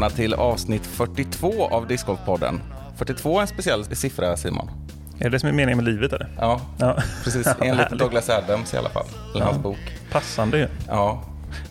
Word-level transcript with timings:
Välkomna 0.00 0.16
till 0.16 0.34
avsnitt 0.34 0.86
42 0.86 1.68
av 1.68 1.86
Discgolfpodden. 1.86 2.60
42 2.96 3.36
är 3.38 3.40
en 3.40 3.46
speciell 3.46 3.84
siffra, 3.96 4.36
Simon. 4.36 4.70
Är 5.18 5.24
det 5.24 5.30
det 5.30 5.40
som 5.40 5.48
är 5.48 5.52
meningen 5.52 5.84
med 5.84 5.94
livet? 5.94 6.12
Eller? 6.12 6.28
Ja, 6.38 6.60
Ja. 6.78 6.96
precis. 7.24 7.46
Enligt 7.60 7.90
Douglas 7.90 8.28
Adams 8.30 8.74
i 8.74 8.76
alla 8.76 8.88
fall. 8.88 9.06
Eller 9.34 9.44
hans 9.44 9.58
bok. 9.58 9.78
Passande 10.12 10.58
ju. 10.58 10.68
Ja. 10.88 11.22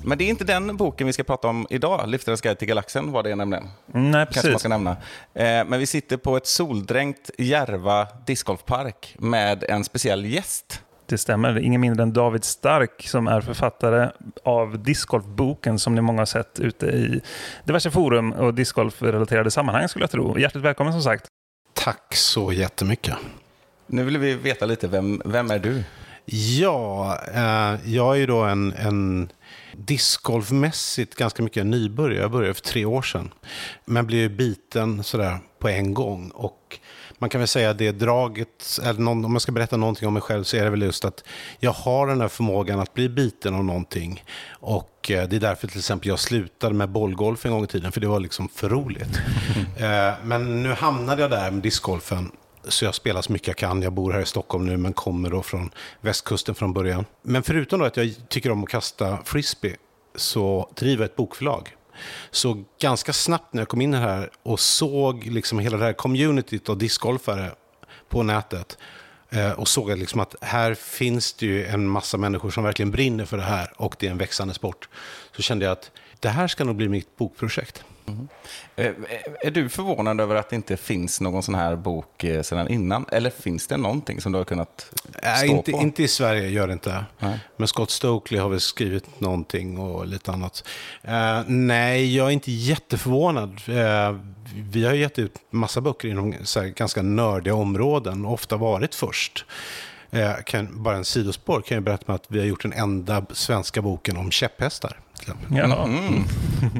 Men 0.04 0.18
det 0.18 0.24
är 0.24 0.30
inte 0.30 0.44
den 0.44 0.78
boken 0.78 1.08
vi 1.08 1.14
ska 1.14 1.24
prata 1.24 1.48
om 1.48 1.68
idag. 1.70 2.08
Lyftarens 2.10 2.42
guide 2.42 2.58
till 2.60 2.68
galaxen 2.68 3.12
var 3.12 3.24
det 3.24 3.36
nämligen. 3.36 3.64
Mm, 3.94 4.12
Nej, 4.12 4.26
Kanske 4.26 4.38
man 4.38 4.44
precis. 4.44 4.60
ska 4.60 4.70
nämna. 4.70 4.92
Eh, 5.34 5.66
Men 5.68 5.80
vi 5.80 5.86
sitter 5.86 6.18
på 6.18 6.38
ett 6.38 6.48
soldränkt 6.48 7.30
Järva 7.38 8.08
discgolfpark 8.26 9.16
med 9.20 9.64
en 9.64 9.84
speciell 9.84 10.26
gäst. 10.26 10.82
Det 11.10 11.18
stämmer. 11.18 11.60
Ingen 11.60 11.82
mindre 11.82 12.04
än 12.04 12.14
David 12.14 12.44
Stark 12.44 13.08
som 13.08 13.28
är 13.28 13.42
författare 13.42 14.10
av 14.44 14.84
discgolfboken 14.84 15.80
som 15.80 15.96
ni 15.96 16.02
många 16.02 16.22
har 16.22 16.26
sett 16.26 16.60
ute 16.60 16.86
i 16.86 17.22
diverse 17.64 17.92
forum 17.92 18.34
och 18.34 18.54
discgolfrelaterade 18.54 19.52
sammanhang 19.52 19.90
skulle 19.90 20.04
jag 20.04 20.12
tro. 20.12 20.40
Hjärtligt 20.40 20.64
välkommen 20.64 20.94
som 20.94 21.02
sagt. 21.02 21.26
Tack 21.74 22.16
så 22.16 22.54
jättemycket. 22.54 23.16
Nu 23.88 24.04
vill 24.04 24.18
vi 24.18 24.34
veta 24.34 24.66
lite, 24.66 24.88
vem, 24.88 25.22
vem 25.26 25.52
är 25.52 25.60
du? 25.60 25.84
Ja, 26.60 27.20
eh, 27.34 27.92
jag 27.94 28.16
är 28.16 28.20
ju 28.20 28.26
då 28.26 28.42
en, 28.42 28.74
en 28.74 29.32
discgolfmässigt 29.74 31.16
ganska 31.16 31.44
mycket 31.44 31.66
nybörjare. 31.66 32.22
Jag 32.22 32.32
började 32.32 32.54
för 32.54 32.62
tre 32.62 32.86
år 32.86 33.02
sedan. 33.02 33.34
Men 33.86 34.08
blev 34.08 34.20
ju 34.20 34.30
biten 34.30 35.04
sådär 35.04 35.38
på 35.60 35.70
en 35.70 35.94
gång. 35.94 36.30
Och 36.30 36.80
man 37.20 37.30
kan 37.30 37.42
väl 37.42 37.48
säga 37.48 37.74
det 37.74 37.92
draget, 37.92 38.80
eller 38.84 39.00
någon, 39.00 39.26
om 39.26 39.34
jag 39.34 39.42
ska 39.42 39.52
berätta 39.52 39.78
någonting 39.78 40.08
om 40.08 40.14
mig 40.14 40.22
själv 40.22 40.44
så 40.44 40.58
är 40.58 40.64
det 40.64 40.70
väl 40.70 40.82
just 40.82 41.06
att 41.06 41.24
jag 41.60 41.72
har 41.72 42.08
den 42.08 42.22
här 42.22 42.28
förmågan 42.28 42.80
att 42.80 42.94
bli 42.94 43.10
biten 43.10 43.56
av 43.56 43.64
någonting. 43.64 44.24
Och 44.52 45.12
eh, 45.12 45.28
det 45.30 45.36
är 45.36 45.40
därför 45.40 45.68
till 45.68 45.78
exempel 45.78 46.08
jag 46.10 46.20
slutade 46.20 46.74
med 46.76 46.90
bollgolf 46.90 47.46
en 47.46 47.52
gång 47.52 47.64
i 47.64 47.68
tiden, 47.68 47.92
för 47.92 48.02
det 48.02 48.08
var 48.08 48.20
liksom 48.20 48.50
för 48.50 48.70
roligt. 48.70 49.20
Eh, 49.78 50.14
Men 50.24 50.64
nu 50.64 50.72
hamnade 50.74 51.22
jag 51.22 51.32
där 51.32 51.52
med 51.52 51.64
discgolfen. 51.64 52.32
Så 52.68 52.86
jag 52.86 52.96
spelar 52.96 53.22
så 53.22 53.32
mycket 53.32 53.48
jag 53.48 53.58
kan. 53.58 53.82
Jag 53.82 53.94
bor 53.94 54.14
här 54.14 54.20
i 54.22 54.26
Stockholm 54.26 54.66
nu 54.66 54.78
men 54.78 54.94
kommer 54.94 55.30
då 55.30 55.42
från 55.42 55.72
västkusten 56.02 56.56
från 56.56 56.74
början. 56.74 57.06
Men 57.22 57.44
förutom 57.44 57.82
att 57.82 57.98
jag 57.98 58.16
tycker 58.30 58.52
om 58.52 58.64
att 58.64 58.70
kasta 58.70 59.18
frisbee 59.26 59.76
så 60.16 60.70
driver 60.76 61.04
jag 61.04 61.10
ett 61.10 61.16
bokförlag. 61.16 61.70
Så 62.32 62.64
ganska 62.82 63.14
snabbt 63.14 63.54
när 63.54 63.62
jag 63.62 63.70
kom 63.70 63.82
in 63.82 63.94
här 63.94 64.30
och 64.44 64.60
såg 64.60 65.26
liksom 65.26 65.60
hela 65.60 65.78
det 65.78 65.86
här 65.86 65.94
communityt 65.94 66.70
av 66.70 66.78
discgolfare 66.78 67.52
på 68.10 68.24
nätet 68.24 68.78
eh, 69.30 69.52
och 69.52 69.68
såg 69.68 69.98
liksom 69.98 70.20
att 70.20 70.36
här 70.42 70.74
finns 70.74 71.34
det 71.34 71.46
ju 71.46 71.66
en 71.66 71.88
massa 71.88 72.18
människor 72.18 72.50
som 72.50 72.64
verkligen 72.64 72.92
brinner 72.92 73.26
för 73.26 73.38
det 73.38 73.44
här 73.44 73.74
och 73.76 73.96
det 74.00 74.08
är 74.08 74.12
en 74.12 74.18
växande 74.18 74.54
sport. 74.54 74.90
Så 75.36 75.42
kände 75.42 75.66
jag 75.66 75.72
att 75.72 75.92
det 76.20 76.30
här 76.30 76.48
ska 76.48 76.64
nog 76.64 76.76
bli 76.76 76.90
mitt 76.90 77.18
bokprojekt. 77.18 77.84
Eh, 78.76 78.92
Är 79.42 79.52
du 79.52 79.70
förvånad 79.70 80.22
över 80.22 80.36
att 80.36 80.50
det 80.50 80.56
inte 80.56 80.78
finns 80.78 81.22
någon 81.22 81.44
sån 81.44 81.56
här 81.56 81.76
bok 81.76 82.24
eh, 82.24 82.42
sedan 82.42 82.68
innan? 82.68 83.06
Eller 83.12 83.30
finns 83.30 83.68
det 83.68 83.78
någonting 83.78 84.22
som 84.22 84.32
du 84.32 84.38
har 84.38 84.46
kunnat 84.46 84.92
stå 85.38 85.46
inte, 85.46 85.72
på? 85.72 85.78
inte 85.82 86.04
i 86.04 86.08
Sverige 86.08 86.50
gör 86.50 86.68
det 86.68 86.74
inte. 86.74 87.06
Nej. 87.20 87.40
Men 87.58 87.68
Scott 87.68 87.92
Stokely 87.92 88.40
har 88.40 88.50
väl 88.50 88.60
skrivit 88.60 89.20
någonting 89.20 89.78
och 89.78 90.08
lite 90.08 90.32
annat. 90.32 90.68
Eh, 91.02 91.42
nej, 91.48 92.16
jag 92.16 92.28
är 92.28 92.32
inte 92.32 92.52
jätteförvånad. 92.52 93.62
Eh, 93.68 94.18
vi 94.72 94.86
har 94.86 94.94
gett 94.94 95.20
ut 95.20 95.34
massa 95.50 95.82
böcker 95.82 96.08
inom 96.08 96.32
här, 96.32 96.66
ganska 96.68 97.02
nördiga 97.02 97.54
områden 97.56 98.26
och 98.26 98.34
ofta 98.34 98.58
varit 98.58 98.96
först. 98.96 99.46
Eh, 100.12 100.34
kan, 100.46 100.84
bara 100.84 100.96
en 100.98 101.06
sidospår 101.06 101.62
kan 101.62 101.76
jag 101.76 101.84
berätta 101.84 102.04
med 102.08 102.16
att 102.16 102.26
vi 102.28 102.40
har 102.40 102.46
gjort 102.46 102.62
den 102.62 102.74
enda 102.74 103.26
svenska 103.32 103.82
boken 103.82 104.18
om 104.18 104.32
käpphästar. 104.32 105.00
Jaha, 105.52 105.84
Mm. 105.84 106.24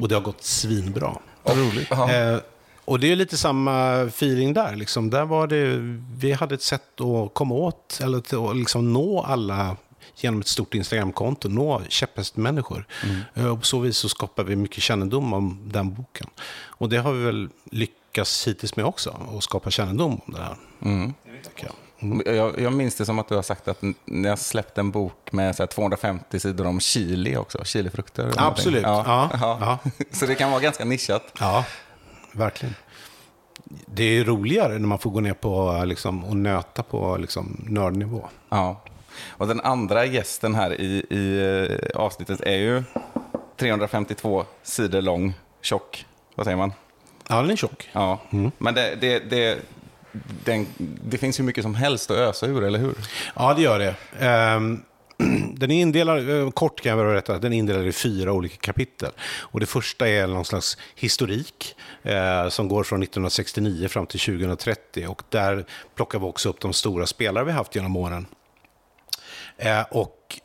Och 0.02 0.08
det 0.08 0.14
har 0.14 0.22
gått 0.22 0.44
svinbra. 0.44 1.12
vad 1.42 1.56
roligt. 1.58 1.92
Eh, 1.92 2.36
och 2.84 3.00
det 3.00 3.12
är 3.12 3.16
lite 3.16 3.36
samma 3.36 4.00
feeling 4.02 4.52
där. 4.52 4.76
Liksom. 4.76 5.10
Där 5.10 5.24
var 5.24 5.46
det, 5.46 5.76
vi 6.18 6.32
hade 6.32 6.54
ett 6.54 6.62
sätt 6.62 7.00
att 7.00 7.34
komma 7.34 7.54
åt, 7.54 8.00
eller 8.02 8.18
att 8.18 8.56
liksom 8.56 8.92
nå 8.92 9.22
alla 9.22 9.76
genom 10.16 10.40
ett 10.40 10.46
stort 10.48 10.74
Instagramkonto, 10.74 11.48
nå 11.48 11.82
käpphästmänniskor. 11.88 12.86
Eh, 13.34 13.46
och 13.46 13.58
på 13.60 13.66
så 13.66 13.78
vis 13.78 13.96
så 13.96 14.08
skapar 14.08 14.44
vi 14.44 14.56
mycket 14.56 14.82
kännedom 14.82 15.32
om 15.32 15.60
den 15.72 15.94
boken. 15.94 16.26
Och 16.66 16.88
det 16.88 16.96
har 16.96 17.12
vi 17.12 17.24
väl 17.24 17.48
lyckats 17.70 18.48
hittills 18.48 18.76
med 18.76 18.84
också, 18.84 19.16
att 19.36 19.44
skapa 19.44 19.70
kännedom 19.70 20.20
om 20.26 20.34
det 20.34 20.40
här. 20.42 20.56
Mm. 20.82 21.14
Jag. 22.26 22.60
Jag, 22.60 22.72
minns 22.72 22.94
det 22.94 23.06
som 23.06 23.18
att 23.18 23.28
du 23.28 23.34
har 23.34 23.42
sagt 23.42 23.68
att 23.68 23.82
ni 24.04 24.28
har 24.28 24.36
släppt 24.36 24.78
en 24.78 24.90
bok 24.90 25.32
med 25.32 25.56
så 25.56 25.62
här 25.62 25.66
250 25.66 26.40
sidor 26.40 26.66
om 26.66 26.80
chili 26.80 27.36
också, 27.36 27.64
chilifrukter. 27.64 28.22
eller 28.22 28.36
någonting. 28.36 28.52
Absolut, 28.52 28.82
ja, 28.82 29.30
ja. 29.40 29.78
Så 30.10 30.26
det 30.26 30.34
kan 30.34 30.50
vara 30.50 30.60
ganska 30.60 30.84
nischat. 30.84 31.32
Ja, 31.40 31.64
verkligen. 32.32 32.74
Det 33.86 34.04
är 34.04 34.24
roligare 34.24 34.72
när 34.72 34.88
man 34.88 34.98
får 34.98 35.10
gå 35.10 35.20
ner 35.20 35.34
på 35.34 35.82
liksom, 35.86 36.24
och 36.24 36.36
nöta 36.36 36.82
på 36.82 37.16
liksom, 37.16 37.64
nördnivå. 37.68 38.28
Ja. 38.48 38.82
Och 39.28 39.48
den 39.48 39.60
andra 39.60 40.04
gästen 40.04 40.54
här 40.54 40.80
i, 40.80 41.06
i 41.10 41.38
eh, 41.94 42.00
avsnittet 42.00 42.40
är 42.40 42.56
ju 42.56 42.82
352 43.56 44.44
sidor 44.62 45.02
lång, 45.02 45.34
tjock. 45.60 46.06
Vad 46.34 46.46
säger 46.46 46.56
man? 46.56 46.72
Ja, 47.28 47.42
den 47.42 47.50
är 47.50 47.56
tjock. 47.56 47.88
Ja. 47.92 48.18
Men 48.58 48.74
det, 48.74 48.94
det, 49.00 49.18
det, 49.18 49.58
den, 50.44 50.66
det 51.04 51.18
finns 51.18 51.40
ju 51.40 51.44
mycket 51.44 51.64
som 51.64 51.74
helst 51.74 52.10
att 52.10 52.16
ösa 52.16 52.46
ur, 52.46 52.64
eller 52.64 52.78
hur? 52.78 52.94
Ja, 53.34 53.54
det 53.54 53.62
gör 53.62 53.78
det. 53.78 53.94
Um 54.56 54.82
Den 55.54 55.70
är 55.70 55.80
indelad, 55.80 56.30
eh, 56.30 56.50
kort 56.50 56.80
kan 56.80 56.98
jag 56.98 57.06
berätta, 57.06 57.38
den 57.38 57.52
är 57.52 57.56
indelad 57.56 57.86
i 57.86 57.92
fyra 57.92 58.32
olika 58.32 58.56
kapitel. 58.56 59.10
Och 59.40 59.60
det 59.60 59.66
första 59.66 60.08
är 60.08 60.26
någon 60.26 60.44
slags 60.44 60.78
historik 60.94 61.76
eh, 62.02 62.48
som 62.48 62.68
går 62.68 62.84
från 62.84 63.02
1969 63.02 63.88
fram 63.88 64.06
till 64.06 64.20
2030. 64.20 65.06
Och 65.06 65.22
där 65.28 65.64
plockar 65.94 66.18
vi 66.18 66.24
också 66.24 66.48
upp 66.48 66.60
de 66.60 66.72
stora 66.72 67.06
spelare 67.06 67.44
vi 67.44 67.52
haft 67.52 67.74
genom 67.74 67.96
åren. 67.96 68.26
Eh, 69.56 69.82
och 69.90 70.40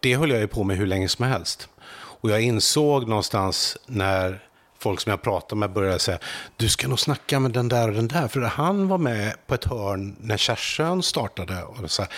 det 0.00 0.16
höll 0.16 0.30
jag 0.30 0.40
ju 0.40 0.48
på 0.48 0.64
med 0.64 0.76
hur 0.76 0.86
länge 0.86 1.08
som 1.08 1.24
helst. 1.24 1.68
Och 1.92 2.30
jag 2.30 2.42
insåg 2.42 3.08
någonstans 3.08 3.78
när 3.86 4.42
folk 4.82 5.00
som 5.00 5.10
jag 5.10 5.22
pratar 5.22 5.56
med 5.56 5.72
började 5.72 5.98
säga 5.98 6.18
du 6.56 6.68
ska 6.68 6.88
nog 6.88 7.00
snacka 7.00 7.40
med 7.40 7.50
den 7.50 7.68
där 7.68 7.88
och 7.88 7.94
den 7.94 8.08
där, 8.08 8.28
för 8.28 8.40
han 8.40 8.88
var 8.88 8.98
med 8.98 9.34
på 9.46 9.54
ett 9.54 9.64
hörn 9.64 10.16
när 10.20 10.36
Kärsön 10.36 11.02
startade. 11.02 11.62
Och 11.62 11.90
så 11.90 12.02
här, 12.02 12.10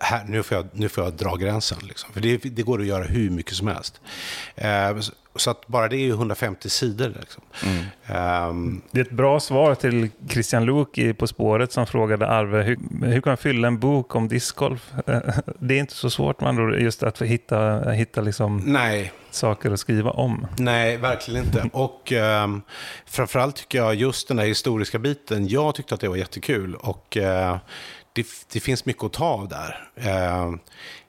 här, 0.00 0.24
nu, 0.28 0.42
får 0.42 0.56
jag, 0.56 0.66
nu 0.72 0.88
får 0.88 1.04
jag 1.04 1.12
dra 1.12 1.36
gränsen, 1.36 1.78
liksom. 1.82 2.12
för 2.12 2.20
det, 2.20 2.36
det 2.36 2.62
går 2.62 2.80
att 2.80 2.86
göra 2.86 3.04
hur 3.04 3.30
mycket 3.30 3.54
som 3.54 3.66
helst. 3.68 4.00
Eh, 4.54 4.98
så- 4.98 5.50
att 5.50 5.66
bara 5.66 5.88
det 5.88 5.96
är 5.96 6.00
ju 6.04 6.10
150 6.12 6.68
sidor. 6.70 7.12
Liksom. 7.20 7.42
Ehm, 8.06 8.82
Det 8.90 9.00
är 9.00 9.04
ett 9.04 9.10
bra 9.10 9.40
svar 9.40 9.74
till 9.74 10.08
Christian 10.28 10.64
Luuk 10.64 10.98
i 10.98 11.14
På 11.14 11.26
spåret 11.26 11.72
som 11.72 11.86
frågade 11.86 12.26
Arve 12.28 12.62
hur, 12.62 12.78
hur 13.06 13.20
kan 13.20 13.30
man 13.30 13.36
fylla 13.36 13.68
en 13.68 13.78
bok 13.78 14.14
om 14.14 14.28
discgolf? 14.28 14.92
Det 15.58 15.74
är 15.74 15.78
inte 15.78 15.94
så 15.94 16.10
svårt 16.10 16.40
man 16.40 16.80
just 16.80 17.02
att 17.02 17.18
få 17.18 17.24
hitta, 17.24 17.90
hitta 17.90 18.20
liksom 18.20 18.62
nej, 18.66 19.12
saker 19.30 19.70
att 19.70 19.80
skriva 19.80 20.10
om. 20.10 20.46
Nej, 20.58 20.96
verkligen 20.96 21.44
inte. 21.44 21.70
Och 21.72 22.12
um, 22.12 22.62
framförallt 23.06 23.56
tycker 23.56 23.78
jag 23.78 23.94
just 23.94 24.28
den 24.28 24.38
här 24.38 24.46
historiska 24.46 24.98
biten, 24.98 25.48
jag 25.48 25.74
tyckte 25.74 25.94
att 25.94 26.00
det 26.00 26.08
var 26.08 26.16
jättekul. 26.16 26.74
Och 26.74 27.16
eh, 27.16 27.56
det, 28.16 28.26
det 28.52 28.60
finns 28.60 28.84
mycket 28.84 29.04
att 29.04 29.12
ta 29.12 29.24
av 29.24 29.48
där. 29.48 29.88
Eh, 29.94 30.54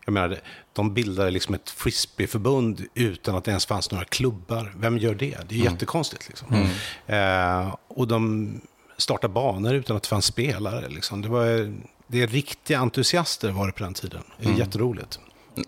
jag 0.06 0.13
menar, 0.13 0.39
de 0.74 0.94
bildade 0.94 1.31
liksom 1.31 1.56
ett 1.56 1.69
frisbeeförbund 1.69 2.86
utan 2.94 3.36
att 3.36 3.44
det 3.44 3.51
ens 3.51 3.65
fanns 3.65 3.92
några 3.92 4.06
klubbar. 4.06 4.74
Vem 4.77 4.98
gör 4.98 5.15
det? 5.15 5.38
Det 5.50 5.56
är 5.56 5.59
jättekonstigt. 5.59 6.27
Liksom. 6.27 6.69
Eh, 7.07 7.75
och 7.88 8.07
de 8.07 8.51
startade 8.98 9.33
banor 9.33 9.74
utan 9.74 9.98
att 9.98 10.04
det 10.04 10.09
fanns 10.09 10.25
spelare. 10.25 10.89
Liksom. 10.89 11.21
Det, 11.21 11.30
var, 11.30 11.74
det 12.07 12.21
är 12.21 12.27
riktiga 12.27 12.80
entusiaster 12.80 13.51
var 13.51 13.68
det 13.68 13.74
på 13.74 13.83
den 13.83 13.94
tiden. 13.94 14.24
Det 14.39 14.50
är 14.50 14.54
jätteroligt. 14.54 15.19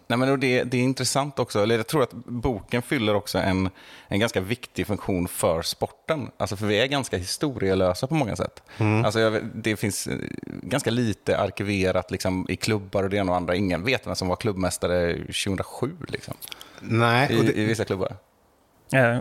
Nej, 0.07 0.19
men 0.19 0.39
det, 0.39 0.63
det 0.63 0.77
är 0.77 0.81
intressant 0.81 1.39
också. 1.39 1.63
Eller 1.63 1.77
jag 1.77 1.87
tror 1.87 2.03
att 2.03 2.13
boken 2.25 2.81
fyller 2.81 3.15
också 3.15 3.37
en, 3.37 3.69
en 4.07 4.19
ganska 4.19 4.41
viktig 4.41 4.87
funktion 4.87 5.27
för 5.27 5.61
sporten. 5.61 6.31
Alltså 6.37 6.55
för 6.55 6.65
vi 6.65 6.79
är 6.79 6.87
ganska 6.87 7.17
historielösa 7.17 8.07
på 8.07 8.15
många 8.15 8.35
sätt. 8.35 8.63
Alltså 9.05 9.19
jag, 9.19 9.45
det 9.53 9.75
finns 9.75 10.07
eh, 10.07 10.17
ganska 10.45 10.91
lite 10.91 11.37
arkiverat 11.37 12.11
liksom, 12.11 12.45
i 12.49 12.55
klubbar 12.55 13.03
och 13.03 13.09
det 13.09 13.17
ena 13.17 13.31
och 13.31 13.37
andra. 13.37 13.55
Ingen 13.55 13.83
vet 13.83 14.07
vem 14.07 14.15
som 14.15 14.27
var 14.27 14.35
klubbmästare 14.35 15.13
2007 15.13 15.91
liksom, 16.07 16.33
Nej, 16.81 17.37
och 17.37 17.43
i, 17.43 17.47
det, 17.47 17.57
i 17.57 17.65
vissa 17.65 17.85
klubbar. 17.85 18.15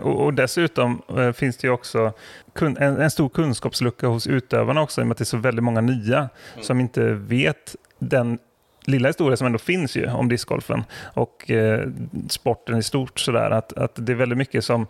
Och, 0.03 0.25
och 0.25 0.33
dessutom 0.33 1.01
eh, 1.17 1.31
finns 1.31 1.57
det 1.57 1.67
ju 1.67 1.73
också 1.73 2.13
kun, 2.53 2.77
en, 2.77 3.01
en 3.01 3.11
stor 3.11 3.29
kunskapslucka 3.29 4.07
hos 4.07 4.27
utövarna 4.27 4.81
också, 4.81 5.01
i 5.01 5.03
och 5.03 5.07
med 5.07 5.11
att 5.11 5.17
det 5.17 5.23
är 5.23 5.25
så 5.25 5.37
väldigt 5.37 5.63
många 5.63 5.81
nya 5.81 6.29
som 6.61 6.79
inte 6.79 7.13
vet 7.13 7.75
den 7.99 8.39
lilla 8.81 9.09
historia 9.09 9.37
som 9.37 9.47
ändå 9.47 9.59
finns 9.59 9.95
ju 9.95 10.11
om 10.11 10.29
discgolfen 10.29 10.83
och 11.13 11.51
eh, 11.51 11.87
sporten 12.29 12.77
i 12.77 12.83
stort. 12.83 13.19
Sådär, 13.19 13.51
att, 13.51 13.73
att 13.73 13.91
det 13.95 14.11
är 14.11 14.15
väldigt 14.15 14.37
mycket 14.37 14.65
som, 14.65 14.87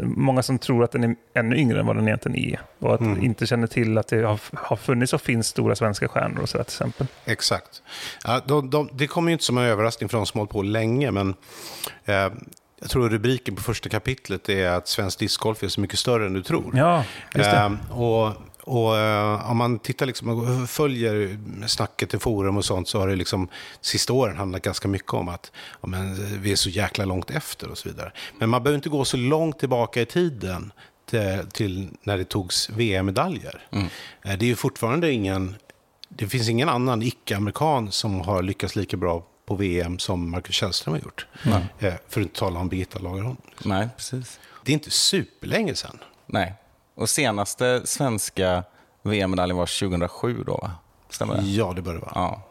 många 0.00 0.42
som 0.42 0.58
tror 0.58 0.84
att 0.84 0.92
den 0.92 1.04
är 1.04 1.16
ännu 1.34 1.56
yngre 1.56 1.80
än 1.80 1.86
vad 1.86 1.96
den 1.96 2.08
egentligen 2.08 2.38
är. 2.38 2.60
Och 2.78 2.94
att 2.94 3.00
Mm. 3.00 3.24
inte 3.24 3.46
känner 3.46 3.66
till 3.66 3.98
att 3.98 4.08
det 4.08 4.22
har, 4.22 4.40
har 4.52 4.76
funnits 4.76 5.12
och 5.12 5.20
finns 5.20 5.46
stora 5.46 5.76
svenska 5.76 6.08
stjärnor 6.08 6.40
och 6.42 6.48
sådär 6.48 6.64
till 6.64 6.72
exempel. 6.72 7.06
Exakt. 7.24 7.82
Ja, 8.24 8.40
de, 8.46 8.70
de, 8.70 8.88
det 8.92 9.06
kommer 9.06 9.28
ju 9.30 9.32
inte 9.32 9.44
som 9.44 9.58
en 9.58 9.64
överraskning 9.64 10.08
för 10.08 10.16
de 10.16 10.26
som 10.26 10.38
hållit 10.38 10.52
på 10.52 10.62
länge, 10.62 11.10
men 11.10 11.34
eh, 12.04 12.14
jag 12.80 12.90
tror 12.90 13.08
rubriken 13.08 13.56
på 13.56 13.62
första 13.62 13.88
kapitlet 13.88 14.48
är 14.48 14.68
att 14.70 14.88
svensk 14.88 15.18
discgolf 15.18 15.62
är 15.62 15.68
så 15.68 15.80
mycket 15.80 15.98
större 15.98 16.26
än 16.26 16.32
du 16.32 16.42
tror. 16.42 16.72
Ja, 16.76 17.04
just 17.34 17.50
det. 17.50 17.56
Ehm, 17.56 17.78
och 17.90 18.32
och 18.66 18.96
eh, 18.98 19.50
om 19.50 19.56
man 19.56 19.78
tittar 19.78 20.06
liksom 20.06 20.66
följer 20.68 21.38
snacket 21.66 22.14
i 22.14 22.18
forum 22.18 22.56
och 22.56 22.64
sånt 22.64 22.88
så 22.88 22.98
har 23.00 23.08
det 23.08 23.16
liksom 23.16 23.48
sista 23.80 24.12
åren 24.12 24.36
handlat 24.36 24.62
ganska 24.62 24.88
mycket 24.88 25.14
om 25.14 25.28
att 25.28 25.52
ja, 25.80 25.88
men, 25.88 26.12
eh, 26.12 26.38
vi 26.40 26.52
är 26.52 26.56
så 26.56 26.68
jäkla 26.70 27.04
långt 27.04 27.30
efter 27.30 27.68
och 27.70 27.78
så 27.78 27.88
vidare. 27.88 28.12
Men 28.38 28.48
man 28.48 28.62
behöver 28.62 28.76
inte 28.76 28.88
gå 28.88 29.04
så 29.04 29.16
långt 29.16 29.58
tillbaka 29.58 30.00
i 30.00 30.06
tiden 30.06 30.72
till, 31.10 31.38
till 31.52 31.88
när 32.02 32.18
det 32.18 32.24
togs 32.24 32.70
VM-medaljer. 32.70 33.66
Mm. 33.70 33.86
Eh, 34.22 34.38
Det 34.38 34.44
är 34.44 34.48
ju 34.48 34.56
fortfarande 34.56 35.12
ingen, 35.12 35.54
det 36.08 36.28
finns 36.28 36.48
ingen 36.48 36.68
annan 36.68 37.02
icke-amerikan 37.02 37.92
som 37.92 38.20
har 38.20 38.42
lyckats 38.42 38.76
lika 38.76 38.96
bra 38.96 39.26
på 39.46 39.54
VM 39.54 39.98
som 39.98 40.30
Marcus 40.30 40.54
Källström 40.54 40.92
har 40.94 41.00
gjort. 41.00 41.26
Eh, 41.44 41.92
För 42.08 42.20
att 42.20 42.24
inte 42.26 42.38
tala 42.38 42.60
om 42.60 42.68
Birgitta 42.68 42.98
Lagerholm. 42.98 43.36
Nej, 43.64 43.88
precis. 43.96 44.40
Det 44.64 44.72
är 44.72 44.74
inte 44.74 44.90
superlänge 44.90 45.74
sedan. 45.74 45.98
Nej. 46.26 46.54
Och 46.96 47.08
senaste 47.08 47.82
svenska 47.84 48.64
VM-medaljen 49.02 49.56
var 49.56 49.80
2007 49.80 50.44
då, 50.46 50.56
va? 50.56 50.70
Stämmer 51.10 51.34
det? 51.34 51.42
Ja, 51.42 51.72
det 51.76 51.82
bör 51.82 51.94
det 51.94 52.00
vara. 52.00 52.12
Ja. 52.14 52.42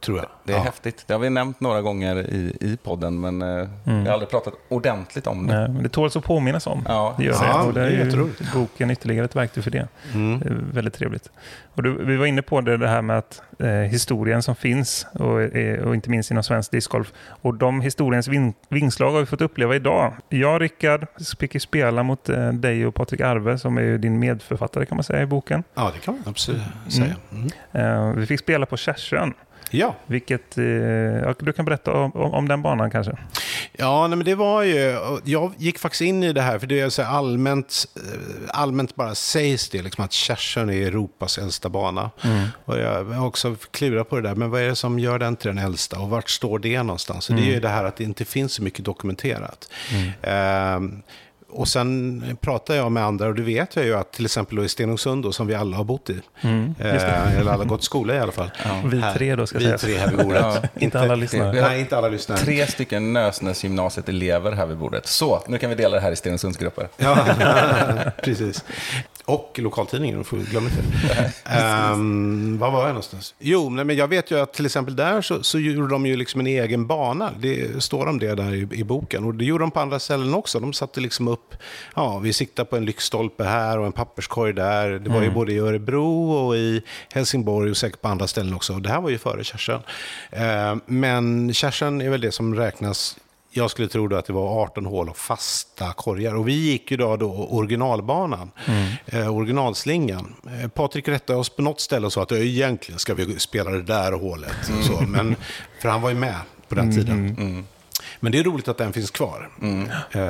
Tror 0.00 0.18
jag. 0.18 0.26
Det 0.44 0.52
är 0.52 0.56
ja. 0.56 0.62
häftigt. 0.62 1.04
Det 1.06 1.12
har 1.12 1.20
vi 1.20 1.30
nämnt 1.30 1.60
några 1.60 1.82
gånger 1.82 2.16
i, 2.16 2.56
i 2.60 2.76
podden, 2.76 3.20
men 3.20 3.42
eh, 3.42 3.68
vi 3.84 3.92
har 3.92 4.12
aldrig 4.12 4.30
pratat 4.30 4.54
ordentligt 4.68 5.26
om 5.26 5.46
det. 5.46 5.58
Nej, 5.58 5.68
men 5.68 5.82
det 5.82 5.88
tåls 5.88 6.16
att 6.16 6.24
påminnas 6.24 6.66
om. 6.66 6.84
Ja, 6.88 7.14
det 7.18 7.24
gör 7.24 7.32
ja, 7.32 7.58
det. 7.58 7.68
Och 7.68 7.74
det 7.74 7.80
är 7.80 7.90
ju 7.90 8.30
boken 8.54 8.90
ytterligare 8.90 9.24
ett 9.24 9.36
verktyg 9.36 9.64
för 9.64 9.70
det. 9.70 9.88
Mm. 10.14 10.40
Det 10.40 10.48
är 10.48 10.54
väldigt 10.72 10.94
trevligt. 10.94 11.30
Och 11.74 11.82
du, 11.82 12.04
vi 12.04 12.16
var 12.16 12.26
inne 12.26 12.42
på 12.42 12.60
det, 12.60 12.76
det 12.76 12.88
här 12.88 13.02
med 13.02 13.18
att 13.18 13.42
eh, 13.58 13.68
historien 13.68 14.42
som 14.42 14.56
finns, 14.56 15.06
och, 15.12 15.40
och 15.86 15.94
inte 15.94 16.10
minst 16.10 16.30
inom 16.30 16.42
svensk 16.42 16.70
discgolf. 16.70 17.12
Och 17.42 17.54
de 17.54 17.80
historiens 17.80 18.28
vin, 18.28 18.54
vingslag 18.68 19.12
har 19.12 19.20
vi 19.20 19.26
fått 19.26 19.40
uppleva 19.40 19.76
idag. 19.76 20.12
Jag, 20.28 20.60
Rickard, 20.60 21.06
fick 21.38 21.54
ju 21.54 21.60
spela 21.60 22.02
mot 22.02 22.28
eh, 22.28 22.52
dig 22.52 22.86
och 22.86 22.94
Patrik 22.94 23.20
Arve, 23.20 23.58
som 23.58 23.78
är 23.78 23.82
ju 23.82 23.98
din 23.98 24.18
medförfattare 24.18 24.86
kan 24.86 24.96
man 24.96 25.04
säga 25.04 25.22
i 25.22 25.26
boken. 25.26 25.64
Ja, 25.74 25.90
det 25.94 26.00
kan 26.00 26.14
man 26.14 26.22
absolut 26.26 26.62
säga. 26.88 27.16
Mm. 27.32 27.50
Eh, 27.72 28.12
vi 28.12 28.26
fick 28.26 28.40
spela 28.40 28.66
på 28.66 28.76
Kärsön, 28.76 29.34
Ja, 29.70 29.96
vilket... 30.06 30.58
Eh, 30.58 30.64
ja, 30.64 31.34
du 31.38 31.52
kan 31.52 31.64
berätta 31.64 31.92
om, 31.92 32.12
om, 32.12 32.34
om 32.34 32.48
den 32.48 32.62
banan 32.62 32.90
kanske. 32.90 33.12
ja 33.72 34.06
nej, 34.06 34.16
men 34.16 34.24
det 34.24 34.34
var 34.34 34.62
ju... 34.62 34.98
Jag 35.24 35.52
gick 35.58 35.78
faktiskt 35.78 36.00
in 36.00 36.22
i 36.22 36.32
det 36.32 36.42
här, 36.42 36.58
för 36.58 36.66
det 36.66 36.80
är 36.80 36.88
så 36.88 37.02
allmänt, 37.02 37.86
eh, 37.96 38.02
allmänt 38.48 38.94
bara 38.94 39.14
sägs 39.14 39.68
det, 39.68 39.82
liksom 39.82 40.04
att 40.04 40.12
Kärsön 40.12 40.70
är 40.70 40.86
Europas 40.86 41.38
äldsta 41.38 41.68
bana. 41.68 42.10
Och 42.64 42.78
jag 42.78 43.04
har 43.04 43.26
också 43.26 43.56
klurat 43.70 44.08
på 44.10 44.16
det 44.16 44.22
där, 44.28 44.34
men 44.34 44.50
vad 44.50 44.60
är 44.60 44.68
det 44.68 44.76
som 44.76 44.98
gör 44.98 45.18
den 45.18 45.36
till 45.36 45.48
den 45.48 45.58
äldsta? 45.58 45.98
Och 45.98 46.10
vart 46.10 46.30
står 46.30 46.58
det 46.58 46.82
någonstans? 46.82 47.30
Och 47.30 47.36
Det 47.36 47.42
är 47.42 47.54
ju 47.54 47.60
det 47.60 47.68
här 47.68 47.84
att 47.84 47.96
det 47.96 48.04
inte 48.04 48.24
finns 48.24 48.52
så 48.52 48.62
mycket 48.62 48.84
dokumenterat. 48.84 49.70
Ehm, 50.22 51.02
och 51.52 51.68
sen 51.68 52.36
pratar 52.40 52.74
jag 52.74 52.92
med 52.92 53.04
andra 53.04 53.26
och 53.26 53.34
det 53.34 53.42
vet 53.42 53.76
jag 53.76 53.84
ju 53.84 53.94
att 53.96 54.12
till 54.12 54.24
exempel 54.24 54.58
i 54.64 54.68
Stenungsund 54.68 55.22
då, 55.22 55.32
som 55.32 55.46
vi 55.46 55.54
alla 55.54 55.76
har 55.76 55.84
bott 55.84 56.10
i. 56.10 56.20
Eh, 56.78 57.38
eller 57.38 57.52
alla 57.52 57.64
gått 57.64 57.80
i 57.80 57.84
skola 57.84 58.14
i 58.14 58.18
alla 58.18 58.32
fall. 58.32 58.50
Vi 58.84 59.00
Här- 59.00 59.14
tre 59.14 59.36
då 59.36 59.46
ska 59.46 59.58
Vi 59.58 59.64
sägas. 59.64 59.80
tre 59.80 59.96
här 59.98 60.08
vid 60.08 60.26
bordet. 60.26 60.40
Ja. 60.42 60.62
Inte 60.78 61.00
alla 61.00 61.14
lyssnare. 61.14 61.52
Vi 61.52 61.60
har- 61.60 61.68
Nej, 61.68 61.80
inte 61.80 61.96
alla 61.96 62.08
lyssnare. 62.08 62.38
Tre 62.38 62.66
stycken 62.66 63.12
Nösnäsgymnasiet-elever 63.12 64.52
här 64.52 64.66
vid 64.66 64.76
bordet. 64.76 65.06
Så, 65.06 65.42
nu 65.48 65.58
kan 65.58 65.70
vi 65.70 65.76
dela 65.76 65.94
det 65.96 66.02
här 66.02 66.12
i 66.12 66.16
Stenungsundsgrupper. 66.16 66.88
Ja, 66.96 67.16
precis. 68.24 68.64
Och 69.30 69.58
lokaltidningen, 69.58 70.24
glömma 70.50 70.68
inte. 70.68 70.82
um, 71.92 72.58
var 72.58 72.70
var 72.70 72.80
jag 72.80 72.88
någonstans? 72.88 73.34
Jo, 73.38 73.70
nej, 73.70 73.84
men 73.84 73.96
jag 73.96 74.08
vet 74.08 74.30
ju 74.30 74.40
att 74.40 74.52
till 74.52 74.66
exempel 74.66 74.96
där 74.96 75.22
så, 75.22 75.42
så 75.42 75.58
gjorde 75.58 75.88
de 75.88 76.06
ju 76.06 76.16
liksom 76.16 76.40
en 76.40 76.46
egen 76.46 76.86
bana. 76.86 77.30
Det 77.38 77.82
står 77.82 78.06
om 78.06 78.18
det 78.18 78.34
där 78.34 78.54
i, 78.54 78.68
i 78.72 78.84
boken. 78.84 79.24
Och 79.24 79.34
det 79.34 79.44
gjorde 79.44 79.64
de 79.64 79.70
på 79.70 79.80
andra 79.80 79.98
ställen 79.98 80.34
också. 80.34 80.60
De 80.60 80.72
satte 80.72 81.00
liksom 81.00 81.28
upp, 81.28 81.54
ja, 81.94 82.18
vi 82.18 82.32
siktar 82.32 82.64
på 82.64 82.76
en 82.76 82.84
lyktstolpe 82.84 83.44
här 83.44 83.78
och 83.78 83.86
en 83.86 83.92
papperskorg 83.92 84.52
där. 84.52 84.90
Det 84.90 85.10
var 85.10 85.22
ju 85.22 85.30
både 85.30 85.52
i 85.52 85.58
Örebro 85.58 86.32
och 86.32 86.56
i 86.56 86.82
Helsingborg 87.12 87.70
och 87.70 87.76
säkert 87.76 88.00
på 88.00 88.08
andra 88.08 88.26
ställen 88.26 88.54
också. 88.54 88.74
Och 88.74 88.82
det 88.82 88.88
här 88.88 89.00
var 89.00 89.10
ju 89.10 89.18
före 89.18 89.44
Kärsön. 89.44 89.80
Uh, 90.32 90.80
men 90.86 91.54
Kärsön 91.54 92.00
är 92.00 92.10
väl 92.10 92.20
det 92.20 92.32
som 92.32 92.54
räknas 92.54 93.16
jag 93.52 93.70
skulle 93.70 93.88
tro 93.88 94.14
att 94.16 94.24
det 94.26 94.32
var 94.32 94.62
18 94.62 94.86
hål 94.86 95.08
och 95.08 95.16
fasta 95.16 95.92
korgar. 95.92 96.34
Och 96.34 96.48
vi 96.48 96.52
gick 96.52 96.90
ju 96.90 96.96
då, 96.96 97.16
då 97.16 97.48
originalbanan, 97.50 98.50
eh, 99.06 99.36
originalslingan. 99.36 100.34
Eh, 100.62 100.68
Patrik 100.68 101.08
rättade 101.08 101.38
oss 101.38 101.48
på 101.56 101.62
något 101.62 101.80
ställe 101.80 102.06
och 102.06 102.12
sa 102.12 102.22
att 102.22 102.30
"Ja, 102.30 102.36
egentligen 102.36 102.98
ska 102.98 103.14
vi 103.14 103.38
spela 103.38 103.70
det 103.70 103.82
där 103.82 104.12
hålet. 104.12 104.70
Och 104.78 104.84
så. 104.84 105.00
Men, 105.00 105.36
för 105.80 105.88
han 105.88 106.02
var 106.02 106.08
ju 106.10 106.16
med 106.16 106.36
på 106.68 106.74
den 106.74 106.94
tiden. 106.94 107.64
Men 108.20 108.32
det 108.32 108.38
är 108.38 108.44
roligt 108.44 108.68
att 108.68 108.78
den 108.78 108.92
finns 108.92 109.10
kvar. 109.10 109.50
Eh, 110.10 110.20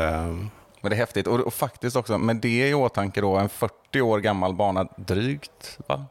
Men 0.83 0.91
det 0.91 0.97
är 0.97 0.99
häftigt. 0.99 1.27
Och, 1.27 1.41
och 1.41 1.55
faktiskt 1.55 1.97
också, 1.97 2.19
med 2.19 2.37
det 2.37 2.69
i 2.69 2.75
åtanke 2.75 3.21
då, 3.21 3.37
en 3.37 3.49
40 3.49 4.01
år 4.01 4.19
gammal 4.21 4.55
bana 4.55 4.87
drygt, 4.97 5.79
va? 5.87 6.05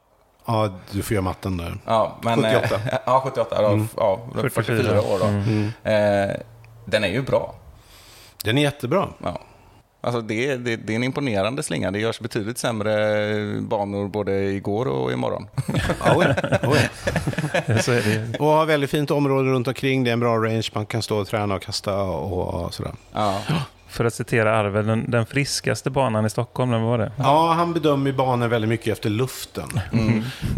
ja, 0.45 0.69
du 0.91 1.01
får 1.01 1.13
göra 1.13 1.23
matten 1.23 1.57
där. 1.57 1.77
Ja, 1.85 2.17
men, 2.21 2.45
eh, 2.45 2.61
78. 2.61 2.81
ja, 3.05 3.21
78. 3.25 3.61
Då, 3.61 3.85
ja, 3.97 4.19
44 4.49 5.01
år 5.01 5.19
då. 5.19 5.25
Eh, 5.89 6.35
den 6.89 7.03
är 7.03 7.07
ju 7.07 7.21
bra. 7.21 7.55
Den 8.43 8.57
är 8.57 8.61
jättebra. 8.61 9.07
Ja. 9.23 9.41
Alltså 10.01 10.21
det, 10.21 10.55
det, 10.55 10.75
det 10.75 10.93
är 10.93 10.95
en 10.95 11.03
imponerande 11.03 11.63
slinga. 11.63 11.91
Det 11.91 11.99
görs 11.99 12.19
betydligt 12.19 12.57
sämre 12.57 13.61
banor 13.61 14.07
både 14.07 14.43
igår 14.43 14.87
och 14.87 15.11
imorgon. 15.11 15.47
Oh, 15.67 15.75
ja. 16.05 16.67
Oh, 16.67 16.77
ja. 17.67 17.77
Så 17.81 17.91
är 17.91 18.01
det. 18.01 18.37
Och 18.39 18.47
har 18.47 18.65
väldigt 18.65 18.89
fint 18.89 19.11
område 19.11 19.49
runt 19.49 19.67
omkring. 19.67 20.03
Det 20.03 20.09
är 20.09 20.13
en 20.13 20.19
bra 20.19 20.37
range. 20.37 20.69
Man 20.73 20.85
kan 20.85 21.01
stå 21.01 21.17
och 21.17 21.27
träna 21.27 21.55
och 21.55 21.61
kasta 21.61 22.01
och, 22.01 22.63
och 22.65 22.73
sådär. 22.73 22.91
Ja. 23.13 23.41
För 23.87 24.05
att 24.05 24.13
citera 24.13 24.57
Arve, 24.57 24.81
den, 24.81 25.11
den 25.11 25.25
friskaste 25.25 25.89
banan 25.89 26.25
i 26.25 26.29
Stockholm, 26.29 26.71
vad 26.71 26.81
var 26.81 26.97
det? 26.97 27.11
Ja, 27.17 27.53
han 27.53 27.73
bedömer 27.73 28.11
banor 28.11 28.47
väldigt 28.47 28.69
mycket 28.69 28.87
efter 28.87 29.09
luften. 29.09 29.81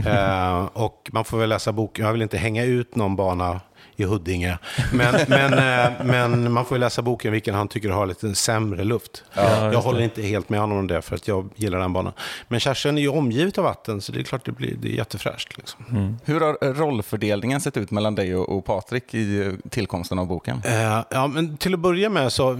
Eh, 0.05 0.65
och 0.73 1.09
man 1.13 1.25
får 1.25 1.37
väl 1.37 1.49
läsa 1.49 1.71
boken. 1.71 2.05
Jag 2.05 2.11
vill 2.11 2.21
inte 2.21 2.37
hänga 2.37 2.63
ut 2.63 2.95
någon 2.95 3.15
bana 3.15 3.59
i 3.95 4.03
Huddinge. 4.03 4.57
Men, 4.93 5.15
men, 5.27 5.53
eh, 5.53 5.91
men 6.05 6.51
man 6.51 6.65
får 6.65 6.77
ju 6.77 6.79
läsa 6.79 7.01
boken 7.01 7.31
vilken 7.31 7.55
han 7.55 7.67
tycker 7.67 7.89
har 7.89 8.05
lite 8.05 8.35
sämre 8.35 8.83
luft. 8.83 9.23
jag 9.33 9.73
just 9.73 9.85
håller 9.85 10.01
inte 10.01 10.21
helt 10.21 10.49
med 10.49 10.59
honom 10.59 10.77
om 10.77 10.87
det 10.87 11.01
för 11.01 11.15
att 11.15 11.27
jag 11.27 11.49
gillar 11.55 11.79
den 11.79 11.93
banan. 11.93 12.13
Men 12.47 12.59
Kärsön 12.59 12.97
är 12.97 13.01
ju 13.01 13.09
omgivet 13.09 13.57
av 13.57 13.63
vatten 13.63 14.01
så 14.01 14.11
det 14.11 14.19
är 14.19 14.23
klart 14.23 14.45
det 14.45 14.51
blir 14.51 14.75
det 14.75 14.87
är 14.87 14.93
jättefräscht. 14.93 15.57
Liksom. 15.57 16.17
Hur 16.25 16.39
har 16.39 16.73
rollfördelningen 16.73 17.61
sett 17.61 17.77
ut 17.77 17.91
mellan 17.91 18.15
dig 18.15 18.35
och, 18.35 18.57
och 18.57 18.65
Patrik 18.65 19.13
i 19.13 19.45
eh, 19.45 19.53
tillkomsten 19.69 20.19
av 20.19 20.27
boken? 20.27 20.61
Eh, 20.65 21.03
ja, 21.09 21.27
men 21.27 21.57
till 21.57 21.73
att 21.73 21.79
börja 21.79 22.09
med 22.09 22.33
så 22.33 22.57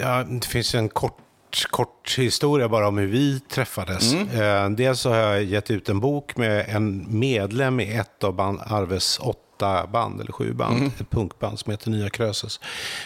ja, 0.00 0.24
det 0.28 0.46
finns 0.46 0.74
en 0.74 0.88
kort 0.88 1.18
kort 1.70 2.18
historia 2.18 2.68
bara 2.68 2.88
om 2.88 2.98
hur 2.98 3.06
vi 3.06 3.40
träffades. 3.40 4.14
Eh, 4.14 4.70
dels 4.70 5.00
så 5.00 5.10
har 5.10 5.16
jag 5.16 5.44
gett 5.44 5.70
ut 5.70 5.88
en 5.88 6.00
bok 6.00 6.36
med 6.36 6.66
en 6.68 7.06
medlem 7.18 7.80
i 7.80 7.96
ett 7.96 8.24
av 8.24 8.34
band, 8.34 8.60
Arves 8.66 9.18
åtta 9.18 9.49
band, 9.92 10.20
eller 10.20 10.32
sju 10.32 10.52
band, 10.52 10.82
ett 11.00 11.10
punkband 11.10 11.58
som 11.58 11.70
heter 11.70 11.90
Nya 11.90 12.10
Krösus. 12.10 12.60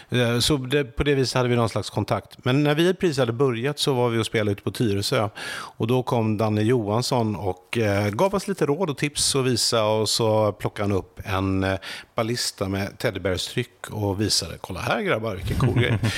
Eh, 0.08 0.38
så 0.38 0.56
det, 0.56 0.84
på 0.84 1.02
det 1.02 1.14
viset 1.14 1.37
hade 1.37 1.49
vi 1.49 1.56
någon 1.56 1.68
slags 1.68 1.90
kontakt. 1.90 2.44
Men 2.44 2.62
när 2.62 2.75
vi 2.75 2.94
precis 2.94 3.18
hade 3.18 3.32
börjat 3.32 3.78
så 3.78 3.94
var 3.94 4.08
vi 4.08 4.18
och 4.18 4.26
spelade 4.26 4.52
ute 4.52 4.62
på 4.62 4.70
Tyresö. 4.70 5.28
Och 5.76 5.87
då 5.87 6.02
kom 6.02 6.37
Danne 6.37 6.62
Johansson 6.62 7.37
och 7.37 7.78
eh, 7.78 8.11
gav 8.11 8.34
oss 8.34 8.49
lite 8.49 8.66
råd 8.66 8.90
och 8.90 8.99
tips 8.99 9.34
och 9.34 9.46
visa 9.46 9.84
och 9.84 10.08
så 10.08 10.52
plockade 10.52 10.88
han 10.88 10.99
upp 10.99 11.20
en 11.25 11.64
eh, 11.64 11.78
ballista 12.14 12.68
med 12.68 12.99
teddybärstryck 12.99 13.90
och 13.90 14.20
visade, 14.20 14.58
kolla 14.61 14.80
här 14.80 15.02
grabbar, 15.02 15.34
vilken 15.34 15.58
cool 15.58 15.80
grej. 15.80 15.99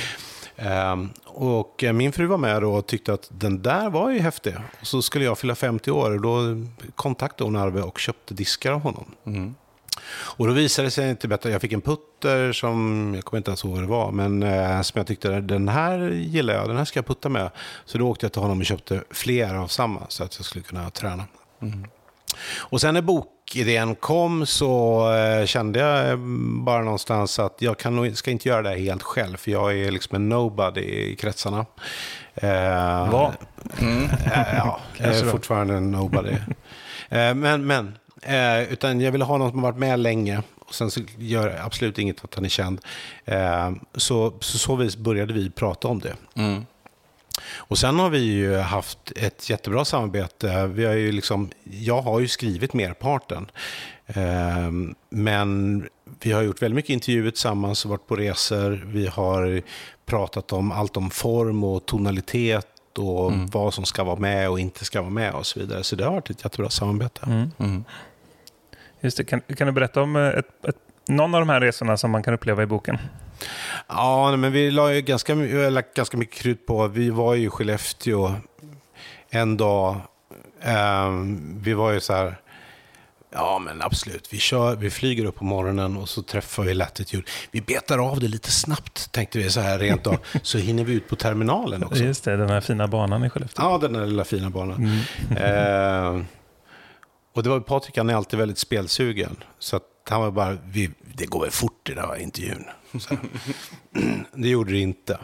Ehm, 0.59 1.09
och 1.25 1.83
min 1.93 2.11
fru 2.11 2.25
var 2.25 2.37
med 2.37 2.61
då 2.61 2.73
och 2.73 2.87
tyckte 2.87 3.13
att 3.13 3.27
den 3.29 3.61
där 3.61 3.89
var 3.89 4.09
ju 4.11 4.19
häftig. 4.19 4.55
Och 4.81 4.87
så 4.87 5.01
skulle 5.01 5.25
jag 5.25 5.37
fylla 5.37 5.55
50 5.55 5.91
år 5.91 6.11
och 6.11 6.21
då 6.21 6.65
kontaktade 6.95 7.47
hon 7.47 7.55
Arve 7.55 7.81
och 7.81 7.99
köpte 7.99 8.33
diskar 8.33 8.71
av 8.71 8.81
honom. 8.81 9.15
Och 10.09 10.47
då 10.47 10.53
visade 10.53 10.87
det 10.87 10.91
sig 10.91 11.09
inte 11.09 11.27
bättre. 11.27 11.51
Jag 11.51 11.61
fick 11.61 11.73
en 11.73 11.81
putter 11.81 12.53
som, 12.53 13.11
jag 13.15 13.25
kommer 13.25 13.37
inte 13.37 13.51
ens 13.51 13.63
ihåg 13.63 13.73
vad 13.73 13.83
det 13.83 13.87
var, 13.87 14.11
men 14.11 14.43
eh, 14.43 14.81
som 14.81 14.99
jag 14.99 15.07
tyckte, 15.07 15.41
den 15.41 15.69
här 15.69 16.09
gillar 16.09 16.53
jag, 16.53 16.67
den 16.67 16.77
här 16.77 16.85
ska 16.85 16.97
jag 16.97 17.07
putta 17.07 17.29
med. 17.29 17.49
Så 17.85 17.97
då 17.97 18.09
åkte 18.09 18.25
jag 18.25 18.33
till 18.33 18.41
honom 18.41 18.59
och 18.59 18.65
köpte 18.65 19.03
fler 19.11 19.55
av 19.55 19.67
samma 19.67 20.01
så 20.09 20.23
att 20.23 20.37
jag 20.37 20.45
skulle 20.45 20.63
kunna 20.63 20.89
träna. 20.89 21.23
Och 22.57 22.81
sen 22.81 22.93
när 22.93 23.01
bokidén 23.01 23.95
kom 23.95 24.45
så 24.45 25.13
eh, 25.13 25.45
kände 25.45 25.79
jag 25.79 26.09
eh, 26.09 26.17
bara 26.65 26.83
någonstans 26.83 27.39
att 27.39 27.61
jag 27.61 27.79
kan 27.79 28.15
ska 28.15 28.31
inte 28.31 28.49
göra 28.49 28.61
det 28.61 28.69
här 28.69 28.77
helt 28.77 29.03
själv, 29.03 29.37
för 29.37 29.51
jag 29.51 29.79
är 29.79 29.91
liksom 29.91 30.15
en 30.15 30.29
nobody 30.29 30.81
i 30.81 31.15
kretsarna. 31.15 31.65
Eh, 32.35 33.11
Var? 33.11 33.33
Eh, 33.79 34.55
ja, 34.57 34.79
jag 34.97 35.09
är 35.09 35.25
fortfarande 35.25 35.73
en 35.73 35.91
nobody. 35.91 36.31
Eh, 37.09 37.33
men, 37.33 37.67
men 37.67 37.97
Eh, 38.21 38.73
utan 38.73 39.01
jag 39.01 39.11
ville 39.11 39.25
ha 39.25 39.37
någon 39.37 39.49
som 39.49 39.63
har 39.63 39.71
varit 39.71 39.79
med 39.79 39.99
länge. 39.99 40.43
Och 40.59 40.75
sen 40.75 40.91
så 40.91 41.01
gör 41.17 41.59
absolut 41.65 41.99
inget 41.99 42.23
att 42.23 42.35
han 42.35 42.45
är 42.45 42.49
känd. 42.49 42.81
Eh, 43.25 43.71
så, 43.95 44.33
så 44.39 44.57
så 44.57 44.75
vis 44.75 44.97
började 44.97 45.33
vi 45.33 45.49
prata 45.49 45.87
om 45.87 45.99
det. 45.99 46.15
Mm. 46.35 46.65
Och 47.55 47.77
sen 47.77 47.99
har 47.99 48.09
vi 48.09 48.19
ju 48.19 48.57
haft 48.57 49.11
ett 49.15 49.49
jättebra 49.49 49.85
samarbete. 49.85 50.67
Vi 50.67 50.85
har 50.85 50.93
ju 50.93 51.11
liksom, 51.11 51.49
jag 51.63 52.01
har 52.01 52.19
ju 52.19 52.27
skrivit 52.27 52.73
merparten. 52.73 53.51
Eh, 54.07 54.71
men 55.09 55.83
vi 56.21 56.31
har 56.31 56.41
gjort 56.41 56.61
väldigt 56.61 56.75
mycket 56.75 56.89
intervjuer 56.89 57.31
tillsammans, 57.31 57.85
varit 57.85 58.07
på 58.07 58.15
resor. 58.15 58.83
Vi 58.85 59.07
har 59.07 59.61
pratat 60.05 60.53
om 60.53 60.71
allt 60.71 60.97
om 60.97 61.09
form 61.09 61.63
och 61.63 61.85
tonalitet 61.85 62.67
och 62.99 63.33
vad 63.33 63.73
som 63.73 63.85
ska 63.85 64.03
vara 64.03 64.19
med 64.19 64.49
och 64.49 64.59
inte 64.59 64.85
ska 64.85 65.01
vara 65.01 65.11
med 65.11 65.33
och 65.33 65.45
så 65.45 65.59
vidare. 65.59 65.83
Så 65.83 65.95
det 65.95 66.03
har 66.03 66.11
varit 66.11 66.29
ett 66.29 66.43
jättebra 66.43 66.69
samarbete. 66.69 67.21
Mm. 67.25 67.51
Mm. 67.57 67.83
Just 69.01 69.17
det. 69.17 69.23
Kan, 69.23 69.41
kan 69.41 69.67
du 69.67 69.73
berätta 69.73 70.01
om 70.01 70.15
eh, 70.15 70.27
ett, 70.27 70.65
ett, 70.65 70.75
någon 71.07 71.35
av 71.35 71.41
de 71.41 71.49
här 71.49 71.61
resorna 71.61 71.97
som 71.97 72.11
man 72.11 72.23
kan 72.23 72.33
uppleva 72.33 72.63
i 72.63 72.65
boken? 72.65 72.97
Ja, 73.87 74.35
men 74.37 74.51
vi 74.51 74.71
la 74.71 74.93
ju 74.93 75.01
ganska, 75.01 75.35
lagt 75.69 75.93
ganska 75.93 76.17
mycket 76.17 76.35
krut 76.35 76.65
på. 76.65 76.87
Vi 76.87 77.09
var 77.09 77.33
ju 77.33 77.47
i 77.47 77.49
Skellefteå 77.49 78.33
en 79.29 79.57
dag. 79.57 79.95
Ehm, 80.61 81.59
vi 81.63 81.73
var 81.73 81.91
ju 81.91 81.99
så 81.99 82.13
här, 82.13 82.35
ja 83.37 83.59
men 83.59 83.81
absolut, 83.81 84.33
vi, 84.33 84.37
kör, 84.37 84.75
vi 84.75 84.89
flyger 84.89 85.25
upp 85.25 85.35
på 85.35 85.43
morgonen 85.43 85.97
och 85.97 86.09
så 86.09 86.21
träffar 86.21 86.63
vi 86.63 86.73
Latitude. 86.73 87.23
Vi 87.51 87.61
betar 87.61 87.97
av 87.97 88.19
det 88.19 88.27
lite 88.27 88.51
snabbt, 88.51 89.11
tänkte 89.11 89.37
vi 89.37 89.49
så 89.49 89.59
här 89.59 89.79
rent 89.79 90.07
av, 90.07 90.17
så 90.43 90.57
hinner 90.57 90.83
vi 90.83 90.93
ut 90.93 91.07
på 91.07 91.15
terminalen 91.15 91.83
också. 91.83 92.03
Just 92.03 92.23
det, 92.23 92.37
den 92.37 92.49
här 92.49 92.61
fina 92.61 92.87
banan 92.87 93.23
i 93.23 93.29
Skellefteå. 93.29 93.65
Ja, 93.65 93.77
den 93.77 93.93
där 93.93 94.05
lilla 94.05 94.23
fina 94.23 94.49
banan. 94.49 95.01
Ehm, 95.37 96.25
och 97.33 97.43
det 97.43 97.49
var 97.49 97.59
Patrik, 97.59 97.97
han 97.97 98.09
är 98.09 98.15
alltid 98.15 98.39
väldigt 98.39 98.57
spelsugen. 98.57 99.35
Så 99.59 99.75
att 99.75 99.83
han 100.09 100.21
var 100.21 100.31
bara, 100.31 100.57
vi, 100.65 100.89
det 101.15 101.25
går 101.25 101.41
väl 101.41 101.51
fort 101.51 101.89
i 101.89 101.93
den 101.93 102.05
här 102.05 102.15
intervjun. 102.15 102.63
Så 102.99 103.17
det 104.33 104.49
gjorde 104.49 104.71
det 104.71 104.79
inte. 104.79 105.19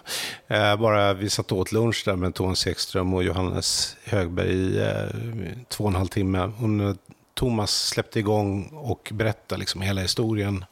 Eh, 0.47 0.75
bara 0.75 1.13
vi 1.13 1.29
satt 1.29 1.51
åt 1.51 1.71
lunch 1.71 2.03
där 2.05 2.15
med 2.15 2.35
Thomas 2.35 2.67
Ekström 2.67 3.13
och 3.13 3.23
Johannes 3.23 3.97
Högberg 4.05 4.51
i 4.51 4.81
eh, 4.81 5.57
två 5.69 5.83
och 5.83 5.89
en 5.89 5.95
halv 5.95 6.07
timme. 6.07 6.51
När 6.59 6.95
Thomas 7.33 7.87
släppte 7.87 8.19
igång 8.19 8.69
och 8.73 9.09
berättade 9.13 9.59
liksom 9.59 9.81
hela 9.81 10.01
historien. 10.01 10.65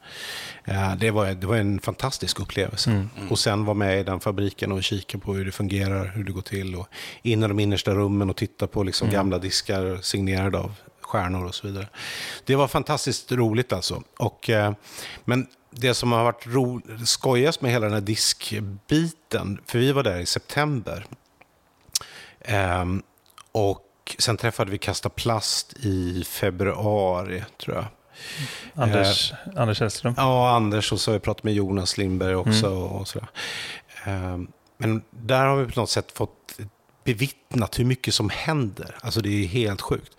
Eh, 0.66 0.96
det, 0.96 1.12
var, 1.12 1.26
det 1.26 1.48
var 1.48 1.56
en 1.56 1.80
fantastisk 1.80 2.40
upplevelse. 2.40 2.90
Och 3.30 3.40
sen 3.40 3.66
vara 3.66 3.74
med 3.74 4.00
i 4.00 4.04
den 4.04 4.20
fabriken 4.20 4.72
och 4.72 4.84
kika 4.84 5.18
på 5.18 5.34
hur 5.34 5.46
det 5.46 5.52
fungerar, 5.52 6.06
hur 6.16 6.24
det 6.24 6.32
går 6.32 6.42
till. 6.42 6.76
Och 6.76 6.88
in 7.22 7.44
i 7.44 7.48
de 7.48 7.60
innersta 7.60 7.92
rummen 7.92 8.30
och 8.30 8.38
titta 8.38 8.68
på 8.68 8.84
liksom 8.84 9.10
gamla 9.10 9.38
diskar 9.38 10.00
signerade 10.02 10.58
av 10.58 10.74
stjärnor 11.02 11.46
och 11.46 11.56
så 11.56 11.68
vidare. 11.68 11.88
Det 12.46 12.56
var 12.56 12.68
fantastiskt 12.68 13.32
roligt 13.32 13.74
alltså. 13.74 14.04
Och, 14.18 14.50
eh, 14.50 14.74
men 15.26 15.48
det 15.72 15.94
som 15.94 16.12
har 16.12 16.24
varit 16.24 16.48
ro, 16.48 16.82
skojigast 17.06 17.62
med 17.62 17.72
hela 17.72 17.86
den 17.86 17.94
här 17.94 18.02
diskbiten, 18.02 19.60
för 19.66 19.80
vi 19.80 19.92
var 19.92 20.04
där 20.04 20.20
i 20.20 20.26
september. 20.26 21.06
Ehm, 22.42 23.04
och 24.16 24.22
sen 24.22 24.38
träffade 24.38 24.72
vi 24.72 24.78
Kasta 24.78 25.10
Plast 25.10 25.74
i 25.74 26.24
februari, 26.24 27.44
tror 27.64 27.76
jag. 27.76 27.86
Anders, 28.76 29.34
Anders 29.56 29.80
Hellström. 29.80 30.14
Ja, 30.18 30.56
Anders 30.56 30.92
och 30.92 31.00
så 31.00 31.12
har 31.12 31.16
jag 31.16 31.22
pratat 31.24 31.44
med 31.44 31.54
Jonas 31.54 31.98
Lindberg 31.98 32.36
också. 32.36 32.70
Och 32.70 33.08
sådär. 33.08 33.28
Ehm, 34.06 34.48
Men 34.78 35.04
där 35.10 35.46
har 35.46 35.58
vi 35.58 35.74
på 35.74 35.80
något 35.80 35.90
sätt 35.90 36.12
fått 36.12 36.58
bevittnat 37.14 37.80
hur 37.80 37.86
mycket 37.86 38.14
som 38.14 38.30
händer. 38.30 38.96
Alltså 39.02 39.22
det 39.22 39.30
är 39.30 39.48
helt 39.48 39.82
sjukt. 39.82 40.12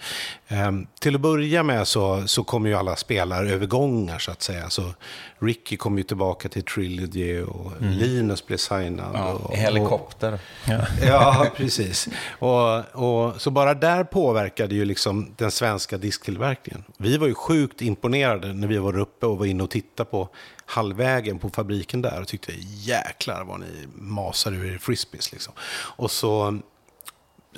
Ehm, 0.48 0.86
till 1.00 1.14
att 1.14 1.20
börja 1.20 1.62
med 1.62 1.88
så, 1.88 2.22
så 2.26 2.44
kommer 2.44 2.68
ju 2.68 2.74
alla 2.74 2.96
spelarövergångar 2.96 4.18
så 4.18 4.30
att 4.30 4.42
säga. 4.42 4.70
Så 4.70 4.94
Ricky 5.38 5.76
kom 5.76 5.98
ju 5.98 6.04
tillbaka 6.04 6.48
till 6.48 6.62
Trilogy 6.62 7.40
och 7.40 7.72
Linus 7.80 8.46
blev 8.46 8.56
signad. 8.56 9.10
Ja, 9.14 9.32
och, 9.32 9.56
helikopter. 9.56 10.38
Ja. 10.68 10.80
Ja, 11.06 11.46
precis. 11.56 12.08
Och, 12.38 12.78
och, 12.94 13.40
så 13.40 13.50
bara 13.50 13.74
där 13.74 14.04
påverkade 14.04 14.74
ju 14.74 14.84
liksom 14.84 15.34
den 15.36 15.50
svenska 15.50 15.98
disktillverkningen. 15.98 16.84
Vi 16.98 17.16
var 17.16 17.26
ju 17.26 17.34
sjukt 17.34 17.82
imponerade 17.82 18.52
när 18.52 18.68
vi 18.68 18.78
var 18.78 18.98
uppe 18.98 19.26
och 19.26 19.38
var 19.38 19.46
inne 19.46 19.62
och 19.62 19.70
tittade 19.70 20.10
på 20.10 20.28
halvvägen 20.66 21.38
på 21.38 21.50
fabriken 21.50 22.02
där 22.02 22.20
och 22.20 22.28
tyckte 22.28 22.52
jäklar 22.66 23.44
vad 23.44 23.60
ni 23.60 23.86
masar 23.94 24.52
ur 24.52 24.74
er 24.74 24.78
frisbees. 24.78 25.32
Liksom. 25.32 25.52
Och 25.96 26.10
så 26.10 26.60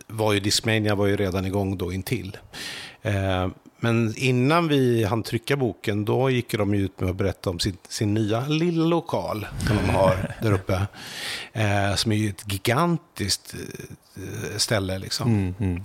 var 0.06 0.32
ju 0.32 0.40
Discmania 0.40 0.94
var 0.94 1.06
ju 1.06 1.16
redan 1.16 1.44
igång 1.46 1.78
då 1.78 1.92
intill. 1.92 2.36
Eh, 3.02 3.48
men 3.80 4.14
innan 4.16 4.68
vi 4.68 5.04
hann 5.04 5.22
trycka 5.22 5.56
boken, 5.56 6.04
då 6.04 6.30
gick 6.30 6.52
de 6.52 6.74
ut 6.74 7.00
med 7.00 7.10
att 7.10 7.16
berätta 7.16 7.50
om 7.50 7.58
sin, 7.60 7.76
sin 7.88 8.14
nya 8.14 8.46
lilla 8.46 8.84
lokal 8.84 9.46
som 9.66 9.76
de 9.76 9.90
har 9.94 10.34
där 10.42 10.52
uppe. 10.52 10.86
Eh, 11.52 11.94
som 11.94 12.12
är 12.12 12.16
ju 12.16 12.28
ett 12.28 12.52
gigantiskt 12.52 13.54
eh, 14.16 14.56
ställe. 14.56 14.98
Liksom. 14.98 15.28
Mm, 15.32 15.54
mm. 15.60 15.84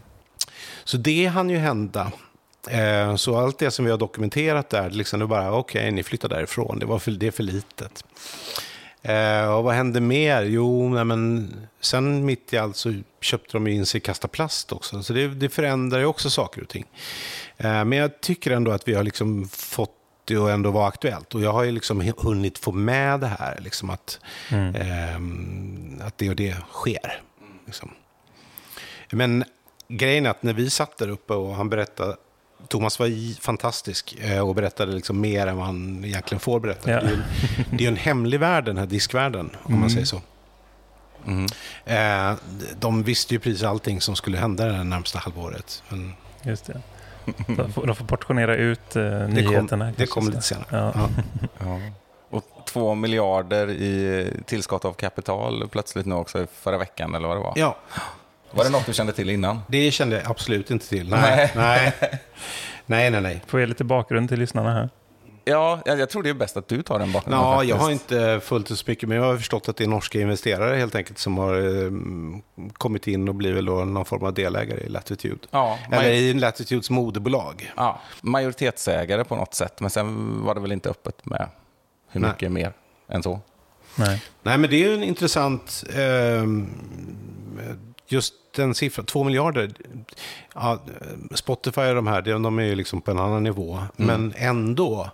Så 0.83 0.97
det 0.97 1.25
hann 1.25 1.49
ju 1.49 1.57
hända. 1.57 2.11
Eh, 2.69 3.15
Så 3.15 3.37
allt 3.37 3.59
det 3.59 3.71
som 3.71 3.85
vi 3.85 3.91
har 3.91 3.97
dokumenterat 3.97 4.69
där, 4.69 4.89
liksom, 4.89 5.19
det 5.19 5.25
är 5.25 5.27
bara 5.27 5.53
okej, 5.53 5.91
ni 5.91 6.03
flyttar 6.03 6.29
därifrån, 6.29 6.79
det, 6.79 6.85
var 6.85 6.99
för, 6.99 7.11
det 7.11 7.27
är 7.27 7.31
för 7.31 7.43
litet. 7.43 8.03
Eh, 9.01 9.53
och 9.53 9.63
vad 9.63 9.73
hände 9.73 10.01
mer? 10.01 10.43
Jo, 10.43 10.89
nej, 10.89 11.05
men 11.05 11.53
sen 11.79 12.25
mitt 12.25 12.53
i 12.53 12.57
allt 12.57 12.75
så 12.75 12.93
köpte 13.21 13.53
de 13.53 13.67
in 13.67 13.85
sig 13.85 14.01
Kasta 14.01 14.27
Plast 14.27 14.71
också. 14.71 15.03
Så 15.03 15.13
det, 15.13 15.27
det 15.27 15.49
förändrar 15.49 15.99
ju 15.99 16.05
också 16.05 16.29
saker 16.29 16.61
och 16.61 16.69
ting. 16.69 16.85
Eh, 17.57 17.85
men 17.85 17.91
jag 17.91 18.21
tycker 18.21 18.51
ändå 18.51 18.71
att 18.71 18.87
vi 18.87 18.93
har 18.93 19.03
liksom 19.03 19.49
fått 19.49 19.95
det 20.25 20.37
att 20.37 20.49
ändå 20.49 20.71
vara 20.71 20.87
aktuellt. 20.87 21.35
Och 21.35 21.41
jag 21.41 21.53
har 21.53 21.63
ju 21.63 21.71
liksom 21.71 22.13
hunnit 22.17 22.57
få 22.57 22.71
med 22.71 23.19
det 23.19 23.27
här, 23.27 23.59
liksom 23.61 23.89
att, 23.89 24.19
ehm, 24.49 26.01
att 26.01 26.17
det 26.17 26.29
och 26.29 26.35
det 26.35 26.55
sker. 26.71 27.21
Liksom. 27.65 27.91
Men 29.11 29.43
grejen 29.87 30.25
är 30.25 30.29
att 30.29 30.43
när 30.43 30.53
vi 30.53 30.69
satt 30.69 30.97
där 30.97 31.09
uppe 31.09 31.33
och 31.33 31.55
han 31.55 31.69
berättade 31.69 32.15
Thomas 32.67 32.99
var 32.99 33.41
fantastisk 33.41 34.17
eh, 34.21 34.47
och 34.47 34.55
berättade 34.55 34.91
liksom 34.91 35.21
mer 35.21 35.47
än 35.47 35.57
vad 35.57 35.65
han 35.65 36.05
egentligen 36.05 36.39
får 36.39 36.59
berätta. 36.59 36.91
Ja. 36.91 37.01
Det 37.71 37.75
är 37.75 37.81
ju 37.81 37.87
en, 37.87 37.95
hemlig 37.95 38.39
värld, 38.39 38.65
den 38.65 38.77
här 38.77 38.85
diskvärlden, 38.85 39.49
om 39.63 39.79
man 39.79 39.89
säger 39.89 40.05
så. 40.05 40.21
Mm. 41.27 41.45
Eh, 41.85 42.37
de 42.79 43.03
visste 43.03 43.33
ju 43.33 43.39
precis 43.39 43.63
allting 43.63 44.01
som 44.01 44.15
skulle 44.15 44.37
hända 44.37 44.65
det 44.65 44.83
närmsta 44.83 45.19
halvåret. 45.19 45.83
Men 45.89 46.13
Just 46.43 46.65
det. 46.65 46.81
De 47.47 47.73
får, 47.73 47.85
de 47.87 47.95
får 47.95 48.05
portionera 48.05 48.55
ut 48.55 48.95
uh, 48.95 49.03
det, 49.03 49.27
nyheterna. 49.27 49.85
kom, 49.85 49.93
det 49.97 50.05
kommer 50.05 50.31
lite 50.31 50.43
senare. 50.43 50.67
Ja. 50.71 50.91
Ja. 50.95 51.09
Ja. 51.59 51.79
Och 52.29 52.43
två 52.67 52.95
miljarder 52.95 53.69
i 53.69 54.27
tillskott 54.45 54.85
av 54.85 54.93
kapital 54.93 55.69
plötsligt 55.71 56.05
nu 56.05 56.15
också 56.15 56.47
förra 56.53 56.77
veckan, 56.77 57.15
eller 57.15 57.27
vad 57.27 57.37
det 57.37 57.41
var. 57.41 57.53
ja, 57.55 57.77
Var 58.51 58.63
det 58.63 58.69
något 58.69 58.85
du 58.85 58.93
kände 58.93 59.13
till 59.13 59.29
innan? 59.29 59.59
det 59.67 59.91
kände 59.91 60.15
jag 60.15 60.31
absolut 60.31 60.71
inte 60.71 60.89
till. 60.89 61.09
Nej, 61.09 61.51
nej, 61.55 61.93
nej, 62.85 63.11
nej. 63.11 63.21
nej. 63.21 63.41
Får 63.47 63.59
jag 63.59 63.69
lite 63.69 63.83
bakgrund 63.83 64.29
till 64.29 64.39
lyssnarna 64.39 64.73
här? 64.73 64.89
Ja, 65.45 65.81
jag, 65.85 65.99
jag 65.99 66.09
tror 66.09 66.23
det 66.23 66.29
är 66.29 66.33
bäst 66.33 66.57
att 66.57 66.67
du 66.67 66.81
tar 66.81 66.99
den 66.99 67.11
bakgrunden. 67.11 67.45
Ja, 67.45 67.53
faktiskt. 67.53 67.69
jag 67.69 67.77
har 67.77 67.91
inte 67.91 68.39
följt 68.45 68.67
det 68.67 68.75
så 68.75 68.83
mycket, 68.87 69.09
men 69.09 69.17
jag 69.17 69.23
har 69.23 69.37
förstått 69.37 69.69
att 69.69 69.77
det 69.77 69.83
är 69.83 69.87
norska 69.87 70.21
investerare 70.21 70.75
helt 70.75 70.95
enkelt 70.95 71.19
som 71.19 71.37
har 71.37 71.83
eh, 71.85 71.91
kommit 72.73 73.07
in 73.07 73.27
och 73.29 73.35
blivit 73.35 73.65
då 73.65 73.85
någon 73.85 74.05
form 74.05 74.23
av 74.23 74.33
delägare 74.33 74.79
i 74.79 74.89
Latitude. 74.89 75.39
Ja, 75.51 75.77
Eller 75.91 76.09
i 76.09 76.33
Latitudes 76.33 76.89
moderbolag. 76.89 77.71
Ja, 77.77 78.01
majoritetsägare 78.21 79.23
på 79.23 79.35
något 79.35 79.53
sätt, 79.53 79.79
men 79.79 79.89
sen 79.89 80.39
var 80.43 80.55
det 80.55 80.61
väl 80.61 80.71
inte 80.71 80.89
öppet 80.89 81.25
med 81.25 81.49
hur 82.11 82.21
Nej. 82.21 82.29
mycket 82.29 82.51
mer 82.51 82.73
än 83.09 83.23
så. 83.23 83.39
Nej. 83.95 84.21
Nej, 84.41 84.57
men 84.57 84.69
det 84.69 84.75
är 84.75 84.87
ju 84.87 84.93
en 84.93 85.03
intressant... 85.03 85.83
Eh, 85.95 86.43
just 88.11 88.33
den 88.55 88.75
siffran, 88.75 89.05
två 89.05 89.23
miljarder. 89.23 89.71
Ja, 90.53 90.79
Spotify 91.33 91.81
och 91.81 91.95
de 91.95 92.07
här, 92.07 92.21
de 92.21 92.59
är 92.59 92.63
ju 92.63 92.75
liksom 92.75 93.01
på 93.01 93.11
en 93.11 93.19
annan 93.19 93.43
nivå. 93.43 93.79
Men 93.95 94.33
ändå, 94.37 95.11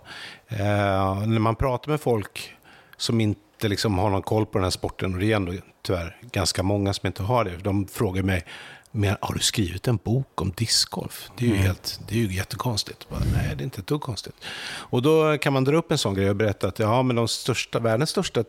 eh, 0.48 1.26
när 1.26 1.38
man 1.38 1.56
pratar 1.56 1.90
med 1.90 2.00
folk 2.00 2.56
som 2.96 3.20
inte 3.20 3.68
liksom 3.68 3.98
har 3.98 4.10
någon 4.10 4.22
koll 4.22 4.46
på 4.46 4.58
den 4.58 4.64
här 4.64 4.70
sporten, 4.70 5.14
och 5.14 5.20
det 5.20 5.32
är 5.32 5.36
ändå 5.36 5.52
tyvärr 5.82 6.16
ganska 6.32 6.62
många 6.62 6.92
som 6.92 7.06
inte 7.06 7.22
har 7.22 7.44
det, 7.44 7.56
de 7.56 7.86
frågar 7.86 8.22
mig, 8.22 8.44
men 8.90 9.16
har 9.20 9.34
du 9.34 9.40
skrivit 9.40 9.88
en 9.88 9.96
bok 9.96 10.40
om 10.40 10.52
discgolf? 10.56 11.30
Det 11.36 11.44
är 11.44 11.48
ju, 11.48 11.56
helt, 11.56 12.00
det 12.08 12.14
är 12.14 12.18
ju 12.18 12.34
jättekonstigt. 12.34 13.08
Bara, 13.08 13.20
Nej, 13.20 13.54
det 13.56 13.62
är 13.62 13.64
inte 13.64 13.80
ett 13.80 13.86
dugg 13.86 14.00
konstigt. 14.00 14.34
Och 14.64 15.02
då 15.02 15.38
kan 15.38 15.52
man 15.52 15.64
dra 15.64 15.76
upp 15.76 15.92
en 15.92 15.98
sån 15.98 16.14
grej 16.14 16.30
och 16.30 16.36
berätta 16.36 16.68
att 16.68 16.78
ja, 16.78 17.02
men 17.02 17.16
de 17.16 17.28
största, 17.28 17.78
världens 17.78 18.10
största 18.10 18.44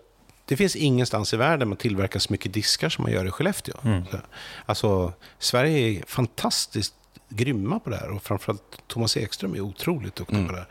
det 0.48 0.58
finns 0.58 0.76
ingenstans 0.76 1.34
i 1.34 1.38
världen 1.38 1.68
man 1.68 1.78
tillverkar 1.78 2.20
så 2.20 2.34
mycket 2.34 2.54
diskar 2.54 2.90
som 2.90 3.04
man 3.04 3.12
gör 3.12 3.26
i 3.26 3.32
Skellefteå. 3.32 3.76
Så, 4.12 4.18
Alltså, 4.66 5.14
Sverige 5.40 5.78
är 6.00 6.04
fantastiskt 6.08 6.94
grymma 7.30 7.80
på 7.80 7.90
det 7.90 7.96
här. 7.98 8.10
Och 8.12 8.24
framförallt 8.24 8.62
Thomas 8.88 9.18
Ekström 9.18 9.56
är 9.56 9.62
otroligt 9.62 10.16
duktig 10.16 10.48
på 10.48 10.54
det 10.54 10.66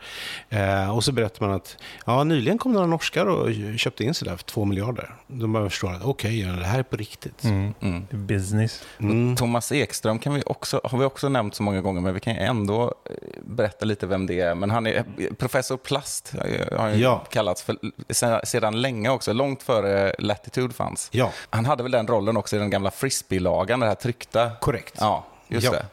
här. 0.49 0.83
Eh, 0.83 0.95
och 0.95 1.03
så 1.03 1.11
berättar 1.11 1.45
man 1.47 1.55
att 1.55 1.77
ja, 2.05 2.23
nyligen 2.23 2.57
kom 2.57 2.73
några 2.73 2.87
norskar 2.87 3.25
och 3.25 3.49
köpte 3.77 4.03
in 4.03 4.13
sig 4.13 4.27
där 4.27 4.37
för 4.37 4.43
två 4.43 4.65
miljarder. 4.65 5.15
Då 5.27 5.47
man 5.47 5.69
förstår 5.69 5.93
att 5.93 6.03
okej, 6.03 6.43
okay, 6.45 6.59
det 6.59 6.65
här 6.65 6.79
är 6.79 6.83
på 6.83 6.95
riktigt. 6.95 7.43
Mm. 7.43 7.73
Mm. 7.81 8.07
Business. 8.09 8.83
Thomas 9.37 9.71
Ekström 9.71 10.19
kan 10.19 10.33
vi 10.33 10.43
också, 10.45 10.81
har 10.83 10.97
vi 10.97 11.05
också 11.05 11.29
nämnt 11.29 11.55
så 11.55 11.63
många 11.63 11.81
gånger, 11.81 12.01
men 12.01 12.13
vi 12.13 12.19
kan 12.19 12.35
ändå 12.35 12.83
eh, 13.05 13.11
berätta 13.45 13.85
lite 13.85 14.07
vem 14.07 14.25
det 14.27 14.39
är. 14.39 14.55
Men 14.55 14.69
han 14.71 14.87
är 14.87 15.05
professor 15.37 15.77
Plast, 15.77 16.33
eh, 16.45 16.79
har 16.79 16.89
ju 16.89 16.95
Ja. 17.01 17.23
kallats 17.29 17.63
för, 17.63 17.77
sedan, 18.45 18.81
länge 18.81 19.09
också, 19.09 19.33
långt 19.33 19.63
före 19.63 20.15
Latitude 20.19 20.73
fanns. 20.73 21.09
Ja. 21.11 21.31
Han 21.49 21.65
hade 21.65 21.83
väl 21.83 21.91
den 21.91 22.07
rollen 22.07 22.37
också 22.37 22.55
i 22.55 22.59
den 22.59 22.69
gamla 22.69 22.91
frisbee-lagan, 22.91 23.79
det 23.79 23.85
här 23.85 23.95
tryckta. 23.95 24.51
Korrekt. 24.61 24.93
Ja, 24.99 25.25
just 25.47 25.65
Ja. 25.65 25.71
det. 25.71 25.85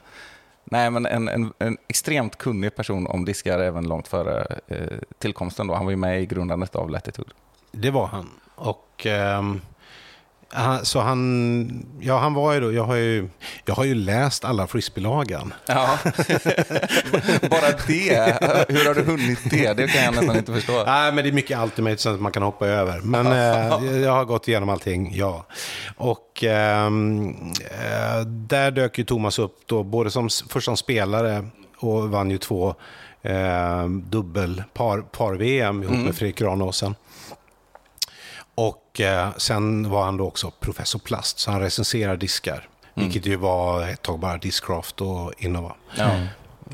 Nej, 0.74 0.90
men 0.90 1.06
en, 1.06 1.28
en, 1.28 1.52
en 1.58 1.76
extremt 1.88 2.38
kunnig 2.38 2.76
person 2.76 3.06
om 3.06 3.24
diskar 3.24 3.58
även 3.58 3.88
långt 3.88 4.08
före 4.08 4.58
eh, 4.68 4.98
tillkomsten. 5.18 5.66
Då. 5.66 5.74
Han 5.74 5.84
var 5.84 5.90
ju 5.90 5.96
med 5.96 6.22
i 6.22 6.26
grundandet 6.26 6.76
av 6.76 6.90
Latitude. 6.90 7.30
Det 7.72 7.90
var 7.90 8.06
han. 8.06 8.30
Och 8.54 9.06
ehm, 9.06 9.42
han, 9.46 9.60
så 10.82 11.00
han, 11.00 11.86
ja 12.00 12.18
han 12.18 12.34
var 12.34 12.52
ju 12.52 12.60
då, 12.60 12.72
jag 12.72 12.84
har 12.84 12.94
ju, 12.94 13.28
jag 13.64 13.74
har 13.74 13.84
ju 13.84 13.94
läst 13.94 14.44
alla 14.44 14.66
frisbeelagan. 14.66 15.54
Ja, 15.66 15.98
bara 17.50 17.70
det. 17.86 18.38
Hur 18.68 18.86
har 18.86 18.94
du 18.94 19.02
hunnit 19.02 19.38
det? 19.50 19.72
Det 19.72 19.88
kan 19.88 20.04
jag 20.04 20.14
nästan 20.14 20.36
inte 20.36 20.52
förstå. 20.52 20.84
Nej, 20.86 21.12
men 21.12 21.24
det 21.24 21.30
är 21.30 21.32
mycket 21.32 21.58
Ultimate 21.62 21.96
som 21.96 22.22
man 22.22 22.32
kan 22.32 22.42
hoppa 22.42 22.66
över. 22.66 23.00
Men 23.00 23.26
eh, 23.32 24.00
jag 24.00 24.12
har 24.12 24.24
gått 24.24 24.48
igenom 24.48 24.68
allting, 24.68 25.12
ja. 25.14 25.46
Och 25.96 26.44
ehm, 26.44 27.28
eh, 27.70 28.20
där 28.26 28.70
dök 28.70 28.98
ju 28.98 29.04
Thomas 29.04 29.38
upp 29.38 29.56
då, 29.66 29.82
både 29.82 30.10
som, 30.10 30.28
först 30.48 30.64
som 30.64 30.76
spelare 30.76 31.44
och 31.78 32.10
vann 32.10 32.30
ju 32.30 32.38
två 32.38 32.74
eh, 33.22 33.88
dubbel 33.88 34.62
par, 34.74 35.00
par-VM 35.00 35.82
ihop 35.82 35.96
med 35.96 36.14
Fredrik 36.14 36.38
Granåsen. 36.38 36.94
Och 38.54 39.00
eh, 39.00 39.28
sen 39.36 39.90
var 39.90 40.04
han 40.04 40.16
då 40.16 40.26
också 40.26 40.50
professor 40.60 40.98
Plast, 40.98 41.38
så 41.38 41.50
han 41.50 41.60
recenserar 41.60 42.16
diskar. 42.16 42.68
Vilket 42.94 43.26
ju 43.26 43.36
var 43.36 43.88
ett 43.88 44.02
tag 44.02 44.18
bara 44.18 44.36
Discraft 44.38 45.00
och 45.00 45.32
Innova. 45.38 45.74
Ja. 45.96 46.04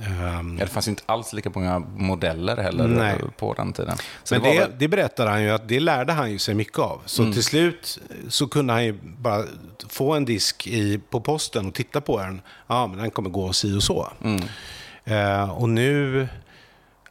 Ehm, 0.06 0.56
Ja, 0.58 0.64
det 0.64 0.70
fanns 0.70 0.88
inte 0.88 1.02
alls 1.06 1.32
lika 1.32 1.50
många 1.54 1.78
modeller 1.78 2.56
heller 2.56 2.88
Nej. 2.88 3.18
på 3.38 3.54
den 3.54 3.72
tiden. 3.72 3.96
Så 4.24 4.34
Men 4.34 4.42
var 4.42 4.50
det, 4.50 4.58
väl- 4.60 4.72
det 4.78 4.88
berättade 4.88 5.30
han 5.30 5.42
ju 5.42 5.50
att 5.50 5.68
det 5.68 5.80
lärde 5.80 6.12
han 6.12 6.30
ju 6.30 6.38
sig 6.38 6.54
mycket 6.54 6.78
av. 6.78 7.00
Så 7.06 7.32
till 7.32 7.44
slut 7.44 7.98
så 8.28 8.46
kunde 8.48 8.72
han 8.72 8.84
ju 8.84 8.98
bara 9.02 9.44
få 9.88 10.14
en 10.14 10.24
disk 10.24 10.66
i, 10.66 10.98
på 11.10 11.20
posten 11.20 11.66
och 11.66 11.74
titta 11.74 12.00
på 12.00 12.18
den. 12.20 12.40
Ja, 12.66 12.86
men 12.86 12.98
den 12.98 13.10
kommer 13.10 13.30
gå 13.30 13.52
si 13.52 13.76
och 13.76 13.82
så. 13.82 14.08
Eh, 15.04 15.50
och 15.50 15.68
nu, 15.68 16.28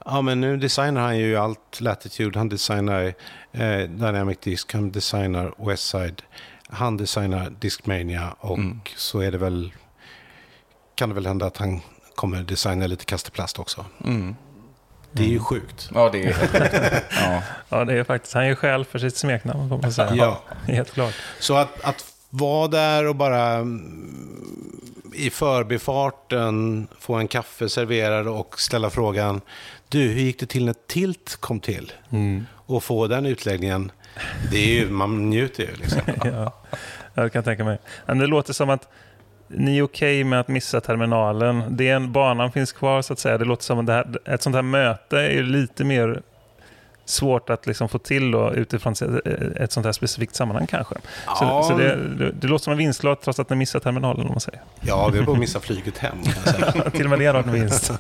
ja, 0.06 0.22
men 0.22 0.42
nu 0.42 0.58
designar 0.58 1.02
han 1.02 1.18
ju 1.18 1.38
allt 1.38 1.82
Latitude. 1.82 2.40
Han 2.40 2.50
designar 2.50 3.14
eh, 3.52 3.90
Dynamic 3.90 4.38
Disk, 4.44 4.74
han 4.74 4.92
designar 4.92 5.54
Westside, 5.58 6.22
han 6.70 6.98
designar 6.98 7.50
Discmania 7.60 8.36
och 8.40 8.60
så 8.96 9.20
är 9.20 9.32
det 9.32 9.38
väl, 9.38 9.74
kan 10.96 11.10
det 11.10 11.16
väl 11.16 11.26
hända 11.28 11.46
att 11.46 11.58
han 11.58 11.82
kommer 12.16 12.44
designa 12.44 12.88
lite 12.88 13.06
kasteplast 13.06 13.60
också. 13.60 13.86
Mm. 14.04 14.36
Det 15.12 15.24
är 15.24 15.28
ju 15.28 15.40
sjukt. 15.40 15.90
Ja, 15.94 16.10
det 16.10 16.24
är 16.24 16.34
helt 16.34 16.52
sjukt. 16.52 17.06
ja. 17.12 17.42
Ja, 17.70 17.86
det 17.86 17.94
är 17.94 18.04
faktiskt, 18.04 18.34
han 18.34 18.44
är 18.44 18.56
själv 18.56 18.84
för 18.84 19.00
sitt 19.00 19.18
smeknamn, 19.18 19.70
får 19.70 19.78
man 19.78 19.94
säga. 19.94 20.16
Ja. 20.16 20.42
Helt 20.74 20.92
klart. 20.92 21.14
Så 21.40 21.56
att, 21.56 21.84
att 21.84 22.06
vara 22.30 22.68
där 22.68 23.08
och 23.08 23.16
bara 23.16 23.48
mm, 23.54 24.82
i 25.14 25.30
förbifarten 25.30 26.88
få 27.00 27.16
en 27.16 27.28
kaffe 27.28 27.70
serverad 27.70 28.28
och 28.28 28.60
ställa 28.60 28.90
frågan 28.90 29.42
Du, 29.90 30.00
hur 30.00 30.22
gick 30.22 30.40
det 30.40 30.46
till 30.46 30.66
när 30.66 30.76
Tilt 30.88 31.38
kom 31.40 31.60
till? 31.60 31.92
Och 32.56 32.84
få 32.84 33.08
den 33.08 33.26
utläggningen, 33.26 33.92
det 34.52 34.58
är 34.58 34.68
ju, 34.68 34.90
man 34.90 35.30
njuter 35.30 35.64
ju. 35.64 35.76
Liksom. 35.76 36.02
Ja, 37.14 37.24
det 37.24 37.30
kan 37.30 37.40
jag 37.40 37.46
tänka 37.46 37.64
mig. 37.64 37.80
Men 38.06 38.18
det 38.18 38.28
låter 38.28 38.54
som 38.54 38.70
att 38.70 38.88
ni 39.48 39.78
är 39.78 39.82
okej 39.82 40.24
med 40.24 40.40
att 40.40 40.48
missa 40.48 40.82
terminalen. 40.82 41.78
Det 41.78 41.90
är 41.90 41.96
en, 41.96 42.12
banan 42.12 42.52
finns 42.52 42.72
kvar 42.72 43.02
så 43.02 43.14
att 43.14 43.20
säga. 43.20 43.38
Det 43.38 43.46
låter 43.46 43.64
som 43.64 43.80
att 43.80 43.86
det 43.86 43.94
här, 43.94 44.18
ett 44.26 44.42
sånt 44.42 44.56
här 44.56 44.64
möte 44.64 45.18
är 45.18 45.44
lite 45.44 45.84
mer 45.84 46.22
svårt 47.10 47.50
att 47.50 47.68
liksom 47.68 47.90
få 47.90 47.98
till 48.00 48.32
då, 48.32 48.54
utifrån 48.54 48.94
ett, 48.94 49.02
ett 49.58 49.72
sånt 49.72 49.86
här 49.86 49.94
specifikt 49.94 50.36
sammanhang 50.36 50.68
kanske. 50.68 50.96
Så, 50.96 51.02
Ja. 51.44 51.64
så 51.64 51.78
det, 51.78 51.96
det, 51.96 52.32
det 52.32 52.48
låter 52.48 52.64
som 52.64 52.72
en 52.72 52.78
vinstlott 52.78 53.22
trots 53.22 53.40
att 53.40 53.50
ni 53.50 53.56
missar 53.56 53.80
terminalen 53.80 54.22
om 54.26 54.32
man 54.32 54.40
säger. 54.40 54.62
Ja, 54.82 55.10
vi 55.14 55.18
har 55.20 55.26
bara 55.26 55.38
missat 55.40 55.64
flyget 55.64 55.98
hem. 55.98 56.18
Till 56.92 57.04
och 57.04 57.10
med 57.10 57.20
det 57.20 57.26
har 57.26 57.36
en 57.36 57.52
vinst. 57.52 57.92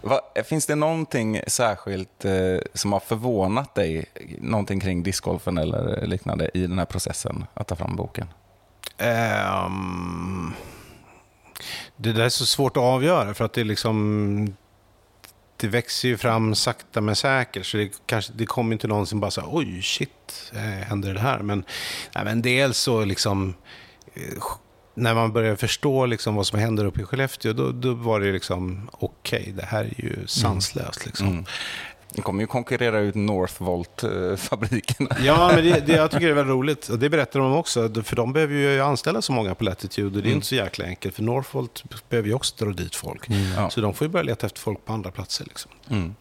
Va, 0.00 0.20
finns 0.44 0.66
det 0.66 0.74
någonting 0.74 1.40
särskilt 1.46 2.24
eh, 2.24 2.32
som 2.74 2.92
har 2.92 3.00
förvånat 3.00 3.74
dig, 3.74 4.04
någonting 4.40 4.80
kring 4.80 5.02
discgolfen 5.02 5.58
eller 5.58 6.06
liknande 6.06 6.50
i 6.54 6.66
den 6.66 6.78
här 6.78 6.84
processen 6.86 7.44
att 7.54 7.66
ta 7.68 7.76
fram 7.76 7.96
boken? 7.96 8.28
Ehm, 8.98 10.52
det 11.96 12.12
där 12.12 12.24
är 12.24 12.28
så 12.28 12.46
svårt 12.46 12.76
att 12.76 12.82
avgöra 12.82 13.34
för 13.34 13.44
att 13.44 13.52
det 13.52 13.60
är 13.60 13.64
liksom 13.64 14.56
det 15.56 15.68
växer 15.68 16.08
ju 16.08 16.16
fram 16.16 16.54
sakta 16.54 17.00
men 17.00 17.16
säkert. 17.16 17.66
Så 17.66 17.76
det, 17.76 17.92
kanske, 18.06 18.32
det 18.36 18.46
kommer 18.46 18.72
inte 18.72 18.88
någon 18.88 19.06
som 19.06 19.20
bara 19.20 19.30
säger 19.30 19.48
oj 19.56 19.82
shit, 19.82 20.52
eh, 20.54 20.60
händer 20.60 21.14
det 21.14 21.20
här? 21.20 21.38
Men, 21.38 21.64
nej, 22.14 22.24
men 22.24 22.42
dels 22.42 22.78
så 22.78 23.04
liksom 23.04 23.54
eh, 24.14 24.42
när 24.94 25.14
man 25.14 25.32
börjar 25.32 25.56
förstå 25.56 26.06
liksom 26.06 26.34
vad 26.34 26.46
som 26.46 26.58
händer 26.58 26.84
uppe 26.84 27.00
i 27.00 27.04
Skellefteå 27.04 27.52
då, 27.52 27.72
då 27.72 27.94
var 27.94 28.20
det 28.20 28.32
liksom 28.32 28.90
okej, 28.92 29.52
det 29.56 29.64
här 29.64 29.84
är 29.84 30.04
ju 30.04 30.26
sanslöst. 30.26 31.06
Liksom. 31.06 31.28
Mm. 31.28 31.44
Den 32.16 32.22
kommer 32.22 32.40
ju 32.40 32.46
konkurrera 32.46 32.98
ut 32.98 33.14
Northvolt-fabrikerna. 33.14 35.16
Ja, 35.24 35.52
men 35.54 35.64
det, 35.64 35.86
det, 35.86 35.92
jag 35.92 36.10
tycker 36.10 36.26
det 36.26 36.32
är 36.32 36.34
väldigt 36.34 36.52
roligt. 36.52 36.88
Och 36.88 36.98
det 36.98 37.10
berättar 37.10 37.40
de 37.40 37.52
också. 37.52 38.02
För 38.02 38.16
de 38.16 38.32
behöver 38.32 38.54
ju 38.54 38.80
anställa 38.80 39.22
så 39.22 39.32
många 39.32 39.54
på 39.54 39.64
Latitude. 39.64 40.16
Och 40.16 40.22
det 40.22 40.30
är 40.30 40.32
inte 40.32 40.46
så 40.46 40.54
jäkla 40.54 40.84
enkelt. 40.84 41.14
För 41.14 41.22
Northvolt 41.22 41.84
behöver 42.08 42.28
ju 42.28 42.34
också 42.34 42.64
dra 42.64 42.72
dit 42.72 42.94
folk. 42.94 43.26
Ja. 43.56 43.70
Så 43.70 43.80
de 43.80 43.94
får 43.94 44.06
ju 44.06 44.10
börja 44.10 44.22
leta 44.22 44.46
efter 44.46 44.60
folk 44.60 44.84
på 44.84 44.92
andra 44.92 45.10
platser. 45.10 45.44
Liksom. 45.44 45.70
Mm. 45.90 46.14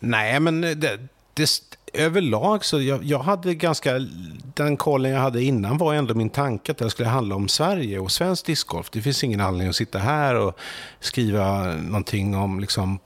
Nej, 0.00 0.40
men 0.40 0.60
det, 0.60 0.98
det, 1.34 1.48
överlag 1.92 2.64
så 2.64 2.80
jag, 2.80 3.04
jag 3.04 3.18
hade 3.18 3.54
ganska... 3.54 3.98
Den 4.54 4.76
kollen 4.76 5.12
jag 5.12 5.20
hade 5.20 5.42
innan 5.42 5.78
var 5.78 5.94
ändå 5.94 6.14
min 6.14 6.30
tanke 6.30 6.72
att 6.72 6.78
det 6.78 6.90
skulle 6.90 7.08
handla 7.08 7.34
om 7.34 7.48
Sverige 7.48 7.98
och 7.98 8.12
svensk 8.12 8.46
discgolf. 8.46 8.90
Det 8.90 9.02
finns 9.02 9.24
ingen 9.24 9.40
anledning 9.40 9.68
att 9.68 9.76
sitta 9.76 9.98
här 9.98 10.34
och 10.34 10.58
skriva 11.00 11.64
någonting 11.64 12.36
om 12.36 12.60
liksom, 12.60 12.98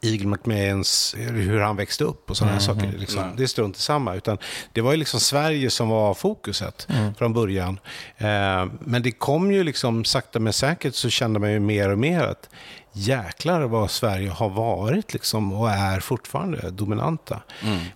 Eagle 0.00 0.26
McMahons, 0.26 1.14
hur 1.18 1.60
han 1.60 1.76
växte 1.76 2.04
upp 2.04 2.30
och 2.30 2.36
sådana 2.36 2.52
här 2.52 2.60
saker. 2.60 2.92
Liksom. 2.98 3.22
Nej. 3.22 3.32
Det 3.36 3.42
är 3.42 3.46
strunt 3.46 3.76
samma. 3.76 4.14
Utan 4.14 4.38
det 4.72 4.80
var 4.80 4.90
ju 4.90 4.96
liksom 4.96 5.20
Sverige 5.20 5.70
som 5.70 5.88
var 5.88 6.14
fokuset 6.14 6.88
från 7.18 7.32
början. 7.32 7.78
Eh, 8.16 8.66
men 8.80 9.02
det 9.02 9.10
kom 9.10 9.52
ju 9.52 9.64
liksom 9.64 10.04
sakta 10.04 10.38
men 10.38 10.52
säkert 10.52 10.94
så 10.94 11.10
kände 11.10 11.38
man 11.38 11.52
ju 11.52 11.60
mer 11.60 11.88
och 11.88 11.98
mer 11.98 12.20
att 12.20 12.48
jäklar 12.92 13.62
vad 13.62 13.90
Sverige 13.90 14.30
har 14.30 14.48
varit 14.48 15.12
liksom 15.12 15.52
och 15.52 15.70
är 15.70 16.00
fortfarande 16.00 16.70
dominanta. 16.70 17.42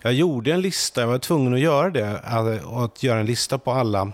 Jag 0.01 0.13
gjorde 0.13 0.53
en 0.53 0.61
lista, 0.61 1.01
jag 1.01 1.07
var 1.07 1.19
tvungen 1.19 1.53
att 1.53 1.59
göra 1.59 1.89
det, 1.89 2.19
att, 2.19 2.65
att 2.65 3.03
göra 3.03 3.19
en 3.19 3.25
lista 3.25 3.57
på 3.57 3.71
alla 3.71 4.11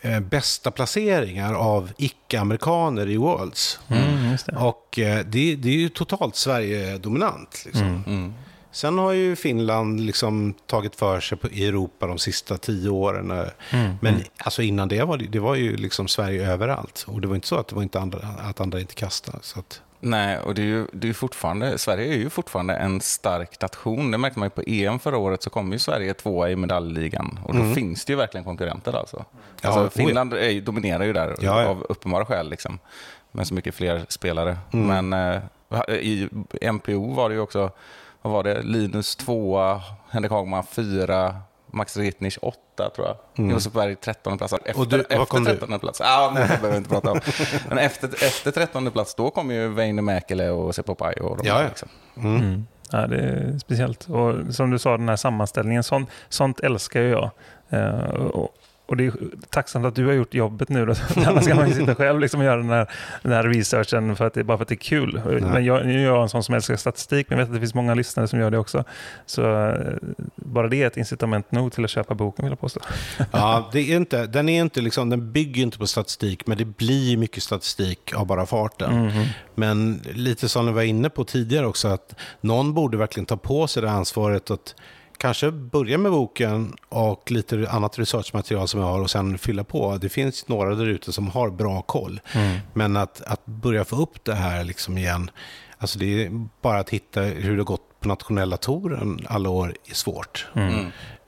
eh, 0.00 0.20
bästa 0.20 0.70
placeringar 0.70 1.54
av 1.54 1.92
icke-amerikaner 1.98 3.08
i 3.08 3.16
Worlds. 3.16 3.80
Mm, 3.88 4.36
det. 4.46 4.56
Och 4.56 4.98
eh, 4.98 5.24
det, 5.26 5.56
det 5.56 5.68
är 5.68 5.76
ju 5.76 5.88
totalt 5.88 6.36
Sverige-dominant. 6.36 7.62
Liksom. 7.66 8.04
Mm. 8.06 8.34
Sen 8.70 8.98
har 8.98 9.12
ju 9.12 9.36
Finland 9.36 10.00
liksom 10.00 10.54
tagit 10.66 10.96
för 10.96 11.20
sig 11.20 11.38
på, 11.38 11.48
i 11.48 11.66
Europa 11.66 12.06
de 12.06 12.18
sista 12.18 12.58
tio 12.58 12.90
åren. 12.90 13.30
eh. 13.30 13.90
Men 14.00 14.22
alltså 14.38 14.62
innan 14.62 14.88
det 14.88 15.04
var 15.04 15.16
det, 15.16 15.26
det 15.26 15.38
var 15.38 15.54
ju 15.54 15.76
liksom 15.76 16.08
Sverige 16.08 16.52
överallt. 16.52 17.04
Och 17.06 17.20
det 17.20 17.28
var 17.28 17.34
inte 17.34 17.48
så 17.48 17.56
att 17.56 17.68
det 17.68 17.74
var 17.74 17.82
inte 17.82 18.00
andra, 18.00 18.18
att 18.38 18.60
andra 18.60 18.80
inte 18.80 18.94
kastade. 18.94 19.38
Så 19.42 19.58
att, 19.58 19.80
Nej, 20.00 20.38
och 20.38 20.54
det 20.54 20.62
är 20.62 20.66
ju, 20.66 20.86
det 20.92 21.08
är 21.08 21.12
fortfarande, 21.12 21.78
Sverige 21.78 22.14
är 22.14 22.16
ju 22.18 22.30
fortfarande 22.30 22.74
en 22.74 23.00
stark 23.00 23.60
nation. 23.60 24.10
Det 24.10 24.18
märkte 24.18 24.38
man 24.38 24.46
ju 24.46 24.50
på 24.50 24.62
EM 24.66 24.98
förra 24.98 25.16
året, 25.16 25.42
så 25.42 25.50
kom 25.50 25.72
ju 25.72 25.78
Sverige 25.78 26.14
tvåa 26.14 26.50
i 26.50 26.56
medaljligan. 26.56 27.40
Och 27.44 27.54
då 27.56 27.74
finns 27.74 28.04
det 28.04 28.12
ju 28.12 28.16
verkligen 28.16 28.44
konkurrenter 28.44 28.92
alltså. 28.96 29.24
Ja, 29.62 29.68
alltså. 29.68 29.98
Finland 29.98 30.34
är, 30.34 30.60
dominerar 30.60 31.04
ju 31.04 31.12
där 31.12 31.36
Ja, 31.40 31.62
ja. 31.62 31.68
av 31.68 31.86
uppenbara 31.88 32.24
skäl, 32.24 32.50
liksom. 32.50 32.78
med 33.32 33.46
så 33.46 33.54
mycket 33.54 33.74
fler 33.74 34.06
spelare. 34.08 34.58
Mm. 34.72 35.06
Men 35.08 35.34
eh, 35.34 35.94
i 35.94 36.28
MPO 36.72 37.14
var 37.14 37.28
det 37.28 37.34
ju 37.34 37.40
också, 37.40 37.70
vad 38.22 38.32
var 38.32 38.42
det, 38.42 38.62
Linus 38.62 39.16
tvåa, 39.16 39.82
Henrik 40.10 40.30
Hagman 40.30 40.64
fyra, 40.64 41.36
Max 41.66 41.96
Ritnich 41.96 42.38
åtta 42.42 42.60
tror 42.94 43.06
jag. 43.36 43.50
Josef 43.50 43.72
Berg 43.72 43.96
trettonde 43.96 44.38
plats. 44.38 44.52
Efter, 44.52 44.70
Mm. 44.70 44.80
Och 44.80 44.88
du- 44.88 45.00
efter 45.00 45.24
kom 45.24 45.44
du? 45.44 45.50
trettonde 45.50 45.78
plats. 45.78 46.00
Ja, 46.00 46.30
men 46.34 46.42
det 46.42 46.48
behöver 46.48 46.70
vi 46.70 46.76
inte 46.76 46.90
prata 46.90 47.10
om. 47.12 47.20
Men 47.68 47.78
efter, 47.78 48.08
efter 48.08 48.50
trettonde 48.50 48.90
plats, 48.90 49.14
då 49.14 49.30
kom 49.30 49.50
ju 49.50 49.68
Väinö 49.68 50.02
Mäkelä 50.02 50.50
och 50.50 50.74
Seppo 50.74 50.94
Paj 50.94 51.14
och 51.14 51.36
de 51.36 51.46
Ja, 51.48 51.62
ja. 51.62 51.68
liksom. 51.68 51.88
Mm. 52.16 52.66
Ja, 52.90 53.06
det 53.06 53.16
är 53.18 53.58
speciellt. 53.58 54.08
Och 54.08 54.54
som 54.54 54.70
du 54.70 54.78
sa, 54.78 54.96
den 54.96 55.08
här 55.08 55.16
sammanställningen, 55.16 55.82
sånt, 55.82 56.10
sånt 56.28 56.60
älskar 56.60 57.00
ju 57.00 57.08
jag. 57.10 57.30
Eh, 57.68 57.98
och, 58.08 58.50
och 58.88 58.96
det 58.96 59.06
är 59.06 59.12
tacksamt 59.50 59.86
att 59.86 59.94
du 59.94 60.06
har 60.06 60.12
gjort 60.12 60.34
jobbet 60.34 60.68
nu. 60.68 60.86
Då. 60.86 60.94
Annars 61.26 61.46
kan 61.46 61.56
man 61.56 61.68
ju 61.68 61.74
sitta 61.74 61.94
själv 61.94 62.20
liksom 62.20 62.40
och 62.40 62.46
göra 62.46 62.56
den 62.56 62.70
här, 62.70 62.90
den 63.22 63.32
här 63.32 63.42
researchen 63.42 64.16
för 64.16 64.26
att 64.26 64.34
det, 64.34 64.44
bara 64.44 64.58
för 64.58 64.62
att 64.62 64.68
det 64.68 64.74
är 64.74 64.76
kul. 64.76 65.20
Men 65.24 65.64
jag, 65.64 65.86
nu 65.86 66.00
är 66.00 66.04
jag 66.04 66.22
en 66.22 66.28
sån 66.28 66.42
som 66.42 66.54
älskar 66.54 66.76
statistik, 66.76 67.26
men 67.30 67.38
jag 67.38 67.44
vet 67.44 67.50
att 67.50 67.54
det 67.54 67.60
finns 67.60 67.74
många 67.74 67.94
lyssnare 67.94 68.28
som 68.28 68.40
gör 68.40 68.50
det 68.50 68.58
också. 68.58 68.84
Så 69.26 69.66
eh, 69.68 69.96
bara 70.34 70.68
det 70.68 70.82
är 70.82 70.86
ett 70.86 70.96
incitament 70.96 71.52
nog 71.52 71.72
till 71.72 71.84
att 71.84 71.90
köpa 71.90 72.14
boken, 72.14 72.44
vill 72.44 72.52
jag 72.52 72.60
påstå. 72.60 72.80
Ja, 73.32 73.68
det 73.72 73.92
är 73.92 73.96
inte, 73.96 74.26
den, 74.26 74.48
är 74.48 74.60
inte 74.60 74.80
liksom, 74.80 75.10
den 75.10 75.32
bygger 75.32 75.62
inte 75.62 75.78
på 75.78 75.86
statistik, 75.86 76.46
men 76.46 76.58
det 76.58 76.64
blir 76.64 77.16
mycket 77.16 77.42
statistik 77.42 78.14
av 78.14 78.26
bara 78.26 78.46
farten. 78.46 79.06
Mhm. 79.06 79.24
Men 79.54 80.00
lite 80.12 80.48
som 80.48 80.66
vi 80.66 80.72
var 80.72 80.82
inne 80.82 81.10
på 81.10 81.24
tidigare 81.24 81.66
också, 81.66 81.88
att 81.88 82.14
någon 82.40 82.74
borde 82.74 82.96
verkligen 82.96 83.26
ta 83.26 83.36
på 83.36 83.66
sig 83.66 83.82
det 83.82 83.90
ansvaret 83.90 84.50
att 84.50 84.74
kanske 85.18 85.50
börja 85.50 85.98
med 85.98 86.12
boken 86.12 86.76
och 86.88 87.30
lite 87.30 87.70
annat 87.70 87.98
researchmaterial 87.98 88.68
som 88.68 88.80
jag 88.80 88.86
har 88.86 89.00
och 89.00 89.10
sen 89.10 89.38
fylla 89.38 89.64
på. 89.64 89.96
Det 89.96 90.08
finns 90.08 90.48
några 90.48 90.74
där 90.74 90.86
ute 90.86 91.12
som 91.12 91.28
har 91.30 91.50
bra 91.50 91.82
koll. 91.82 92.20
Men 92.74 92.96
att, 92.96 93.22
att 93.22 93.46
börja 93.46 93.84
få 93.84 93.96
upp 93.96 94.24
det 94.24 94.34
här 94.34 94.64
liksom 94.64 94.98
igen, 94.98 95.30
alltså 95.78 95.98
det 95.98 96.24
är 96.24 96.46
bara 96.62 96.78
att 96.78 96.90
hitta 96.90 97.20
hur 97.20 97.52
det 97.52 97.60
har 97.60 97.64
gått 97.64 98.00
på 98.00 98.08
nationella 98.08 98.56
touren 98.56 99.20
alla 99.28 99.48
år 99.48 99.74
är 99.90 99.94
svårt. 99.94 100.46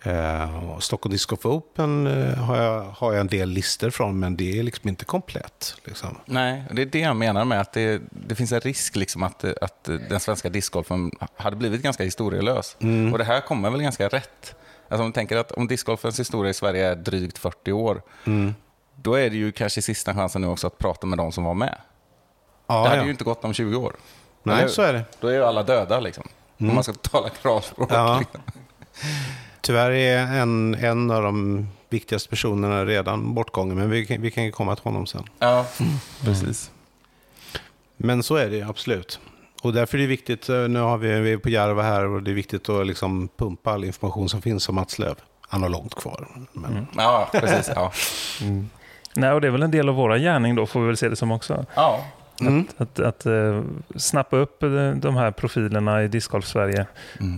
Eh, 0.02 0.78
Stockholm 0.78 1.12
Disc 1.12 1.26
Golf 1.26 1.46
Open 1.46 2.06
eh, 2.06 2.34
har, 2.34 2.56
jag, 2.56 2.82
har 2.82 3.12
jag 3.12 3.20
en 3.20 3.26
del 3.26 3.48
listor 3.48 3.90
från, 3.90 4.18
men 4.18 4.36
det 4.36 4.58
är 4.58 4.62
liksom 4.62 4.88
inte 4.88 5.04
komplett. 5.04 5.74
Liksom. 5.84 6.18
Nej, 6.24 6.64
det 6.72 6.82
är 6.82 6.86
det 6.86 6.98
jag 6.98 7.16
menar 7.16 7.44
med 7.44 7.60
att 7.60 7.72
det, 7.72 8.02
det 8.10 8.34
finns 8.34 8.52
en 8.52 8.60
risk 8.60 8.96
liksom 8.96 9.22
att, 9.22 9.44
att 9.44 9.84
den 9.84 10.20
svenska 10.20 10.48
discgolfen 10.48 11.10
hade 11.36 11.56
blivit 11.56 11.82
ganska 11.82 12.04
historielös. 12.04 12.76
Och 13.12 13.18
det 13.18 13.24
här 13.24 13.40
kommer 13.40 13.70
väl 13.70 13.82
ganska 13.82 14.08
rätt. 14.08 14.54
Alltså 14.88 15.02
om 15.02 15.06
man 15.06 15.12
tänker 15.12 15.36
att 15.36 15.52
om 15.52 15.66
discgolfens 15.66 16.20
historia 16.20 16.50
i 16.50 16.54
Sverige 16.54 16.86
är 16.86 16.96
drygt 16.96 17.38
40 17.38 17.72
år, 17.72 18.02
då 18.96 19.14
är 19.14 19.30
det 19.30 19.36
ju 19.36 19.52
kanske 19.52 19.82
sista 19.82 20.14
chansen 20.14 20.42
nu 20.42 20.48
också 20.48 20.66
att 20.66 20.78
prata 20.78 21.06
med 21.06 21.18
de 21.18 21.32
som 21.32 21.44
var 21.44 21.54
med. 21.54 21.78
Ja, 22.66 22.82
det 22.82 22.88
hade 22.88 22.96
ja. 22.96 23.04
ju 23.04 23.10
inte 23.10 23.24
gått 23.24 23.44
om 23.44 23.52
20 23.52 23.76
år. 23.76 23.96
Nej, 24.42 24.58
Eller 24.58 24.68
så 24.68 24.82
är 24.82 24.92
det. 24.92 25.04
Då 25.20 25.28
är 25.28 25.32
ju 25.32 25.44
alla 25.44 25.62
döda 25.62 26.00
liksom. 26.00 26.24
Om 26.58 26.74
man 26.74 26.84
ska 26.84 26.92
tala 26.92 27.28
kravspråk. 27.28 27.92
Ja. 27.92 28.18
Liksom. 28.18 28.40
Tyvärr 29.60 29.90
är 29.90 30.18
en, 30.18 30.74
en 30.74 31.10
av 31.10 31.22
de 31.22 31.66
viktigaste 31.88 32.28
personerna 32.28 32.84
redan 32.86 33.34
bortgången, 33.34 33.76
men 33.76 33.90
vi, 33.90 34.06
kan- 34.06 34.22
vi 34.22 34.30
kan 34.30 34.44
ju 34.44 34.50
komma 34.52 34.76
till 34.76 34.84
honom 34.84 35.06
sen. 35.06 35.24
ja, 35.38 35.66
precis. 36.24 36.70
Men 37.96 38.22
så 38.22 38.36
är 38.36 38.50
det 38.50 38.62
absolut. 38.62 39.20
Och 39.62 39.72
därför 39.72 39.98
är 39.98 40.02
det 40.02 40.06
viktigt, 40.08 40.48
eh, 40.48 40.56
nu 40.56 40.80
har 40.80 40.98
vi, 40.98 41.20
vi 41.20 41.32
är 41.32 41.36
på 41.38 41.48
Järva 41.48 41.82
här 41.82 42.04
och 42.06 42.22
det 42.22 42.30
är 42.30 42.34
viktigt 42.34 42.68
att 42.68 42.86
liksom 42.86 43.28
pumpa 43.36 43.72
all 43.72 43.84
information 43.84 44.28
som 44.28 44.42
finns 44.42 44.68
om 44.68 44.74
Mats 44.74 44.98
Löv. 44.98 45.14
Han 45.48 45.62
har 45.62 45.68
långt 45.68 45.94
kvar. 45.94 46.28
Men, 46.52 46.86
Ja, 46.96 47.28
precis. 47.32 47.70
Ja. 47.74 47.92
Nej, 49.14 49.32
och 49.32 49.40
det 49.40 49.46
är 49.46 49.50
väl 49.50 49.62
en 49.62 49.70
del 49.70 49.88
av 49.88 49.94
våra 49.94 50.18
gärning 50.18 50.54
då, 50.54 50.66
får 50.66 50.80
vi 50.80 50.86
väl 50.86 50.96
se 50.96 51.08
det 51.08 51.16
som 51.16 51.30
också. 51.32 51.66
Ja. 51.74 52.04
Att, 52.48 52.80
att, 52.80 53.00
att 53.00 53.26
eh, 53.26 53.62
snappa 53.96 54.36
upp 54.36 54.60
de 54.96 55.16
här 55.16 55.30
profilerna 55.30 56.02
i 56.02 56.08
discgolf-Sverige 56.08 56.86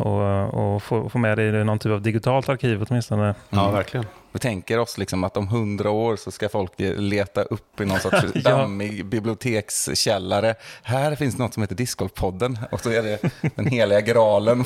och, 0.01 0.75
och 0.75 0.83
få, 0.83 1.09
få 1.09 1.19
med 1.19 1.39
det 1.39 1.61
i 1.61 1.65
någon 1.65 1.79
typ 1.79 1.93
av 1.93 2.03
digitalt 2.03 2.49
arkiv 2.49 2.87
åtminstone. 2.89 3.35
Ja, 3.51 3.71
verkligen. 3.71 4.07
Vi 4.33 4.39
tänker 4.39 4.79
oss 4.79 4.99
liksom 4.99 5.25
att 5.25 5.37
om 5.37 5.49
hundra 5.49 5.91
år 5.91 6.17
så 6.17 6.31
ska 6.31 6.49
folk 6.49 6.73
leta 6.97 7.43
upp 7.43 7.81
i 7.81 7.85
någon 7.85 7.99
sorts 8.01 8.25
Ja. 8.35 8.51
dammig 8.51 9.07
bibliotekskällare. 9.07 10.55
Här 10.83 11.15
finns 11.15 11.39
något 11.39 11.55
som 11.55 11.63
heter 11.63 11.75
Discgolfpodden 11.75 12.59
och 12.73 12.81
så 12.81 12.91
är 12.91 13.03
det 13.03 13.19
den 13.55 13.67
heliga 13.67 14.01
graalen. 14.01 14.65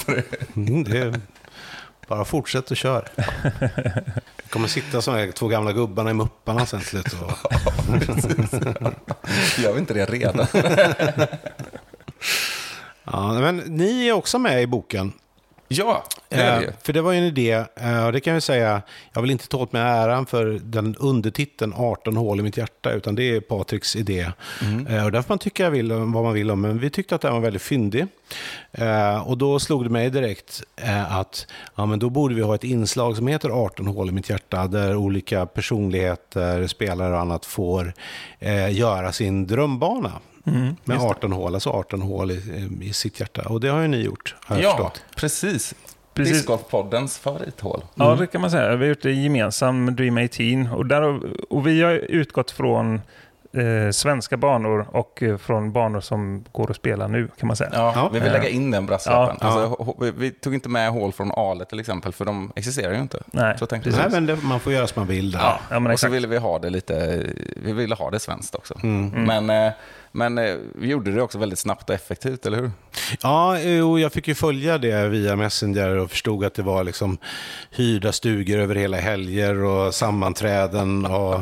Det. 0.85 1.20
Bara 2.07 2.25
fortsätt 2.25 2.71
och 2.71 2.77
kör. 2.77 3.09
Det 4.37 4.49
kommer 4.51 4.69
sitta 4.69 5.03
som 5.03 5.14
här 5.14 5.33
två 5.33 5.49
gamla 5.49 5.73
gubbarna 5.73 6.11
i 6.11 6.14
Mupparna 6.14 6.66
sen 6.66 6.81
till 6.81 6.88
slut. 6.88 7.16
Och, 7.23 7.33
Gör 9.59 9.73
vi 9.73 9.79
inte 9.79 9.95
det 9.95 10.07
redan? 10.07 10.47
ja, 13.05 13.33
men 13.33 13.57
ni 13.57 14.09
är 14.09 14.12
också 14.12 14.38
med 14.38 14.62
i 14.62 14.66
boken. 14.66 15.12
Ja, 15.68 16.05
det 16.29 16.37
är 16.37 16.57
det 16.57 16.62
ju. 16.62 16.68
Eh, 16.68 16.74
för 16.83 16.92
det 16.92 17.00
var 17.00 17.12
ju 17.12 17.18
en 17.18 17.24
idé, 17.24 17.64
eh, 17.76 18.07
och 18.07 18.12
det 18.12 18.20
kan 18.20 18.35
jag 18.35 18.42
säga, 18.42 18.83
jag 19.12 19.22
vill 19.22 19.31
inte 19.31 19.48
ta 19.48 19.59
åt 19.59 19.72
mig 19.72 19.83
äran 19.83 20.26
för 20.26 20.61
den 20.62 20.96
undertiteln 20.96 21.72
18 21.76 22.16
hål 22.16 22.40
i 22.40 22.42
mitt 22.42 22.57
hjärta, 22.57 22.92
utan 22.92 23.14
det 23.14 23.22
är 23.22 23.40
Patriks 23.40 23.96
idé. 23.96 24.31
Eh, 24.88 25.05
och 25.05 25.12
där 25.12 25.22
får 25.22 25.29
man 25.29 25.38
tycka 25.38 25.70
vill 25.70 25.92
vad 25.92 26.24
man 26.24 26.35
vill 26.35 26.50
om, 26.50 26.61
men 26.61 26.79
vi 26.79 26.90
tyckte 26.90 27.14
att 27.14 27.20
den 27.20 27.33
var 27.33 27.40
väldigt 27.40 27.62
fyndig. 27.62 28.07
Eh, 28.72 29.29
och 29.29 29.38
då 29.38 29.61
slog 29.61 29.85
det 29.85 29.90
mig 29.90 30.11
direkt 30.11 30.62
eh, 30.76 31.16
att 31.16 31.46
ja, 31.74 31.87
men 31.87 31.98
då 31.98 32.11
borde 32.11 32.35
vi 32.35 32.42
ha 32.42 32.55
ett 32.55 32.64
inslag 32.64 33.16
som 33.16 33.26
heter 33.26 33.50
18 33.50 33.87
hål 33.87 34.09
i 34.09 34.12
mitt 34.12 34.31
hjärta, 34.31 34.66
där 34.66 34.96
olika 34.96 35.46
personligheter, 35.46 36.66
spelare 36.66 37.12
och 37.14 37.20
annat 37.20 37.46
får 37.46 37.94
eh, 38.38 38.76
göra 38.76 39.12
sin 39.12 39.46
drömbana. 39.46 40.12
Med 40.85 40.98
18 41.00 41.32
hål, 41.32 41.54
alltså 41.54 41.70
18 41.70 42.02
hål 42.02 42.30
i, 42.30 42.68
i 42.82 42.92
sitt 42.92 43.20
hjärta. 43.20 43.42
Och 43.48 43.61
det 43.61 43.68
har 43.68 43.80
ju 43.82 43.88
ni 43.88 43.96
gjort, 44.02 44.35
har 44.44 44.56
jag 44.56 44.64
Ja, 44.64 44.70
förstått. 44.70 45.04
precis. 45.16 45.74
Precis. 46.14 46.35
Discgolfpoddens 46.37 47.18
favorithål. 47.18 47.85
Ja, 47.94 48.14
det 48.20 48.26
kan 48.26 48.40
man 48.40 48.50
säga. 48.50 48.76
Vi 48.76 48.85
har 48.85 48.88
gjort 48.88 49.02
det 49.02 49.12
gemensam 49.12 49.96
Dream 49.96 50.18
18 50.18 50.68
och, 50.72 50.87
där, 50.87 51.02
och 51.52 51.66
vi 51.66 51.82
har 51.82 51.92
utgått 51.92 52.50
från 52.50 52.94
eh, 53.52 53.90
svenska 53.92 54.37
banor 54.37 54.87
och 54.90 55.22
eh, 55.22 55.37
från 55.37 55.72
banor 55.72 56.00
som 56.00 56.44
går 56.52 56.70
att 56.70 56.76
spela 56.76 57.09
nu 57.09 57.28
kan 57.38 57.46
man 57.46 57.56
säga. 57.56 57.70
Ja, 57.72 57.92
Ja. 57.96 58.11
vi 58.12 58.20
vill 58.20 58.32
lägga 58.32 58.48
in 58.48 58.70
den 58.70 58.87
brasklappen. 58.87 59.37
Ja. 59.40 59.46
Alltså, 59.46 59.94
vi- 60.00 60.11
vi 60.11 60.30
tog 60.30 60.54
inte 60.54 60.68
med 60.68 60.90
hål 60.90 61.12
från 61.12 61.32
Ale 61.32 61.64
till 61.64 61.80
exempel, 61.80 62.12
för 62.12 62.24
de 62.24 62.52
existerar 62.56 62.92
ju 62.92 62.98
inte. 63.00 63.22
Nej, 63.26 63.59
så 63.59 63.66
tänkte. 63.66 63.90
Nej, 63.90 64.06
men 64.11 64.26
det, 64.26 64.37
man 64.42 64.61
får 64.61 64.72
göra 64.72 64.87
som 64.87 65.00
man 65.00 65.09
vill 65.09 65.30
där. 65.30 65.38
Ja, 65.40 65.59
Ja, 65.70 65.80
men 65.80 65.92
och 65.92 65.98
så 66.00 66.06
exakt. 66.06 66.12
ville 66.14 66.26
vi 66.26 66.37
ha 66.38 66.59
det 66.59 66.70
lite, 66.70 67.26
vi 67.56 67.72
ville 67.72 67.94
ha 67.94 68.11
det 68.11 68.18
svenskt 68.20 68.54
också. 68.54 68.74
Men, 68.82 69.50
eh, 69.50 69.72
men 70.16 70.38
eh, 70.38 70.57
vi 70.74 70.88
gjorde 70.88 71.12
det 71.12 71.22
också 71.22 71.38
väldigt 71.38 71.59
snabbt 71.59 71.88
och 71.88 71.94
effektivt, 71.94 72.46
eller 72.46 72.59
hur? 72.59 72.70
Ja, 73.22 73.56
och 73.90 74.00
jag 74.00 74.12
fick 74.12 74.28
ju 74.28 74.35
följa 74.35 74.78
det 74.78 75.09
via 75.09 75.37
Messenger 75.37 75.88
och 75.96 76.11
förstod 76.11 76.44
att 76.44 76.54
det 76.54 76.62
var 76.62 76.85
liksom 76.85 77.18
hyrda 77.70 78.12
stugor 78.12 78.59
över 78.59 78.74
hela 78.74 78.96
helger 78.96 79.64
och 79.64 79.94
sammanträden 79.94 81.06
och 81.06 81.40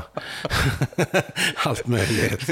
allt 1.64 1.86
möjligt. 1.86 2.46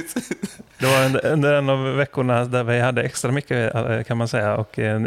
Det 0.78 0.86
var 0.86 1.02
en- 1.02 1.16
under 1.20 1.52
en 1.54 1.68
av 1.68 1.84
veckorna 1.96 2.44
där 2.44 2.64
vi 2.64 2.80
hade 2.80 3.02
extra 3.02 3.32
mycket 3.32 3.74
eh, 3.74 4.02
kan 4.02 4.16
man 4.16 4.28
säga 4.28 4.54
och 4.56 4.78
eh, 4.78 5.00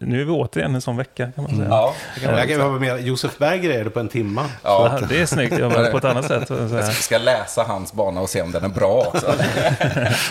nu 0.00 0.20
är 0.20 0.24
vi 0.24 0.30
återigen 0.30 0.74
en 0.74 0.80
sån 0.80 0.96
vecka 0.96 1.32
kan 1.34 1.44
man 1.44 1.56
säga. 1.56 1.68
Ja, 1.68 1.94
det 2.14 2.20
kan 2.20 2.30
man 2.30 2.40
Jag 2.40 2.48
kan 2.48 2.58
vara 2.60 2.78
med. 2.80 3.06
Josef 3.06 3.38
Berg 3.38 3.58
grejade 3.58 3.90
på 3.90 4.00
en 4.00 4.08
timma. 4.08 4.44
Ja. 4.62 5.00
Det 5.08 5.20
är 5.20 5.26
snyggt 5.26 5.58
jobbat 5.58 5.90
på 5.90 5.98
ett 5.98 6.04
annat 6.04 6.24
sätt. 6.26 6.50
Jag 6.72 6.94
ska 6.94 7.18
läsa 7.18 7.62
hans 7.62 7.92
bana 7.92 8.20
och 8.20 8.30
se 8.30 8.42
om 8.42 8.52
den 8.52 8.64
är 8.64 8.68
bra 8.68 9.04
också. 9.14 9.26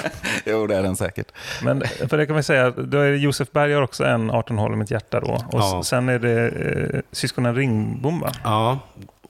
jo, 0.46 0.68
det 0.68 0.76
är 0.76 0.84
den 0.84 0.96
säkert. 0.96 1.28
Men 1.64 1.84
för 2.10 2.18
det 2.18 2.26
kan 2.26 2.36
vi 2.36 2.44
säga, 2.44 2.70
då 2.72 3.03
är 3.04 3.12
det 3.12 3.18
Josef 3.18 3.52
Berg 3.52 3.74
har 3.74 3.82
också 3.82 4.04
en 4.06 4.32
18 4.32 4.58
hål 4.58 4.74
i 4.74 4.76
mitt 4.76 4.92
hjärta 4.92 5.20
då. 5.20 5.28
Och 5.34 5.44
Ja. 5.60 5.82
sen 5.86 6.10
är 6.10 6.20
det 6.20 6.48
eh, 6.50 7.00
syskonen 7.12 7.56
Ringbom 7.56 8.20
va? 8.20 8.32
Ja, 8.44 8.80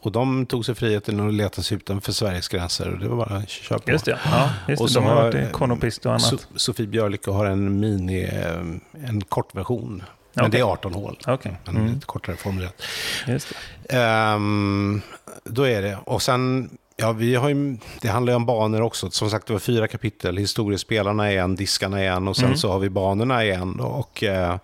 och 0.01 0.11
de 0.11 0.45
tog 0.45 0.65
sig 0.65 0.75
friheten 0.75 1.27
att 1.27 1.33
leta 1.33 1.61
sig 1.61 1.77
utanför 1.77 2.11
Sveriges 2.11 2.47
gränser 2.47 2.89
och 2.93 2.99
det 2.99 3.07
var 3.07 3.17
bara 3.25 3.37
att 3.37 3.49
köra 3.49 3.79
på. 3.79 3.91
Just 3.91 4.05
det, 4.05 4.19
ja. 4.31 4.49
Just 4.67 4.81
Och 4.81 4.87
det. 4.87 4.93
De 4.93 5.03
har 5.03 5.15
varit 5.15 5.35
i 5.35 5.47
Konopist 5.51 6.05
och 6.05 6.11
annat. 6.11 6.21
So- 6.33 6.45
Sofie 6.55 6.87
Björlycke 6.87 7.31
har 7.31 7.45
en 7.45 7.79
mini, 7.79 8.23
eh, 8.23 9.07
en 9.09 9.21
kortversion. 9.21 10.03
Men 10.35 10.45
Okej. 10.45 10.51
det 10.51 10.59
är 10.59 10.71
18 10.71 10.93
hål. 10.93 11.17
Men 11.27 11.37
Mm. 11.67 11.87
lite 11.93 12.05
kortare 12.05 12.35
formulerat. 12.35 12.81
Just 13.27 13.53
det. 13.89 13.97
Ehm, 13.97 15.01
då 15.43 15.67
är 15.67 15.81
det. 15.81 15.97
Och 16.05 16.21
sen, 16.21 16.69
ja, 16.97 17.11
vi 17.11 17.35
har 17.35 17.49
ju, 17.49 17.77
det 18.01 18.07
handlar 18.07 18.33
ju 18.33 18.37
om 18.37 18.45
banor 18.45 18.81
också. 18.81 19.11
Som 19.11 19.29
sagt, 19.29 19.47
det 19.47 19.53
var 19.53 19.59
fyra 19.59 19.87
kapitel. 19.87 20.37
Historiespelarna 20.37 21.31
är 21.31 21.37
en, 21.39 21.55
diskarna 21.55 22.01
är 22.01 22.11
en 22.11 22.27
och 22.27 22.37
sen 22.37 22.57
så 22.57 22.71
har 22.71 22.79
vi 22.79 22.89
banorna 22.89 23.43
igen. 23.43 23.79
Och 23.79 24.23
eh, 24.23 24.57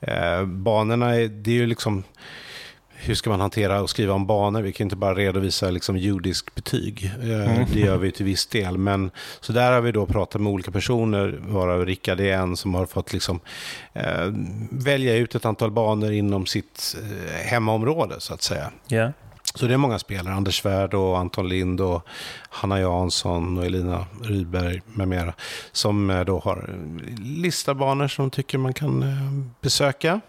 eh, 0.00 0.44
banorna, 0.44 1.14
är, 1.16 1.28
det 1.28 1.50
är 1.50 1.54
ju 1.54 1.66
liksom... 1.66 2.02
Hur 3.00 3.14
ska 3.14 3.30
man 3.30 3.40
hantera 3.40 3.82
och 3.82 3.90
skriva 3.90 4.14
om 4.14 4.26
banor? 4.26 4.62
Vi 4.62 4.72
kan 4.72 4.84
inte 4.84 4.96
bara 4.96 5.14
redovisa 5.14 5.70
liksom 5.70 5.96
judisk 5.96 6.54
betyg. 6.54 7.04
Eh, 7.22 7.66
Det 7.72 7.80
gör 7.80 7.96
vi 7.96 8.12
till 8.12 8.24
viss 8.24 8.46
del. 8.46 8.78
Men, 8.78 9.10
så 9.40 9.52
där 9.52 9.72
har 9.72 9.80
vi 9.80 9.92
då 9.92 10.06
pratat 10.06 10.40
med 10.40 10.52
olika 10.52 10.70
personer, 10.70 11.40
varav 11.48 11.86
Rickard 11.86 12.20
är 12.20 12.32
en 12.32 12.56
som 12.56 12.74
har 12.74 12.86
fått 12.86 13.12
liksom, 13.12 13.40
eh, 13.92 14.32
välja 14.70 15.16
ut 15.16 15.34
ett 15.34 15.44
antal 15.44 15.70
banor 15.70 16.12
inom 16.12 16.46
sitt 16.46 16.96
eh, 17.02 17.46
hemmaområde, 17.50 18.14
så 18.18 18.34
att 18.34 18.42
säga. 18.42 18.70
Ja. 18.88 19.12
Så 19.54 19.66
det 19.66 19.74
är 19.74 19.78
många 19.78 19.98
spelare, 19.98 20.34
Anders 20.34 20.60
Svärd 20.62 20.94
och 20.94 21.18
Anton 21.18 21.48
Lind 21.48 21.80
och 21.80 22.02
Hanna 22.48 22.80
Jansson 22.80 23.58
och 23.58 23.66
Elina 23.66 24.06
Rydberg 24.22 24.82
med 24.86 25.08
mera, 25.08 25.34
som 25.72 26.10
eh, 26.10 26.20
då 26.20 26.38
har 26.38 26.74
listabanor 27.20 28.08
som 28.08 28.24
de 28.24 28.30
tycker 28.30 28.58
man 28.58 28.74
kan 28.74 29.02
eh, 29.02 29.50
besöka. 29.60 30.20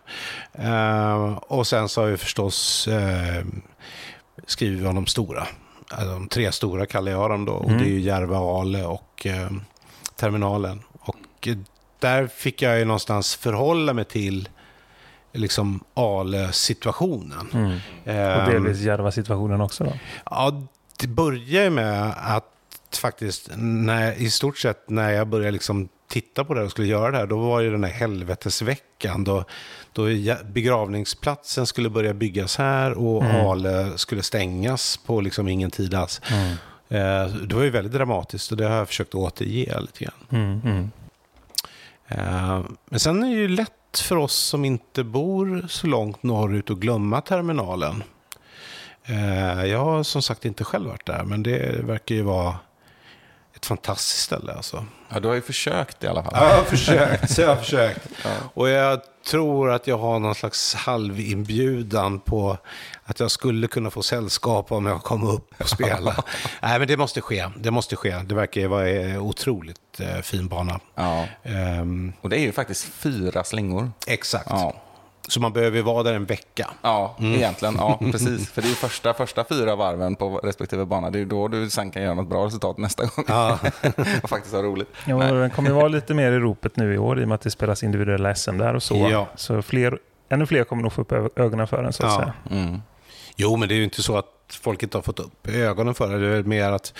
Eh, 0.54 1.34
och 1.34 1.68
sen 1.68 1.90
så 1.90 2.02
har 2.02 2.08
vi 2.08 2.18
förstås 2.18 2.90
skrivit 4.48 4.88
om 4.88 4.96
de 4.96 5.06
stora. 5.06 5.48
Alltså, 5.92 6.10
de 6.10 6.28
tre 6.28 6.52
stora 6.52 6.86
kallar 6.86 7.12
jag 7.12 7.30
dem 7.30 7.46
då. 7.46 7.54
Och 7.54 7.72
det 7.72 7.84
är 7.84 7.90
ju 7.90 8.00
Järva, 8.00 8.38
Ale 8.38 8.84
och 8.84 9.28
Terminalen. 10.16 10.82
Och 11.00 11.48
där 12.00 12.28
fick 12.28 12.62
jag 12.62 12.80
ju 12.80 12.86
någonstans 12.86 13.36
förhålla 13.36 13.94
mig 13.94 14.06
till 14.06 14.50
liksom 15.34 15.84
Ale-situationen. 15.94 17.48
Mm. 17.54 17.80
Och 18.04 18.08
Ehm, 18.14 18.52
delvis 18.52 18.80
Järva-situationen 18.80 19.62
också 19.62 19.84
då. 19.84 19.94
Ja, 20.26 20.64
det 21.00 21.08
börjar 21.08 21.64
ju 21.64 21.70
med 21.70 22.14
att 22.18 22.46
faktiskt, 23.02 23.50
när, 23.58 24.22
i 24.22 24.30
stort 24.30 24.58
sett 24.58 24.90
när 24.90 25.10
jag 25.12 25.28
började 25.28 25.52
liksom 25.52 25.90
titta 26.10 26.44
på 26.46 26.54
det 26.54 26.64
och 26.64 26.72
skulle 26.72 26.88
göra 26.88 27.12
det 27.12 27.18
här, 27.18 27.28
då 27.28 27.38
var 27.38 27.60
ju 27.62 27.72
den 27.72 27.84
här 27.84 27.92
helvetesveckan 27.92 29.24
då, 29.24 29.44
då 29.94 30.04
begravningsplatsen 30.46 31.66
skulle 31.68 31.90
börja 31.90 32.14
byggas 32.14 32.58
här 32.58 32.92
och 32.94 33.24
Mm. 33.24 33.46
Ale 33.48 33.98
skulle 33.98 34.24
stängas 34.24 34.98
på 34.98 35.22
liksom 35.22 35.48
ingen 35.48 35.72
tid 35.72 35.94
alls. 35.94 36.22
Eh, 36.90 37.26
Det 37.28 37.56
var 37.56 37.64
ju 37.64 37.70
väldigt 37.70 37.94
dramatiskt 37.94 38.52
och 38.52 38.58
det 38.58 38.66
har 38.68 38.76
jag 38.76 38.88
försökt 38.88 39.16
återge 39.16 39.80
lite 39.82 40.04
grann. 40.04 40.14
Mm, 40.30 40.62
mm. 40.66 40.92
Eh, 42.08 42.62
Men 42.86 43.00
sen 43.00 43.24
är 43.24 43.28
det 43.28 43.42
ju 43.42 43.48
lätt 43.48 43.72
för 43.98 44.16
oss 44.16 44.36
som 44.36 44.66
inte 44.66 45.04
bor 45.04 45.66
så 45.70 45.88
långt 45.88 46.24
norrut 46.24 46.70
att 46.70 46.78
glömma 46.78 47.22
terminalen. 47.22 48.04
Eh, 49.06 49.66
jag 49.66 49.80
har 49.80 50.04
som 50.04 50.22
sagt 50.22 50.46
inte 50.46 50.64
själv 50.64 50.88
varit 50.88 51.06
där, 51.06 51.24
men 51.24 51.44
det 51.44 51.84
verkar 51.84 52.16
ju 52.16 52.22
vara 52.22 52.56
ett 53.60 53.66
fantastiskt 53.66 54.20
ställe 54.24 54.54
alltså. 54.54 54.86
Ja, 55.10 55.20
du 55.20 55.28
har 55.28 55.36
ju 55.36 55.42
försökt 55.42 56.04
i 56.04 56.08
alla 56.08 56.24
fall. 56.24 56.34
Ja, 56.36 56.50
jag 56.50 56.56
har 56.58 56.64
försökt. 56.64 57.38
Jag 57.38 57.48
har 57.48 57.56
försökt. 57.56 58.08
Och 58.54 58.70
jag 58.70 59.02
tror 59.30 59.72
att 59.72 59.88
jag 59.88 59.98
har 59.98 60.20
någon 60.20 60.36
slags 60.36 60.76
halvinbjudan 60.76 62.20
på 62.20 62.58
att 63.04 63.20
jag 63.20 63.32
skulle 63.32 63.68
kunna 63.68 63.90
få 63.92 64.04
sällskap 64.04 64.72
om 64.72 64.86
jag 64.86 65.04
kom 65.04 65.28
upp 65.28 65.54
och 65.62 65.70
spela. 65.76 66.24
Nej, 66.62 66.80
men 66.80 66.88
det 66.88 66.98
måste 66.98 67.22
ske. 67.22 67.48
Det 67.58 67.72
måste 67.72 67.96
ske. 67.96 68.16
Det 68.26 68.36
verkar 68.36 68.68
vara 68.68 68.90
en 68.90 69.18
otroligt 69.18 70.00
eh, 70.00 70.22
fin 70.22 70.48
bana. 70.48 70.80
Ja. 70.96 71.26
Ehm, 71.44 72.14
Och 72.22 72.30
det 72.30 72.38
är 72.38 72.42
ju 72.42 72.52
faktiskt 72.52 72.84
fyra 72.86 73.44
slingor. 73.44 73.92
exakt. 74.08 74.48
Ja. 74.50 74.82
Så 75.30 75.42
man 75.42 75.54
behöver 75.54 75.82
vara 75.82 76.04
där 76.04 76.14
en 76.14 76.26
vecka. 76.26 76.70
Ja, 76.82 77.16
egentligen. 77.20 77.76
Ja, 77.78 78.00
precis. 78.12 78.52
För 78.52 78.62
det 78.62 78.68
är 78.68 78.70
ju 78.70 78.76
första, 78.76 79.14
första 79.14 79.44
fyra 79.50 79.76
varven 79.76 80.16
på 80.16 80.38
respektive 80.38 80.86
bana. 80.86 81.10
Det 81.10 81.18
är 81.18 81.20
ju 81.20 81.26
då 81.26 81.48
du 81.48 81.70
sen 81.70 81.92
kan 81.92 82.04
göra 82.04 82.14
något 82.14 82.28
bra 82.30 82.46
resultat 82.46 82.78
nästa 82.78 83.04
gång. 83.04 83.26
Ja. 83.28 83.60
och 84.24 84.30
faktiskt 84.30 84.56
ha 84.56 84.62
roligt. 84.64 84.88
Jo, 85.06 85.20
den 85.20 85.50
kommer 85.50 85.70
ju 85.70 85.76
vara 85.76 85.88
lite 85.88 86.14
mer 86.14 86.32
i 86.32 86.40
ropet 86.40 86.76
nu 86.78 86.94
i 86.94 86.98
år 86.98 87.20
i 87.22 87.24
och 87.24 87.28
med 87.28 87.36
att 87.36 87.42
det 87.42 87.52
spelas 87.52 87.84
individuella 87.84 88.36
SM 88.36 88.58
där 88.58 88.74
och 88.76 88.84
så. 88.84 88.96
Ja. 89.12 89.28
Så 89.36 89.62
fler, 89.62 90.00
ännu 90.30 90.46
fler 90.46 90.64
kommer 90.64 90.84
nog 90.84 90.94
få 90.94 91.02
upp 91.02 91.12
ögonen 91.40 91.68
för 91.68 91.84
den 91.84 91.94
så 91.94 92.06
att 92.06 92.12
Ja. 92.14 92.20
säga. 92.50 92.62
Mm. 92.62 92.82
Jo, 93.36 93.56
men 93.56 93.68
det 93.70 93.74
är 93.76 93.78
ju 93.78 93.84
inte 93.84 94.02
så 94.04 94.18
att 94.18 94.26
folk 94.54 94.84
inte 94.84 94.98
har 94.98 95.02
fått 95.02 95.20
upp 95.20 95.48
ögonen 95.48 95.94
för 95.96 96.10
det. 96.10 96.32
Det 96.32 96.38
är 96.38 96.44
mer 96.44 96.72
att 96.72 96.94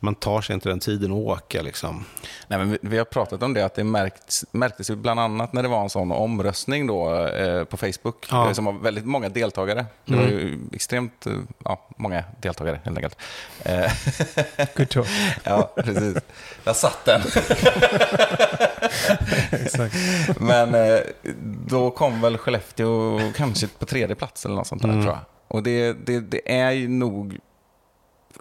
man 0.00 0.14
tar 0.14 0.40
sig 0.40 0.54
inte 0.54 0.68
den 0.68 0.80
tiden 0.80 1.10
att 1.12 1.16
åka. 1.18 1.62
Liksom. 1.62 2.04
Nej, 2.48 2.58
men 2.58 2.70
vi, 2.70 2.78
vi 2.80 2.98
har 2.98 3.04
pratat 3.04 3.42
om 3.42 3.54
det, 3.54 3.62
att 3.64 3.74
det 3.74 3.84
märkts, 3.84 4.44
märktes 4.52 4.90
bland 4.90 5.20
annat 5.20 5.52
när 5.52 5.62
det 5.62 5.68
var 5.68 5.82
en 5.82 5.90
sån 5.90 6.12
omröstning 6.12 6.86
då, 6.86 7.24
eh, 7.26 7.64
på 7.64 7.76
Facebook, 7.76 8.26
Ja. 8.30 8.54
som 8.54 8.64
var 8.64 8.72
väldigt 8.72 9.04
många 9.04 9.28
deltagare. 9.28 9.86
Det 10.04 10.16
var 10.16 10.22
ju 10.22 10.58
extremt 10.72 11.26
eh, 11.26 11.32
ja, 11.64 11.88
många 11.96 12.24
deltagare 12.40 12.80
helt 12.84 12.96
enkelt. 12.96 13.18
Eh, 13.62 13.92
Good 14.76 14.94
job. 14.96 15.06
ja, 15.44 15.72
precis. 15.76 16.16
Där 16.64 16.72
satt 16.72 17.04
den. 17.04 17.20
Men 20.40 20.74
eh, 20.74 20.98
då 21.66 21.90
kom 21.90 22.20
väl 22.20 22.38
Skellefteå 22.38 23.20
kanske 23.36 23.66
på 23.78 23.86
tredje 23.86 24.14
plats 24.16 24.44
eller 24.44 24.54
något 24.54 24.66
sånt 24.66 24.82
där, 24.82 24.88
tror 24.92 25.04
jag. 25.06 25.18
Och 25.48 25.62
det, 25.62 25.92
det, 25.92 26.20
det 26.20 26.52
är 26.58 26.70
ju 26.70 26.88
nog, 26.88 27.38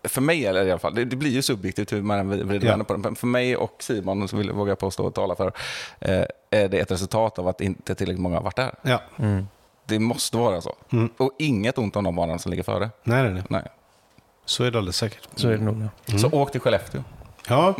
för 0.03 0.21
mig 0.21 0.45
eller 0.45 0.65
i 0.65 0.71
alla 0.71 0.79
fall, 0.79 0.95
det, 0.95 1.05
det 1.05 1.15
blir 1.15 1.31
ju 1.31 1.41
subjektivt 1.41 1.93
hur 1.93 2.01
man 2.01 2.29
vrider 2.29 2.67
Ja. 2.77 2.83
på 2.83 2.93
det. 2.93 2.99
Men 2.99 3.15
för 3.15 3.27
mig 3.27 3.55
och 3.57 3.75
Simon, 3.79 4.27
som 4.27 4.39
vill, 4.39 4.51
vågar 4.51 4.71
jag 4.71 4.79
påstå 4.79 5.03
och 5.05 5.13
tala 5.13 5.35
för, 5.35 5.51
eh, 5.99 6.23
är 6.49 6.67
det 6.69 6.79
ett 6.79 6.91
resultat 6.91 7.39
av 7.39 7.47
att 7.47 7.61
inte 7.61 7.95
tillräckligt 7.95 8.21
många 8.21 8.35
har 8.35 8.43
varit 8.43 8.55
där. 8.55 8.75
Ja. 8.81 9.01
Mm. 9.17 9.47
Det 9.87 9.99
måste 9.99 10.37
vara 10.37 10.61
så. 10.61 10.75
Mm. 10.91 11.09
Och 11.17 11.31
inget 11.39 11.77
ont 11.77 11.95
om 11.95 12.03
de 12.03 12.15
banorna 12.15 12.39
som 12.39 12.49
ligger 12.49 12.63
före. 12.63 12.89
Nej, 13.03 13.23
nej, 13.23 13.33
nej. 13.33 13.43
Nej. 13.49 13.63
Så 14.45 14.63
är 14.63 14.71
det 14.71 14.77
alldeles 14.77 14.97
säkert. 14.97 15.27
Så 15.35 15.47
är 15.49 15.57
det 15.57 15.63
nog. 15.63 15.87
Ja, 16.05 16.17
Så 16.17 16.29
åk 16.29 16.51
till 16.51 16.61
Skellefteå. 16.61 17.03
Ja, 17.47 17.75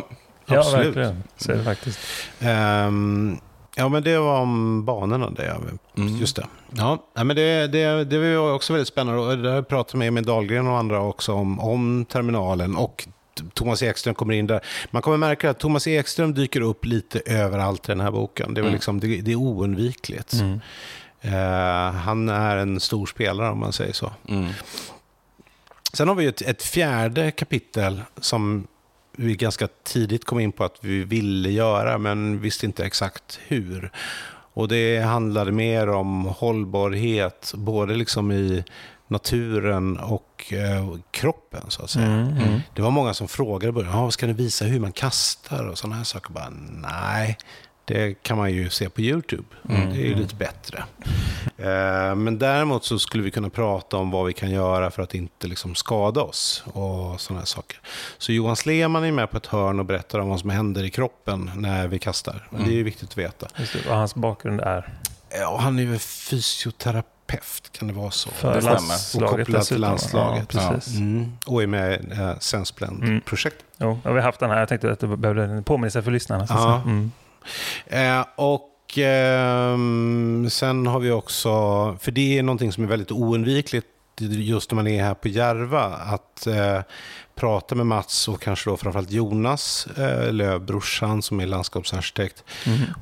ja 0.46 0.58
absolut. 0.58 0.86
verkligen. 0.86 1.22
Så 1.36 1.52
är 1.52 1.56
det 1.56 1.64
faktiskt. 1.64 1.98
Ehm, 2.40 3.38
ja, 3.78 3.88
men 3.88 4.02
det 4.02 4.18
var 4.18 4.40
om 4.40 4.84
banorna 4.84 5.30
det. 5.30 5.56
Mm. 5.96 6.16
Just 6.16 6.36
det. 6.36 6.46
Ja, 6.70 6.98
men 7.14 7.28
det, 7.28 7.66
det, 7.66 8.04
det 8.04 8.36
var 8.36 8.52
också 8.52 8.72
väldigt 8.72 8.88
spännande. 8.88 9.20
Och 9.20 9.38
där 9.38 9.62
pratade 9.62 9.98
med 9.98 10.08
Emil 10.08 10.24
Dahlgren 10.24 10.66
och 10.66 10.78
andra 10.78 11.00
också 11.00 11.32
om, 11.32 11.60
om 11.60 12.04
terminalen. 12.04 12.76
Och 12.76 13.08
Thomas 13.54 13.82
Ekström 13.82 14.14
kommer 14.14 14.34
in 14.34 14.46
där. 14.46 14.60
Man 14.90 15.02
kommer 15.02 15.16
märka 15.16 15.50
att 15.50 15.58
Thomas 15.58 15.86
Ekström 15.86 16.34
dyker 16.34 16.60
upp 16.60 16.84
lite 16.84 17.20
överallt 17.26 17.88
i 17.88 17.92
den 17.92 18.00
här 18.00 18.10
boken. 18.10 18.54
Det 18.54 18.60
är, 18.60 18.62
väl 18.62 18.72
liksom, 18.72 19.00
det, 19.00 19.20
det 19.20 19.32
är 19.32 19.36
oundvikligt. 19.36 20.32
Mm. 20.32 20.60
Eh, 21.20 21.92
han 21.92 22.28
är 22.28 22.56
en 22.56 22.80
stor 22.80 23.06
spelare 23.06 23.50
om 23.50 23.58
man 23.58 23.72
säger 23.72 23.92
så. 23.92 24.12
Mm. 24.28 24.52
Sen 25.92 26.08
har 26.08 26.14
vi 26.14 26.26
ett, 26.26 26.42
ett 26.42 26.62
fjärde 26.62 27.30
kapitel 27.30 28.02
som 28.20 28.66
vi 29.16 29.36
ganska 29.36 29.68
tidigt 29.84 30.24
kom 30.24 30.40
in 30.40 30.52
på 30.52 30.64
att 30.64 30.76
vi 30.80 31.04
ville 31.04 31.50
göra, 31.50 31.98
men 31.98 32.40
visste 32.40 32.66
inte 32.66 32.84
exakt 32.84 33.38
hur. 33.46 33.90
Och 34.52 34.68
det 34.68 34.98
handlade 35.00 35.52
mer 35.52 35.88
om 35.88 36.24
hållbarhet, 36.24 37.52
både 37.56 37.94
liksom 37.94 38.32
i 38.32 38.64
naturen 39.08 39.98
och 39.98 40.52
eh, 40.52 40.96
kroppen, 41.10 41.62
så 41.68 41.82
att 41.82 41.90
säga. 41.90 42.06
Mm. 42.06 42.28
Mm. 42.36 42.60
Det 42.74 42.82
var 42.82 42.90
många 42.90 43.14
som 43.14 43.28
frågade 43.28 43.68
i 43.68 43.72
början, 43.72 43.92
"Ja, 43.92 44.10
ska 44.10 44.26
ni 44.26 44.32
visa 44.32 44.64
hur 44.64 44.80
man 44.80 44.92
kastar 44.92 45.68
och 45.68 45.78
sådana 45.78 45.96
här 45.96 46.04
saker? 46.04 46.32
Bara, 46.32 46.50
nej, 46.82 47.38
det 47.86 48.22
kan 48.22 48.36
man 48.36 48.52
ju 48.52 48.70
se 48.70 48.88
på 48.88 49.00
YouTube. 49.00 49.44
Det 49.62 49.74
är 49.74 50.06
ju 50.06 50.14
lite 50.14 50.34
bättre. 50.34 50.84
Eh, 51.58 52.14
men 52.14 52.38
däremot 52.38 52.84
så 52.84 52.98
skulle 52.98 53.22
vi 53.22 53.30
kunna 53.30 53.50
prata 53.50 53.96
om 53.96 54.10
vad 54.10 54.26
vi 54.26 54.32
kan 54.32 54.50
göra 54.50 54.90
för 54.90 55.02
att 55.02 55.14
inte 55.14 55.46
liksom 55.46 55.74
skada 55.74 56.20
oss 56.20 56.64
och 56.66 57.20
sådana 57.20 57.40
här 57.40 57.46
saker. 57.46 57.80
Så 58.18 58.32
Johan 58.32 58.56
Sleman 58.56 59.04
är 59.04 59.12
med 59.12 59.30
på 59.30 59.36
ett 59.36 59.46
hörn 59.46 59.78
och 59.80 59.86
berättar 59.86 60.18
om 60.18 60.28
vad 60.28 60.40
som 60.40 60.50
händer 60.50 60.84
i 60.84 60.90
kroppen 60.90 61.50
när 61.54 61.88
vi 61.88 61.98
kastar. 61.98 62.48
Och 62.50 62.58
det 62.58 62.70
är 62.70 62.74
ju 62.76 62.82
viktigt 62.82 63.08
att 63.08 63.18
veta. 63.18 63.48
Just 63.56 63.72
det, 63.72 63.78
vad 63.88 63.96
hans 63.96 64.14
bakgrund 64.14 64.60
är. 64.60 64.92
Ja, 65.40 65.58
han 65.60 65.78
är 65.78 65.82
ju 65.82 65.98
fysioterapeut, 65.98 67.72
kan 67.72 67.88
det 67.88 67.94
vara 67.94 68.10
så? 68.10 68.30
För 68.30 68.60
landslaget 68.60 69.32
Och 69.32 69.38
kopplad 69.38 69.62
till 69.62 69.80
landslaget. 69.80 70.54
Ja, 70.54 70.72
precis. 70.72 70.96
Mm. 70.96 71.32
Och 71.46 71.62
är 71.62 71.66
med 71.66 71.92
i 71.92 72.20
eh, 72.20 72.38
Sensblend-projektet. 72.38 73.64
Jo, 73.78 74.00
jag 74.02 74.10
har 74.10 74.14
vi 74.14 74.22
haft 74.22 74.40
den 74.40 74.50
här. 74.50 74.58
Jag 74.58 74.68
tänkte 74.68 74.92
att 74.92 75.00
det 75.00 75.16
behövde 75.16 75.44
en 75.44 75.64
påminnelse 75.64 76.02
för 76.02 76.10
lyssnarna. 76.10 76.46
Ja. 76.48 76.82
Mm. 76.84 77.12
Eh, 77.86 78.24
och 78.36 78.98
ehm, 78.98 80.50
sen 80.50 80.86
har 80.86 81.00
vi 81.00 81.10
också, 81.10 81.48
för 82.00 82.10
det 82.10 82.38
är 82.38 82.42
någonting 82.42 82.72
som 82.72 82.84
är 82.84 82.88
väldigt 82.88 83.12
oundvikligt 83.12 83.86
just 84.20 84.70
när 84.70 84.76
man 84.76 84.86
är 84.86 85.02
här 85.02 85.14
på 85.14 85.28
Järva, 85.28 85.84
att 85.84 86.46
eh, 86.46 86.80
prata 87.36 87.74
med 87.74 87.86
Mats 87.86 88.28
och 88.28 88.40
kanske 88.42 88.70
då 88.70 88.76
framförallt 88.76 89.10
Jonas 89.10 89.86
eh, 89.86 90.32
Löv, 90.32 90.60
brorsan 90.60 91.22
som 91.22 91.40
är 91.40 91.46
landskapsarkitekt 91.46 92.44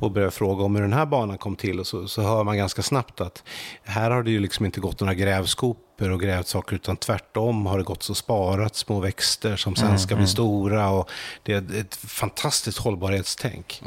och 0.01 0.11
börja 0.11 0.31
fråga 0.31 0.65
om 0.65 0.75
hur 0.75 0.83
den 0.83 0.93
här 0.93 1.07
banan 1.07 1.39
kom 1.39 1.57
till 1.57 1.81
och 1.81 1.87
så, 1.87 2.09
så 2.09 2.23
hör 2.23 2.45
man 2.45 2.57
ganska 2.57 2.83
snabbt 2.83 3.21
att 3.21 3.43
här 3.85 4.11
har 4.11 4.23
det 4.23 4.31
ju 4.31 4.41
liksom 4.41 4.65
inte 4.67 4.81
gått 4.81 5.01
några 5.01 5.15
grävskopor 5.15 6.11
och 6.11 6.21
grävt 6.21 6.47
saker 6.47 6.77
utan 6.77 6.97
tvärtom 6.97 7.67
har 7.67 7.79
det 7.79 7.85
gått 7.85 8.03
så 8.03 8.15
sparat 8.15 8.77
små 8.77 9.01
växter 9.01 9.57
som 9.57 9.77
sen 9.77 9.99
ska 9.99 10.17
bli 10.17 10.27
stora 10.27 10.91
och 10.91 11.11
det 11.43 11.53
är 11.53 11.81
ett 11.81 11.97
fantastiskt 11.97 12.79
hållbarhetstänk. 12.79 13.83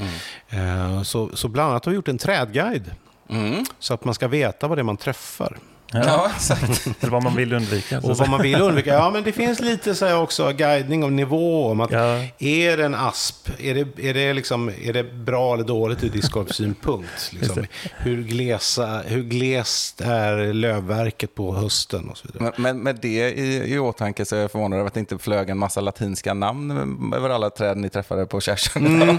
Eh, 0.50 1.02
Så, 1.04 1.30
så 1.34 1.48
bland 1.48 1.70
annat 1.72 1.86
har 1.86 1.92
vi 1.92 1.96
gjort 1.96 2.08
en 2.08 2.18
trädguide 2.18 2.92
Mm. 3.30 3.66
så 3.80 3.94
att 3.94 4.06
man 4.06 4.14
ska 4.14 4.28
veta 4.28 4.68
vad 4.68 4.78
det 4.78 4.82
är 4.82 4.84
man 4.84 4.98
träffar. 4.98 5.58
Ja. 5.92 6.04
Ja, 6.06 6.32
exakt. 6.36 6.88
Eller 7.00 7.12
vad 7.12 7.24
man 7.24 7.36
vill 7.36 7.54
undvika. 7.54 8.00
Och 8.00 8.18
vad 8.18 8.30
man 8.30 8.42
vill 8.42 8.62
undvika. 8.62 8.94
Ja, 8.94 9.10
men 9.10 9.24
det 9.24 9.32
finns 9.44 9.60
lite 9.60 9.96
så 9.96 10.06
här 10.06 10.22
också 10.22 10.52
guidning 10.52 11.04
om 11.04 11.16
nivå. 11.16 11.68
Om 11.72 11.82
att 11.82 11.92
Ja. 11.92 12.24
Är 12.40 12.78
det 12.78 12.86
en 12.86 12.96
asp? 12.96 13.50
Är 13.60 13.76
det, 13.76 14.10
är, 14.10 14.14
det 14.14 14.34
liksom, 14.34 14.72
är 14.84 14.94
det 14.94 15.04
bra 15.04 15.54
eller 15.54 15.64
dåligt 15.64 16.04
ur 16.04 16.10
discgolfsynpunkt? 16.10 17.32
Liksom? 17.40 17.66
Hur, 17.98 18.24
glesa, 18.24 19.02
hur 19.06 19.24
glest 19.24 20.02
är 20.02 20.54
lövverket 20.54 21.36
på 21.36 21.56
hösten? 21.56 22.10
Och 22.10 22.18
så 22.18 22.28
vidare. 22.28 22.54
Men, 22.58 22.64
men 22.64 22.84
med 22.84 22.96
det 23.02 23.30
i, 23.30 23.74
i 23.74 23.80
åtanke 23.80 24.26
så 24.26 24.36
är 24.36 24.40
jag 24.40 24.52
förvånad 24.52 24.80
över 24.80 24.88
att 24.88 24.94
det 24.94 25.00
inte 25.00 25.18
flög 25.18 25.50
en 25.50 25.58
massa 25.58 25.82
latinska 25.82 26.34
namn 26.34 27.14
över 27.16 27.30
alla 27.30 27.50
träd 27.50 27.78
ni 27.78 27.90
träffade 27.90 28.26
på 28.26 28.42
Kärsen. 28.42 29.02
Mm. 29.02 29.18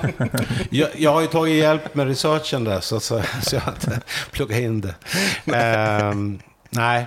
Jag, 0.71 0.89
jag 0.97 1.13
har 1.13 1.21
ju 1.21 1.27
tagit 1.27 1.55
hjälp 1.55 1.95
med 1.95 2.07
researchen 2.07 2.65
där, 2.65 2.81
så, 2.81 3.01
så, 3.01 3.23
så 3.43 3.57
jag 3.57 3.61
har 3.61 3.73
inte 3.73 4.01
pluggat 4.31 4.59
in 4.59 4.81
det. 4.81 4.95
Ehm, 5.57 6.39
nej, 6.71 7.07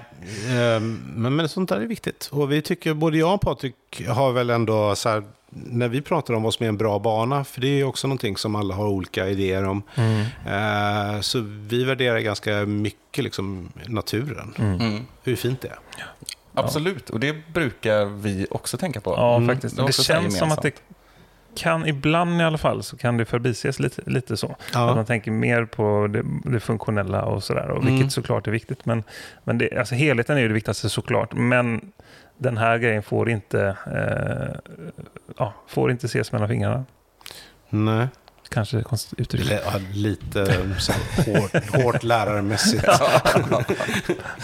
ehm, 0.50 1.00
men, 1.16 1.36
men 1.36 1.50
sånt 1.50 1.70
där 1.70 1.82
är 1.82 1.86
viktigt. 1.88 2.30
Och 2.32 2.52
vi 2.52 2.62
tycker, 2.62 2.94
både 2.94 3.18
jag 3.18 3.34
och 3.34 3.42
Patrik 3.42 3.76
har 4.08 4.32
väl 4.32 4.50
ändå 4.50 4.96
så 4.96 5.10
här, 5.10 5.24
när 5.50 5.88
vi 5.88 6.02
pratar 6.02 6.34
om 6.34 6.44
vad 6.44 6.54
som 6.54 6.64
är 6.64 6.68
en 6.70 6.78
bra 6.78 7.00
bana, 7.00 7.44
för 7.44 7.62
det 7.62 7.68
är 7.68 7.76
ju 7.76 7.84
också 7.84 8.08
någonting 8.08 8.38
som 8.38 8.56
alla 8.56 8.76
har 8.76 8.88
olika 8.88 9.28
idéer 9.28 9.64
om. 9.66 9.84
Eh, 10.48 11.22
så 11.22 11.40
vi 11.46 11.84
värderar 11.84 12.20
ganska 12.20 12.66
mycket 12.66 13.24
liksom, 13.24 13.70
naturen, 13.88 14.54
Mm. 14.58 15.00
hur 15.24 15.36
fint 15.36 15.62
det 15.62 15.68
är. 15.68 15.80
Absolut, 16.54 17.10
och 17.10 17.20
det 17.20 17.54
brukar 17.54 18.06
vi 18.06 18.48
också 18.52 18.78
tänka 18.78 19.02
på. 19.02 19.12
Ja, 19.18 19.36
Mm. 19.36 19.48
faktiskt. 19.50 19.78
Det 19.78 19.86
Det, 19.86 19.94
känns 19.94 20.38
som 20.38 20.52
att 20.52 20.62
det. 20.62 20.72
Kan, 21.56 21.86
ibland 21.88 22.42
i 22.42 22.44
alla 22.44 22.58
fall, 22.58 22.84
så 22.84 22.98
kan 22.98 23.18
det 23.18 23.26
förbises 23.26 23.80
lite, 23.80 24.02
lite 24.06 24.38
så. 24.38 24.56
Ja. 24.74 24.90
Att 24.90 24.96
man 24.96 25.06
tänker 25.06 25.32
mer 25.32 25.66
på 25.66 26.08
det, 26.10 26.24
det 26.52 26.60
funktionella 26.60 27.22
och 27.24 27.44
sådär. 27.44 27.68
Och 27.70 27.78
vilket 27.84 27.98
Mm. 28.00 28.10
såklart 28.10 28.48
är 28.48 28.52
viktigt. 28.52 28.86
Men, 28.86 29.04
men 29.44 29.58
det, 29.58 29.78
alltså 29.78 29.96
helheten 29.96 30.38
är 30.38 30.42
ju 30.42 30.48
det 30.48 30.54
viktigaste 30.54 30.90
såklart. 30.90 31.34
Men 31.34 31.92
den 32.38 32.58
här 32.58 32.78
grejen 32.78 33.04
får 33.04 33.30
inte, 33.30 33.78
eh, 33.86 34.72
ja, 35.38 35.54
får 35.68 35.92
inte 35.92 36.06
ses 36.06 36.32
mellan 36.32 36.48
fingrarna. 36.50 36.86
Nej. 37.70 38.08
Kanske 38.52 38.84
konstigt 38.84 39.20
uttryckt. 39.20 39.46
Li- 39.46 39.60
ja, 39.66 39.72
Lite 39.94 40.58
så 40.80 40.94
hårt, 41.26 41.66
hårt 41.84 42.04
lärarmässigt. 42.04 42.84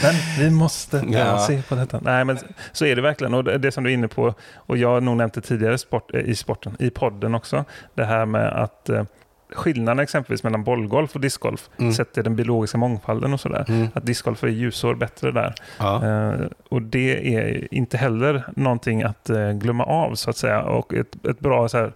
Men 0.03 0.15
vi 0.39 0.49
måste 0.49 1.03
ja. 1.09 1.39
Se 1.47 1.61
på 1.69 1.75
detta. 1.75 1.99
Nej, 2.03 2.25
men 2.25 2.37
så 2.71 2.85
är 2.85 2.95
det 2.95 3.01
verkligen. 3.01 3.33
Och 3.33 3.43
det 3.43 3.71
som 3.71 3.83
du 3.83 3.89
är 3.89 3.93
inne 3.93 4.07
på, 4.07 4.33
och 4.55 4.77
jag 4.77 4.89
har 4.89 5.01
nog 5.01 5.17
nämnt 5.17 5.33
det 5.33 5.41
tidigare 5.41 5.77
sport, 5.77 6.15
i 6.15 6.35
sporten, 6.35 6.75
i 6.79 6.89
podden 6.89 7.35
också, 7.35 7.65
det 7.95 8.05
här 8.05 8.25
med 8.25 8.47
att 8.63 8.89
eh, 8.89 9.03
skillnaden 9.49 9.99
exempelvis 9.99 10.43
mellan 10.43 10.63
bollgolf 10.63 11.15
och 11.15 11.21
discgolf, 11.21 11.69
Mm. 11.79 11.93
sett 11.93 12.13
till 12.13 12.23
den 12.23 12.35
biologiska 12.35 12.77
mångfalden 12.77 13.33
och 13.33 13.39
sådär, 13.39 13.65
Mm. 13.67 13.87
att 13.93 14.05
discgolf 14.05 14.43
är 14.43 14.47
ljusår 14.47 14.95
bättre 14.95 15.31
där. 15.31 15.55
Ja. 15.79 16.05
Eh, 16.05 16.39
och 16.69 16.81
det 16.81 17.35
är 17.35 17.67
inte 17.73 17.97
heller 17.97 18.43
någonting 18.55 19.03
att 19.03 19.29
eh, 19.29 19.51
glömma 19.51 19.83
av 19.85 20.15
så 20.15 20.29
att 20.29 20.37
säga. 20.37 20.61
Och 20.63 20.93
ett, 20.93 21.25
ett 21.25 21.39
bra 21.39 21.69
så 21.69 21.77
här, 21.77 21.91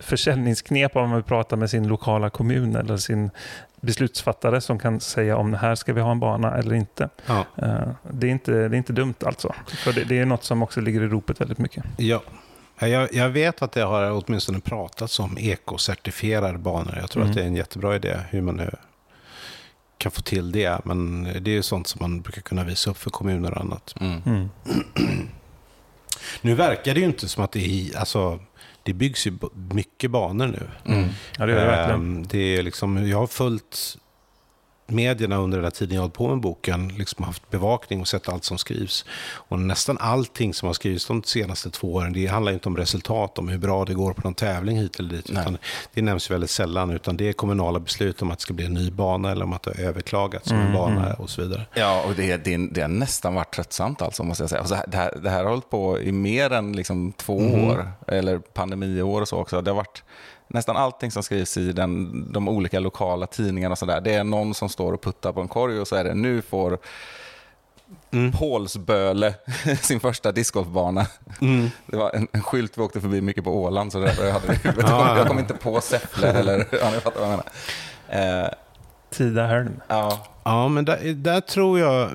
försäljningsknep 0.00 0.96
om 0.96 1.08
man 1.08 1.14
vill 1.14 1.24
prata 1.24 1.56
med 1.56 1.70
sin 1.70 1.88
lokala 1.88 2.30
kommun 2.30 2.76
eller 2.76 2.96
sin 2.96 3.30
beslutsfattare 3.80 4.60
som 4.60 4.78
kan 4.78 5.00
säga 5.00 5.36
om 5.36 5.50
det 5.50 5.56
här 5.58 5.74
ska 5.74 5.92
vi 5.92 6.00
ha 6.00 6.10
en 6.10 6.20
bana 6.20 6.56
eller 6.56 6.74
inte. 6.74 7.08
Ja. 7.26 7.44
Eh, 7.56 7.88
det, 8.10 8.26
är 8.26 8.30
inte 8.30 8.52
det 8.52 8.76
är 8.76 8.78
inte 8.78 8.92
dumt 8.92 9.14
alltså. 9.26 9.54
För 9.66 9.92
det, 9.92 10.04
det 10.04 10.18
är 10.18 10.26
något 10.26 10.44
som 10.44 10.62
också 10.62 10.80
ligger 10.80 11.02
i 11.02 11.06
ropet 11.06 11.40
väldigt 11.40 11.58
mycket. 11.58 11.84
Ja. 11.96 12.22
Ja, 12.78 12.88
Jag, 12.88 13.14
jag 13.14 13.28
vet 13.30 13.62
att 13.62 13.72
det 13.72 13.82
har 13.82 14.22
åtminstone 14.26 14.60
pratats 14.60 15.20
om 15.20 15.38
ekocertifierade 15.38 16.58
banor. 16.58 16.98
Jag 17.00 17.10
tror 17.10 17.22
Mm. 17.22 17.30
att 17.30 17.36
det 17.36 17.42
är 17.42 17.46
en 17.46 17.54
jättebra 17.56 17.96
idé 17.96 18.16
hur 18.30 18.40
man 18.42 18.56
nu 18.56 18.70
kan 19.98 20.12
få 20.12 20.22
till 20.22 20.52
det. 20.52 20.80
Men 20.84 21.24
det 21.24 21.50
är 21.50 21.54
ju 21.54 21.62
sånt 21.62 21.86
som 21.86 21.98
man 22.02 22.20
brukar 22.20 22.42
kunna 22.42 22.64
visa 22.64 22.90
upp 22.90 22.96
för 22.98 23.10
kommuner 23.10 23.50
och 23.54 23.60
annat. 23.60 23.94
Mm. 24.00 24.22
Mm. 24.26 24.48
Nu 26.40 26.54
verkar 26.54 26.94
det 26.94 27.00
ju 27.00 27.06
inte 27.06 27.28
som 27.28 27.44
att 27.44 27.52
det 27.52 27.60
är... 27.90 27.98
Alltså, 27.98 28.38
det 28.82 28.92
byggs 28.92 29.26
ju 29.26 29.38
mycket 29.54 30.10
banor 30.10 30.46
nu. 30.46 30.92
Mm. 30.94 31.08
Ja, 31.38 31.46
det 31.46 31.52
gör 31.52 31.60
det 31.60 31.66
verkligen. 31.66 32.00
Ehm, 32.00 32.26
det 32.26 32.38
är 32.38 32.62
liksom, 32.62 33.08
jag 33.08 33.18
har 33.18 33.26
följt 33.26 33.96
medierna 34.86 35.36
under 35.36 35.58
den 35.58 35.64
här 35.64 35.70
tiden 35.70 35.94
jag 35.94 36.00
har 36.02 36.04
hållit 36.04 36.14
på 36.14 36.28
med 36.28 36.40
boken, 36.40 36.88
liksom 36.88 37.24
haft 37.24 37.50
bevakning 37.50 38.00
och 38.00 38.08
sett 38.08 38.28
allt 38.28 38.44
som 38.44 38.58
skrivs. 38.58 39.04
Och 39.24 39.58
nästan 39.58 39.98
allting 40.00 40.54
som 40.54 40.66
har 40.66 40.72
skrivits 40.74 41.06
de 41.06 41.22
senaste 41.22 41.70
två 41.70 41.94
åren, 41.94 42.12
det 42.12 42.26
handlar 42.26 42.52
inte 42.52 42.68
om 42.68 42.76
resultat, 42.76 43.38
om 43.38 43.48
hur 43.48 43.58
bra 43.58 43.84
det 43.84 43.94
går 43.94 44.12
på 44.12 44.20
någon 44.24 44.34
tävling 44.34 44.76
hit 44.78 44.98
eller 44.98 45.10
dit. 45.10 45.30
Det 45.94 46.02
nämns 46.02 46.30
väldigt 46.30 46.50
sällan, 46.50 46.90
utan 46.90 47.16
det 47.16 47.28
är 47.28 47.32
kommunala 47.32 47.80
beslut 47.80 48.22
om 48.22 48.30
att 48.30 48.38
det 48.38 48.42
ska 48.42 48.54
bli 48.54 48.64
en 48.66 48.74
ny 48.74 48.90
bana 48.90 49.30
eller 49.30 49.44
om 49.44 49.52
att 49.52 49.62
det 49.62 49.70
har 49.76 49.84
överklagats 49.84 50.48
som 50.48 50.56
en 50.58 50.64
Mm, 50.64 50.76
bana 50.76 51.06
mm. 51.06 51.12
och 51.18 51.30
så 51.30 51.42
vidare. 51.42 51.66
Ja, 51.74 52.02
och 52.06 52.14
det, 52.14 52.36
det, 52.44 52.56
det 52.70 52.80
har 52.80 52.88
nästan 52.88 53.34
varit 53.34 53.54
tröttsamt 53.54 54.02
alltså, 54.02 54.22
måste 54.22 54.42
jag 54.42 54.50
säga. 54.50 54.62
Och 54.62 54.68
så 54.68 54.74
här, 54.74 54.84
det, 54.88 54.96
här, 54.96 55.18
det 55.22 55.30
här 55.30 55.42
har 55.44 55.50
hållit 55.50 55.70
på 55.70 56.00
i 56.00 56.12
mer 56.12 56.52
än 56.52 56.72
liksom 56.72 57.12
två 57.12 57.40
Mhm. 57.40 57.64
år, 57.70 57.92
eller 58.08 58.38
pandemiår 58.38 59.20
och 59.20 59.28
så 59.28 59.36
också. 59.38 59.60
Det 59.60 59.70
har 59.70 59.76
varit 59.76 60.02
nästan 60.48 60.76
allting 60.76 61.10
som 61.10 61.22
skrivs 61.22 61.56
i 61.56 61.72
den, 61.72 62.32
de 62.32 62.48
olika 62.48 62.80
lokala 62.80 63.26
tidningarna 63.26 63.72
och 63.72 63.78
sådär. 63.78 64.00
Det 64.00 64.14
är 64.14 64.24
någon 64.24 64.54
som 64.54 64.68
står 64.68 64.92
och 64.92 65.02
puttar 65.02 65.32
på 65.32 65.40
en 65.40 65.48
korg 65.48 65.80
och 65.80 65.88
så 65.88 65.96
är 65.96 66.04
det 66.04 66.14
nu 66.14 66.42
får 66.42 66.78
Mm. 68.10 68.32
Pålsböle 68.32 69.34
sin 69.82 70.00
första 70.00 70.32
discgolfbana. 70.32 71.06
Mm. 71.40 71.70
Det 71.86 71.96
var 71.96 72.10
en, 72.14 72.28
en 72.32 72.42
skylt 72.42 72.78
vi 72.78 72.82
åkte 72.82 73.00
förbi 73.00 73.20
mycket 73.20 73.44
på 73.44 73.62
Åland, 73.62 73.92
så 73.92 73.98
det 73.98 74.06
därför 74.06 74.26
jag 74.26 74.32
hade 74.32 74.46
det 74.46 74.52
i 74.54 74.56
huvudet. 74.56 74.84
Ja, 74.90 75.00
ja, 75.00 75.08
ja. 75.08 75.18
Jag 75.18 75.28
kom 75.28 75.38
inte 75.38 75.54
på 75.54 75.80
Säffle 75.80 76.28
eller... 76.28 76.66
Ja, 76.72 76.90
ni 76.94 77.00
fattar 77.00 77.20
vad 77.20 77.30
jag 77.32 77.44
menar. 78.10 78.44
Eh, 78.44 78.48
Tida 79.10 79.46
Hörn. 79.46 79.80
ja, 79.88 80.26
Ja, 80.44 80.68
men 80.68 80.84
där, 80.84 81.14
där 81.14 81.40
tror 81.40 81.78
jag... 81.80 82.10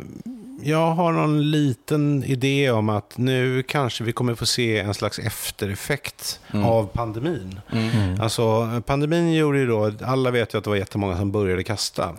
Jag 0.63 0.91
har 0.91 1.11
någon 1.11 1.51
liten 1.51 2.23
idé 2.23 2.71
om 2.71 2.89
att 2.89 3.17
nu 3.17 3.63
kanske 3.63 4.03
vi 4.03 4.11
kommer 4.11 4.35
få 4.35 4.45
se 4.45 4.79
en 4.79 4.93
slags 4.93 5.19
eftereffekt 5.19 6.39
Mm. 6.53 6.65
av 6.65 6.87
pandemin. 6.93 7.59
mm. 7.71 8.21
Alltså, 8.21 8.67
pandemin 8.85 9.33
gjorde 9.33 9.59
ju 9.59 9.67
då, 9.67 9.91
alla 10.01 10.31
vet 10.31 10.53
ju 10.53 10.57
att 10.57 10.63
det 10.63 10.69
var 10.69 10.77
jättemånga 10.77 11.17
som 11.17 11.31
började 11.31 11.63
kasta. 11.63 12.15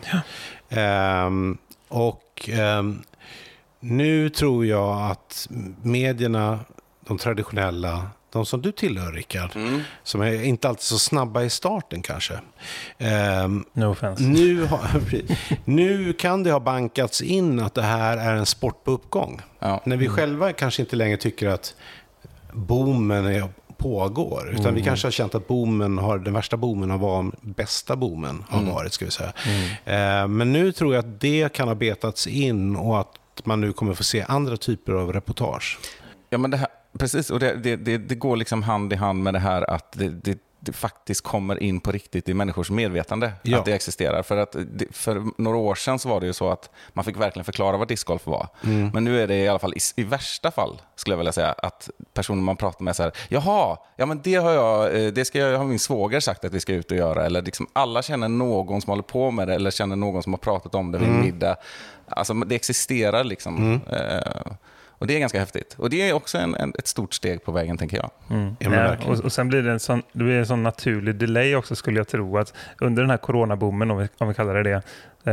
Ehm, 0.68 1.58
och 1.88 2.48
ehm, 2.52 3.02
nu 3.80 4.28
tror 4.30 4.66
jag 4.66 5.10
att 5.10 5.48
medierna, 5.82 6.58
de 7.06 7.18
traditionella, 7.18 8.06
de 8.32 8.46
som 8.46 8.62
du 8.62 8.72
tillhör 8.72 9.12
Rickard, 9.12 9.50
Mm. 9.56 9.80
som 10.02 10.20
är 10.20 10.42
inte 10.44 10.68
alltid 10.68 10.82
så 10.82 10.98
snabba 10.98 11.42
i 11.42 11.50
starten 11.50 12.02
kanske. 12.02 12.34
Ehm, 12.98 13.64
No 13.72 13.84
offense. 13.90 14.22
nu, 14.22 14.64
har, 14.64 14.80
nu 15.64 16.12
kan 16.12 16.42
det 16.42 16.52
ha 16.52 16.60
bankats 16.60 17.22
in 17.22 17.60
att 17.60 17.74
det 17.74 17.82
här 17.82 18.16
är 18.16 18.34
en 18.34 18.46
sport 18.46 18.84
på 18.84 18.90
uppgång. 18.90 19.40
Ja. 19.58 19.82
När 19.84 19.96
vi 19.96 20.08
själva 20.08 20.52
kanske 20.52 20.82
inte 20.82 20.96
längre 20.96 21.16
tycker 21.16 21.48
att 21.48 21.74
boomen 22.52 23.26
är, 23.26 23.48
pågår. 23.76 24.50
Utan 24.54 24.74
vi 24.74 24.82
kanske 24.82 25.06
har 25.06 25.12
känt 25.12 25.34
att 25.34 25.48
boomen 25.48 25.98
har, 25.98 26.18
den 26.18 26.34
värsta 26.34 26.56
boomen 26.56 26.90
har 26.90 26.98
varit, 26.98 27.34
bästa 27.42 27.96
boomen 27.96 28.44
har 28.48 28.62
varit, 28.62 28.92
ska 28.92 29.04
vi 29.04 29.10
säga. 29.10 29.32
Eh, 29.84 30.28
men 30.28 30.52
nu 30.52 30.72
tror 30.72 30.94
jag 30.94 31.04
att 31.04 31.20
det 31.20 31.52
kan 31.52 31.68
ha 31.68 31.74
betats 31.74 32.26
in 32.26 32.76
och 32.76 33.00
att 33.00 33.06
man 33.44 33.60
nu 33.60 33.72
kommer 33.72 33.94
få 33.94 34.04
se 34.04 34.24
andra 34.28 34.56
typer 34.56 34.92
av 34.92 35.12
reportage. 35.12 35.78
Ja, 36.30 36.38
men 36.38 36.50
det 36.50 36.56
här, 36.56 36.68
precis. 36.98 37.30
Och 37.30 37.40
det, 37.40 37.54
det, 37.54 37.76
det, 37.76 37.98
det 37.98 38.14
går 38.14 38.36
liksom 38.36 38.62
hand 38.62 38.92
i 38.92 38.96
hand 38.96 39.22
med 39.22 39.34
det 39.34 39.38
här 39.40 39.70
att 39.70 39.96
det, 40.22 40.38
faktiskt 40.72 41.24
kommer 41.24 41.62
in 41.62 41.80
på 41.80 41.92
riktigt 41.92 42.28
i 42.28 42.34
människors 42.34 42.70
medvetande 42.70 43.32
Ja. 43.42 43.58
att 43.58 43.64
det 43.64 43.72
existerar. 43.72 44.22
För, 44.22 44.36
att 44.36 44.56
för 44.90 45.42
några 45.42 45.56
år 45.56 45.74
sedan 45.74 45.98
så 45.98 46.08
var 46.08 46.20
det 46.20 46.26
ju 46.26 46.32
så 46.32 46.50
att 46.50 46.70
man 46.92 47.04
fick 47.04 47.16
verkligen 47.16 47.44
förklara 47.44 47.76
vad 47.76 47.88
discgolf 47.88 48.26
var. 48.26 48.48
Men 48.92 49.04
nu 49.04 49.20
är 49.22 49.26
det 49.26 49.36
i 49.36 49.48
alla 49.48 49.58
fall, 49.58 49.74
i, 49.74 50.00
i 50.00 50.04
värsta 50.04 50.50
fall, 50.50 50.82
skulle 50.96 51.12
jag 51.12 51.18
vilja 51.18 51.32
säga, 51.32 51.52
att 51.52 51.90
personer 52.14 52.42
man 52.42 52.56
pratar 52.56 52.84
med 52.84 52.96
säger 52.96 53.12
jaha, 53.28 53.76
ja 53.96 54.06
men 54.06 54.20
det 54.22 54.34
har 54.34 54.50
jag, 54.50 55.04
eh, 55.04 55.12
det 55.12 55.24
ska 55.24 55.38
jag, 55.38 55.58
har 55.58 55.64
min 55.64 55.78
svåger 55.78 56.20
sagt 56.20 56.44
att 56.44 56.54
vi 56.54 56.60
ska 56.60 56.72
ut 56.72 56.90
och 56.90 56.96
göra. 56.96 57.26
Eller 57.26 57.42
liksom 57.42 57.66
alla 57.72 58.02
känner 58.02 58.28
någon 58.28 58.80
som 58.80 58.90
håller 58.90 59.02
på 59.02 59.30
med 59.30 59.48
det 59.48 59.54
eller 59.54 59.70
känner 59.70 59.96
någon 59.96 60.22
som 60.22 60.32
har 60.32 60.38
pratat 60.38 60.74
om 60.74 60.92
det 60.92 60.98
vid 60.98 61.08
en 61.08 61.20
middag. 61.20 61.56
Alltså 62.08 62.34
det 62.34 62.54
existerar 62.54 63.24
liksom. 63.24 63.80
Eh, 63.90 64.52
och 65.00 65.06
det 65.06 65.14
är 65.16 65.20
ganska 65.20 65.40
häftigt. 65.40 65.74
Och 65.78 65.90
det 65.90 66.08
är 66.08 66.12
också 66.12 66.38
en, 66.38 66.54
en, 66.54 66.72
ett 66.78 66.86
stort 66.86 67.14
steg 67.14 67.44
på 67.44 67.52
vägen, 67.52 67.78
tänker 67.78 67.96
jag. 67.96 68.10
Mm. 68.30 68.56
Ja, 68.58 68.96
och, 69.06 69.24
och 69.24 69.32
sen 69.32 69.48
blir 69.48 69.62
det 69.62 69.72
en 69.72 69.80
sån, 69.80 70.02
det 70.12 70.24
blir 70.24 70.38
en 70.38 70.46
sån 70.46 70.62
naturlig 70.62 71.14
delay 71.14 71.56
också 71.56 71.76
skulle 71.76 72.00
jag 72.00 72.08
tro. 72.08 72.38
att 72.38 72.54
Under 72.80 73.02
den 73.02 73.10
här 73.10 73.16
coronaboomen, 73.16 73.90
om 73.90 73.98
vi, 73.98 74.08
om 74.18 74.28
vi 74.28 74.34
kallar 74.34 74.54
det 74.54 74.62
det, 74.62 74.82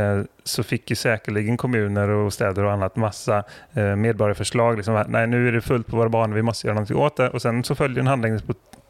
eh, 0.00 0.22
så 0.44 0.62
fick 0.62 0.90
ju 0.90 0.96
säkerligen 0.96 1.56
kommuner 1.56 2.08
och 2.08 2.32
städer 2.32 2.64
och 2.64 2.72
annat 2.72 2.96
massa 2.96 3.44
eh, 3.74 3.96
medborgarförslag. 3.96 4.76
Liksom, 4.76 4.96
att, 4.96 5.08
nej, 5.08 5.26
nu 5.26 5.48
är 5.48 5.52
det 5.52 5.60
fullt 5.60 5.86
på 5.86 5.96
våra 5.96 6.08
banor, 6.08 6.34
vi 6.34 6.42
måste 6.42 6.66
göra 6.66 6.74
någonting 6.74 6.96
åt 6.96 7.16
det. 7.16 7.30
Och 7.30 7.42
sen 7.42 7.64
så 7.64 7.74
följer 7.74 8.00
en 8.00 8.06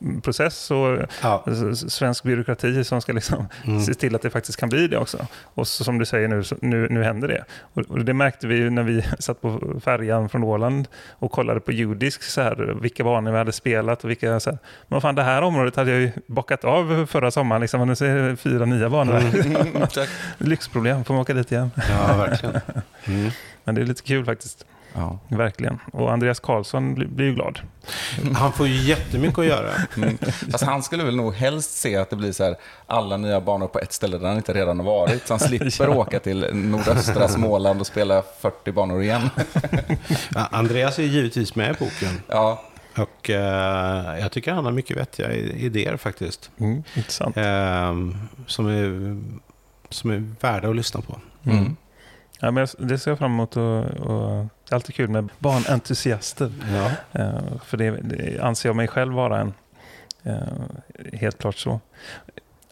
handläggningsprocess 0.01 0.71
och 0.71 0.99
Ja. 1.23 1.45
svensk 1.75 2.23
byråkrati 2.25 2.85
som 2.85 3.01
ska 3.01 3.13
liksom 3.13 3.49
Mm. 3.65 3.81
se 3.81 3.95
till 3.95 4.15
att 4.15 4.23
det 4.23 4.31
faktiskt 4.31 4.59
kan 4.61 4.69
bli 4.69 4.89
det 4.89 4.99
också. 4.99 5.27
Och 5.55 5.69
så, 5.69 5.85
som 5.85 5.99
du 5.99 6.05
säger 6.05 6.29
nu, 6.29 6.43
nu, 6.61 6.89
nu 6.91 7.03
händer 7.03 7.29
det. 7.29 7.45
Och, 7.75 8.05
det 8.05 8.15
märkte 8.15 8.47
vi 8.47 8.71
när 8.71 8.83
vi 8.83 9.05
satt 9.19 9.41
på 9.41 9.81
färjan 9.85 10.29
från 10.29 10.45
Åland 10.45 10.89
och 11.11 11.33
kollade 11.33 11.61
på 11.61 11.73
judisk, 11.73 12.23
så 12.23 12.41
här, 12.43 12.77
vilka 12.81 13.05
banor 13.05 13.33
vi 13.33 13.39
hade 13.39 13.53
spelat 13.53 14.05
och 14.05 14.11
vilka... 14.11 14.41
Så 14.41 14.51
här, 14.51 14.59
men 14.89 14.97
vad 14.97 15.03
fan, 15.03 15.15
det 15.15 15.23
här 15.23 15.43
området 15.43 15.77
hade 15.77 15.91
jag 15.91 16.01
ju 16.01 16.13
bockat 16.27 16.65
av 16.65 17.07
förra 17.07 17.31
sommaren. 17.31 17.61
Liksom, 17.63 17.81
och 17.81 17.87
nu 17.87 17.97
ser 17.97 18.29
det 18.29 18.37
fyra 18.37 18.65
nya 18.65 18.91
banor. 18.91 19.17
Mm. 19.19 19.87
Lyxproblem, 20.39 21.05
får 21.05 21.15
man 21.15 21.21
åka 21.21 21.35
dit 21.35 21.53
igen. 21.53 21.71
Ja, 21.89 22.17
verkligen. 22.17 22.61
Mm. 23.05 23.31
Men 23.65 23.75
det 23.75 23.81
är 23.81 23.85
lite 23.87 24.03
kul 24.03 24.25
faktiskt. 24.25 24.65
Ja. 24.95 25.19
Verkligen. 25.29 25.79
Och 25.93 26.13
Andreas 26.13 26.41
Karlsson 26.41 26.95
blir, 26.95 27.27
ju 27.27 27.35
glad. 27.35 27.59
Han 28.35 28.53
får 28.53 28.67
ju 28.69 28.75
jättemycket 28.89 29.39
att 29.39 29.47
göra. 29.47 29.71
Mm. 29.97 30.19
Fast 30.53 30.65
han 30.65 30.83
skulle 30.83 31.05
väl 31.05 31.17
nog 31.17 31.35
helst 31.35 31.71
se 31.77 31.97
att 31.97 32.11
det 32.11 32.17
blir 32.17 32.33
så 32.33 32.45
här, 32.45 32.57
alla 32.87 33.17
nya 33.17 33.41
banor 33.41 33.67
på 33.67 33.79
ett 33.79 33.93
ställe 33.93 34.19
där 34.19 34.29
han 34.29 34.37
inte 34.37 34.53
redan 34.55 34.79
har 34.79 34.87
varit. 34.87 35.27
Så 35.27 35.33
han 35.33 35.41
slipper 35.49 35.85
Ja. 35.85 35.89
åka 35.91 36.19
till 36.21 36.47
nordöstra 36.53 37.29
Småland 37.39 37.81
och 37.81 37.87
spela 37.87 38.23
40 38.41 38.73
banor 38.73 39.03
igen. 39.03 39.31
Ja, 40.35 40.49
Andreas 40.51 40.99
är 40.99 41.03
givetvis 41.03 41.55
med 41.55 41.71
i 41.71 41.73
boken. 41.79 42.21
Ja, 42.29 42.63
Och 42.97 43.31
eh, 43.31 44.19
jag 44.21 44.33
tycker 44.33 44.53
han 44.53 44.65
har 44.65 44.73
mycket 44.73 44.97
vettiga 44.97 45.33
idéer 45.33 45.97
faktiskt. 45.97 46.51
Mm, 46.59 46.83
intressant. 46.95 47.37
Ehm, 47.37 48.17
som, 48.47 48.67
är, 48.67 49.19
som 49.91 50.11
är 50.11 50.25
värda 50.41 50.69
att 50.69 50.77
lyssna 50.77 51.01
på. 51.01 51.19
Mm. 51.51 51.77
Ja, 52.39 52.51
men 52.51 52.67
det 52.79 52.99
ser 52.99 53.11
jag 53.11 53.19
fram 53.19 53.33
emot. 53.33 53.57
Och, 53.57 53.85
och, 53.85 54.47
det 54.65 54.73
är 54.73 54.75
alltid 54.75 54.95
kul 54.95 55.09
med 55.09 55.29
barnentusiaster. 55.39 56.53
Ja. 56.73 56.91
Eh, 57.21 57.59
för 57.65 57.77
det, 57.77 57.91
det 57.91 58.41
anser 58.41 58.69
jag 58.69 58.77
mig 58.77 58.89
själv 58.89 59.15
vara 59.15 59.41
en. 59.41 59.55
Eh, 60.23 61.13
helt 61.13 61.39
klart 61.39 61.57
så. 61.57 61.81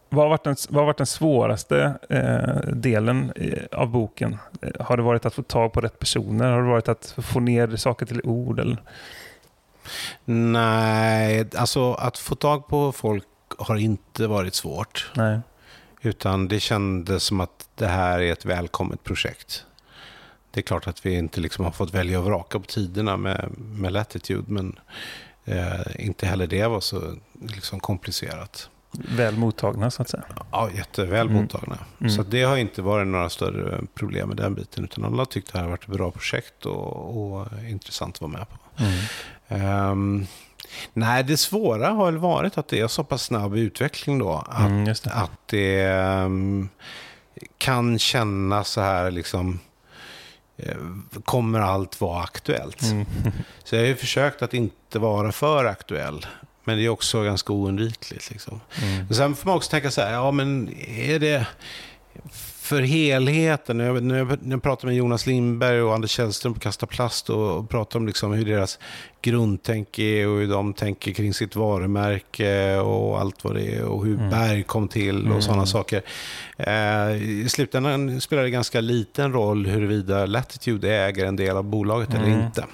Vad 0.09 0.25
har 0.25 0.31
varit 0.31 0.45
den, 0.45 0.57
vad 0.69 0.81
har 0.81 0.87
varit 0.87 0.97
den 0.97 1.07
svåraste 1.07 1.95
eh, 2.09 2.71
delen 2.73 3.33
av 3.73 3.89
boken? 3.89 4.39
Har 4.81 4.97
det 4.97 5.03
varit 5.03 5.27
att 5.27 5.35
få 5.35 5.43
tag 5.43 5.73
på 5.73 5.81
rätt 5.81 5.99
personer? 5.99 6.51
Har 6.51 6.63
det 6.63 6.69
varit 6.69 6.89
att 6.89 7.15
få 7.19 7.41
ner 7.41 7.77
saker 7.77 8.07
till 8.07 8.21
ord? 8.25 8.61
Eller? 8.61 8.77
Nej, 10.25 11.47
alltså 11.57 11.93
att 11.93 12.19
få 12.19 12.35
tag 12.35 12.67
på 12.67 12.93
folk 12.93 13.25
har 13.59 13.77
inte 13.77 14.27
varit 14.27 14.55
svårt. 14.55 15.11
Nej. 15.15 15.41
Utan 16.07 16.49
det 16.49 16.61
kändes 16.61 17.23
som 17.25 17.41
att 17.41 17.69
det 17.75 17.87
här 17.87 18.21
är 18.21 18.33
ett 18.33 18.45
välkommet 18.45 19.05
projekt. 19.05 19.65
det 20.51 20.61
är 20.61 20.63
klart 20.63 20.87
att 20.87 21.07
vi 21.07 21.15
inte 21.15 21.41
liksom 21.41 21.65
har 21.65 21.73
fått 21.73 21.95
välja 21.95 22.19
och 22.19 22.25
vraka 22.25 22.59
på 22.59 22.65
tiderna 22.67 23.17
med, 23.17 23.51
med 23.59 23.93
Latitude, 23.93 24.45
men 24.47 24.79
eh, 25.45 25.81
inte 26.07 26.27
heller 26.27 26.47
det 26.47 26.67
var 26.67 26.81
så 26.81 27.15
liksom, 27.43 27.81
komplicerat. 27.81 28.71
Väl 28.91 29.37
mottagna 29.37 29.91
så 29.91 30.03
att 30.03 30.09
säga. 30.09 30.25
Ja, 30.53 30.71
jätteväl 30.75 31.27
Mm. 31.29 31.43
mottagna. 31.43 31.79
Mm. 32.01 32.13
Så 32.13 32.23
det 32.23 32.43
har 32.43 32.57
inte 32.57 32.83
varit 32.83 33.07
några 33.07 33.29
större 33.31 33.81
problem 33.95 34.29
med 34.29 34.37
den 34.37 34.55
biten, 34.55 34.85
utan 34.85 35.05
alla 35.05 35.17
har 35.17 35.25
tyckt 35.25 35.53
det 35.53 35.59
här 35.59 35.65
har 35.65 35.71
varit 35.71 35.83
ett 35.83 35.89
bra 35.97 36.11
projekt 36.11 36.67
och, 36.67 37.33
och 37.33 37.47
intressant 37.69 38.15
att 38.17 38.21
vara 38.21 38.33
med 38.33 38.47
på. 38.49 38.85
Ehm, 39.49 40.27
nej, 40.93 41.25
det 41.25 41.37
svåra 41.37 41.89
har 41.89 42.05
väl 42.07 42.17
varit 42.19 42.59
att 42.59 42.69
det 42.69 42.81
är 42.81 42.89
så 42.89 43.05
pass 43.05 43.23
snabb 43.23 43.57
utveckling 43.57 44.19
då. 44.19 44.33
Att, 44.49 44.59
Mm, 44.71 44.85
det. 44.85 45.07
att 45.13 45.31
det 45.47 45.83
ehm, 45.83 46.69
kan 47.59 47.99
kännas 47.99 48.69
så 48.69 48.81
här 48.81 49.11
liksom, 49.11 49.61
eh, 50.57 50.77
kommer 51.25 51.61
allt 51.61 52.01
vara 52.01 52.23
aktuellt? 52.23 52.83
Mm. 52.83 53.07
Så 53.65 53.75
jag 53.77 53.83
har 53.83 53.87
ju 53.89 53.97
försökt 53.97 54.43
att 54.43 54.55
inte 54.55 54.99
vara 54.99 55.33
för 55.33 55.65
aktuell. 55.65 56.27
Men 56.65 56.77
det 56.77 56.85
är 56.85 56.89
också 56.89 57.23
ganska 57.23 57.53
oundvikligt. 57.53 58.31
Liksom. 58.31 58.61
Mm. 58.83 59.09
Sen 59.15 59.35
får 59.37 59.47
man 59.47 59.57
också 59.57 59.71
tänka 59.71 59.91
så 59.91 60.01
här, 60.01 60.13
ja 60.13 60.31
men 60.31 60.75
är 60.89 61.19
det 61.19 61.47
för 62.67 62.83
helheten? 62.83 63.79
När 63.79 63.85
jag, 63.87 64.03
när 64.03 64.19
jag, 64.19 64.39
när 64.43 64.51
jag 64.51 64.63
pratar 64.63 64.87
med 64.89 64.97
Jonas 64.97 65.27
Lindberg 65.27 65.83
och 65.83 65.95
Anders 65.95 66.11
Källström 66.11 66.55
på 66.55 66.61
Kasta 66.61 66.87
Plast 66.87 67.31
och, 67.31 67.57
och 67.59 67.69
pratar 67.71 67.99
om 67.99 68.07
liksom 68.07 68.33
hur 68.33 68.45
deras 68.45 68.79
grundtänk 69.23 69.99
är 69.99 70.29
och 70.29 70.39
hur 70.39 70.49
de 70.49 70.73
tänker 70.75 71.13
kring 71.13 71.35
sitt 71.35 71.57
varumärke 71.57 72.77
och 72.79 73.21
allt 73.21 73.45
vad 73.45 73.55
det 73.55 73.63
är 73.77 73.85
och 73.85 74.05
hur 74.05 74.15
Mm. 74.17 74.31
Berg 74.31 74.63
kom 74.63 74.89
till 74.89 75.19
och 75.21 75.27
Mm. 75.31 75.43
sådana 75.43 75.67
saker. 75.67 76.03
Eh, 76.59 77.13
I 77.23 77.47
slutändan 77.49 78.21
spelar 78.21 78.43
det 78.43 78.51
ganska 78.51 78.81
liten 78.81 79.33
roll 79.33 79.67
huruvida 79.67 80.27
Latitude 80.27 80.95
äger 80.95 81.27
en 81.27 81.37
del 81.37 81.57
av 81.57 81.65
bolaget 81.65 82.15
eller 82.15 82.27
Mm. 82.27 82.41
inte. 82.47 82.65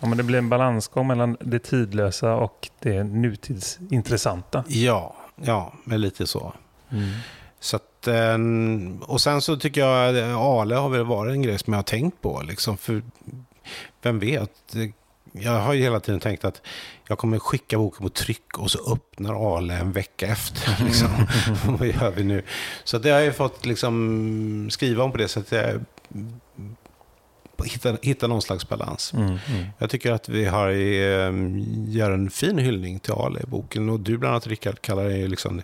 Ja, 0.00 0.06
men 0.08 0.18
det 0.18 0.24
blir 0.24 0.38
en 0.38 0.48
balansgång 0.48 1.06
mellan 1.06 1.36
det 1.40 1.58
tidlösa 1.58 2.34
och 2.34 2.68
det 2.82 3.04
nutidsintressanta. 3.04 4.64
Ja, 4.68 5.16
ja, 5.44 5.72
men 5.84 6.00
lite 6.00 6.26
så. 6.26 6.52
Mm. 6.92 7.10
Så 7.60 7.78
att, 8.08 8.16
eh, 8.16 9.08
och 9.08 9.20
sen 9.20 9.40
så 9.40 9.56
tycker 9.56 9.80
jag 9.80 10.16
att 10.16 10.24
Ale 10.36 10.74
har 10.74 10.88
väl 10.88 11.04
varit 11.04 11.32
en 11.32 11.42
grej 11.42 11.58
som 11.58 11.72
jag 11.72 11.78
har 11.78 11.84
tänkt 11.84 12.22
på. 12.22 12.42
Liksom, 12.48 12.76
för 12.76 13.02
vem 14.02 14.18
vet? 14.18 14.50
Jag 15.32 15.60
har 15.60 15.72
ju 15.72 15.82
hela 15.82 16.00
tiden 16.00 16.20
tänkt 16.20 16.44
att 16.44 16.62
jag 17.08 17.18
kommer 17.18 17.38
skicka 17.38 17.78
boken 17.78 18.02
på 18.02 18.08
tryck 18.08 18.58
och 18.58 18.70
så 18.70 18.92
öppnar 18.92 19.56
Ale 19.56 19.74
en 19.74 19.92
vecka 19.92 20.26
efter. 20.26 20.84
Liksom. 20.84 21.08
Vad 21.78 21.88
gör 21.88 22.10
vi 22.10 22.24
nu? 22.24 22.42
Så 22.84 22.98
det 22.98 23.10
har 23.10 23.20
jag 23.20 23.36
fått 23.36 23.66
liksom, 23.66 24.68
skriva 24.70 25.04
om 25.04 25.12
på 25.12 25.18
det 25.18 25.28
sättet. 25.28 25.52
Jag 25.52 25.80
hitta, 27.64 27.96
hitta 28.02 28.26
någon 28.26 28.42
slags 28.42 28.68
balans. 28.68 29.12
Mm. 29.12 29.26
Mm. 29.26 29.38
Jag 29.78 29.90
tycker 29.90 30.12
att 30.12 30.28
vi 30.28 30.44
har 30.44 30.68
eh, 30.68 31.32
gör 31.88 32.10
en 32.10 32.30
fin 32.30 32.58
hyllning 32.58 32.98
till 32.98 33.12
Ale 33.12 33.40
i 33.40 33.46
boken. 33.46 33.88
Och 33.88 34.00
du 34.00 34.18
bland 34.18 34.32
annat, 34.32 34.46
Rickard, 34.46 34.80
kallar 34.80 35.04
det 35.04 35.28
liksom 35.28 35.62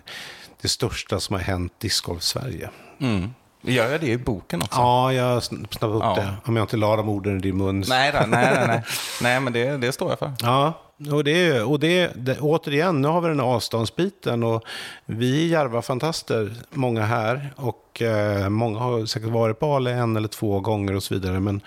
det 0.61 0.67
största 0.67 1.19
som 1.19 1.33
har 1.33 1.41
hänt 1.41 1.73
discgolf 1.79 2.23
Sverige. 2.23 2.69
Mm. 2.99 3.33
Gör 3.63 3.91
jag 3.91 4.01
det 4.01 4.07
i 4.07 4.17
boken 4.17 4.61
också? 4.61 4.79
Ja, 4.79 5.13
jag 5.13 5.43
snappade 5.43 5.93
upp 5.93 6.03
Ja. 6.03 6.15
det. 6.15 6.33
Om 6.45 6.55
jag 6.55 6.63
inte 6.63 6.77
la 6.77 6.95
de 6.95 7.09
orden 7.09 7.37
i 7.37 7.39
din 7.41 7.57
mun. 7.57 7.83
Nej, 7.87 8.11
då, 8.11 8.19
nej, 8.27 8.53
nej, 8.55 8.67
nej. 8.67 8.83
nej, 9.21 9.39
men 9.39 9.53
det, 9.53 9.77
det 9.77 9.91
står 9.91 10.09
jag 10.09 10.19
för. 10.19 10.31
Ja, 10.41 10.73
och, 11.11 11.23
det, 11.23 11.61
och 11.61 11.79
det, 11.79 12.11
det, 12.15 12.39
återigen, 12.39 13.01
nu 13.01 13.07
har 13.07 13.21
vi 13.21 13.27
den 13.27 13.39
här 13.39 13.47
avståndsbiten 13.47 14.43
och 14.43 14.63
vi 15.05 15.43
är 15.43 15.47
djärva 15.47 15.81
fantaster, 15.81 16.53
många 16.69 17.05
här. 17.05 17.53
Och 17.55 18.01
eh, 18.01 18.49
många 18.49 18.79
har 18.79 19.05
säkert 19.05 19.29
varit 19.29 19.59
på 19.59 19.75
Ale 19.75 19.91
en 19.91 20.15
eller 20.17 20.27
två 20.27 20.59
gånger 20.59 20.95
och 20.95 21.03
så 21.03 21.13
vidare. 21.13 21.39
Men 21.39 21.61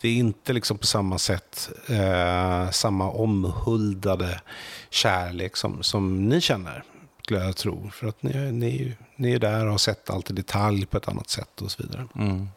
det 0.00 0.08
är 0.08 0.12
inte 0.14 0.52
liksom 0.52 0.78
på 0.78 0.86
samma 0.86 1.18
sätt 1.18 1.70
eh, 1.88 2.70
samma 2.70 3.10
omhuldade 3.10 4.40
kärlek 4.90 5.56
som, 5.56 5.82
som 5.82 6.28
ni 6.28 6.40
känner, 6.40 6.82
skulle 7.24 7.44
jag 7.44 7.56
tro. 7.56 7.90
För 7.90 8.06
att 8.06 8.22
ni, 8.22 8.52
ni, 8.52 8.82
är 8.82 8.96
ni 9.16 9.32
är 9.32 9.38
där 9.38 9.64
och 9.64 9.70
har 9.70 9.78
sett 9.78 10.10
allt 10.10 10.30
i 10.30 10.32
detalj 10.32 10.86
på 10.86 10.96
ett 10.96 11.08
annat 11.08 11.30
sätt 11.30 11.62
och 11.62 11.70
så 11.70 11.82
vidare. 11.82 12.06
Mm. 12.14 12.48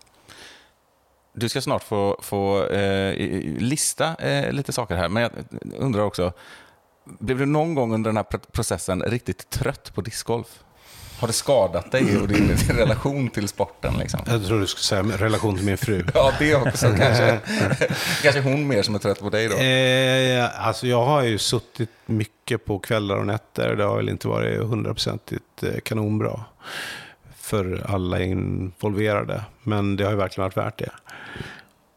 Du 1.33 1.49
ska 1.49 1.61
snart 1.61 1.83
få, 1.83 2.19
få 2.21 2.65
eh, 2.65 3.15
lista 3.59 4.15
eh, 4.15 4.51
lite 4.51 4.71
saker 4.71 4.95
här, 4.95 5.09
men 5.09 5.23
jag 5.23 5.31
undrar 5.77 6.01
också, 6.01 6.33
blev 7.03 7.37
du 7.37 7.45
någon 7.45 7.75
gång 7.75 7.93
under 7.93 8.09
den 8.09 8.17
här 8.17 8.23
processen 8.23 9.01
riktigt 9.01 9.49
trött 9.49 9.93
på 9.95 10.01
discgolf? 10.01 10.63
Har 11.19 11.27
det 11.27 11.33
skadat 11.33 11.91
dig 11.91 12.17
och 12.17 12.27
din, 12.27 12.47
din 12.47 12.77
relation 12.77 13.29
till 13.29 13.47
sporten? 13.47 13.93
Liksom? 13.99 14.19
Jag 14.27 14.45
tror 14.45 14.59
du 14.59 14.67
skulle 14.67 14.83
säga 15.03 15.17
relation 15.17 15.55
till 15.55 15.65
min 15.65 15.77
fru. 15.77 16.03
Ja, 16.13 16.33
det 16.39 16.55
också 16.55 16.87
kanske. 16.97 17.39
kanske 18.21 18.41
hon 18.41 18.67
mer 18.67 18.81
som 18.83 18.95
är 18.95 18.99
trött 18.99 19.19
på 19.19 19.29
dig 19.29 19.47
då? 19.47 19.55
Eh, 19.57 20.67
alltså 20.67 20.87
jag 20.87 21.05
har 21.05 21.23
ju 21.23 21.37
suttit 21.37 21.89
mycket 22.05 22.65
på 22.65 22.79
kvällar 22.79 23.15
och 23.15 23.27
nätter. 23.27 23.75
Det 23.75 23.83
har 23.83 23.97
väl 23.97 24.09
inte 24.09 24.27
varit 24.27 24.59
hundraprocentigt 24.59 25.63
eh, 25.63 25.79
kanonbra 25.83 26.43
för 27.35 27.85
alla 27.87 28.21
involverade. 28.21 29.43
Men 29.63 29.95
det 29.95 30.03
har 30.03 30.11
ju 30.11 30.17
verkligen 30.17 30.43
varit 30.43 30.57
värt 30.57 30.79
det. 30.79 30.91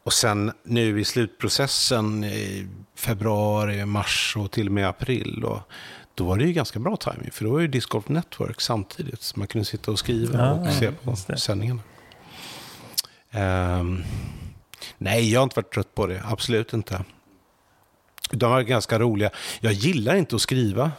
Och 0.03 0.13
sen 0.13 0.51
nu 0.63 0.99
i 1.01 1.05
slutprocessen 1.05 2.23
i 2.23 2.67
februari, 2.95 3.85
mars 3.85 4.35
och 4.37 4.51
till 4.51 4.67
och 4.67 4.73
med 4.73 4.87
april. 4.87 5.43
Och 5.43 5.59
då 6.21 6.27
var 6.27 6.37
det 6.37 6.43
ju 6.43 6.53
ganska 6.53 6.79
bra 6.79 6.97
timing 6.97 7.31
för 7.31 7.45
då 7.45 7.51
var 7.51 7.59
ju 7.59 7.67
Disc 7.67 7.85
Golf 7.85 8.09
Network 8.09 8.61
samtidigt. 8.61 9.21
Så 9.21 9.39
man 9.39 9.47
kunde 9.47 9.65
sitta 9.65 9.91
och 9.91 9.99
skriva 9.99 10.39
Ja, 10.39 10.51
och 10.51 10.73
se 10.73 10.91
på 10.91 11.15
sändningarna. 11.37 11.81
Ehm, 13.31 14.03
nej, 14.97 15.31
jag 15.31 15.39
har 15.39 15.43
inte 15.43 15.55
varit 15.55 15.73
trött 15.73 15.95
på 15.95 16.07
det. 16.07 16.23
Absolut 16.25 16.73
inte. 16.73 17.03
De 18.31 18.51
var 18.51 18.61
ganska 18.61 18.99
roliga. 18.99 19.29
Jag 19.59 19.73
gillar 19.73 20.15
inte 20.15 20.35
att 20.35 20.41
skriva. 20.41 20.91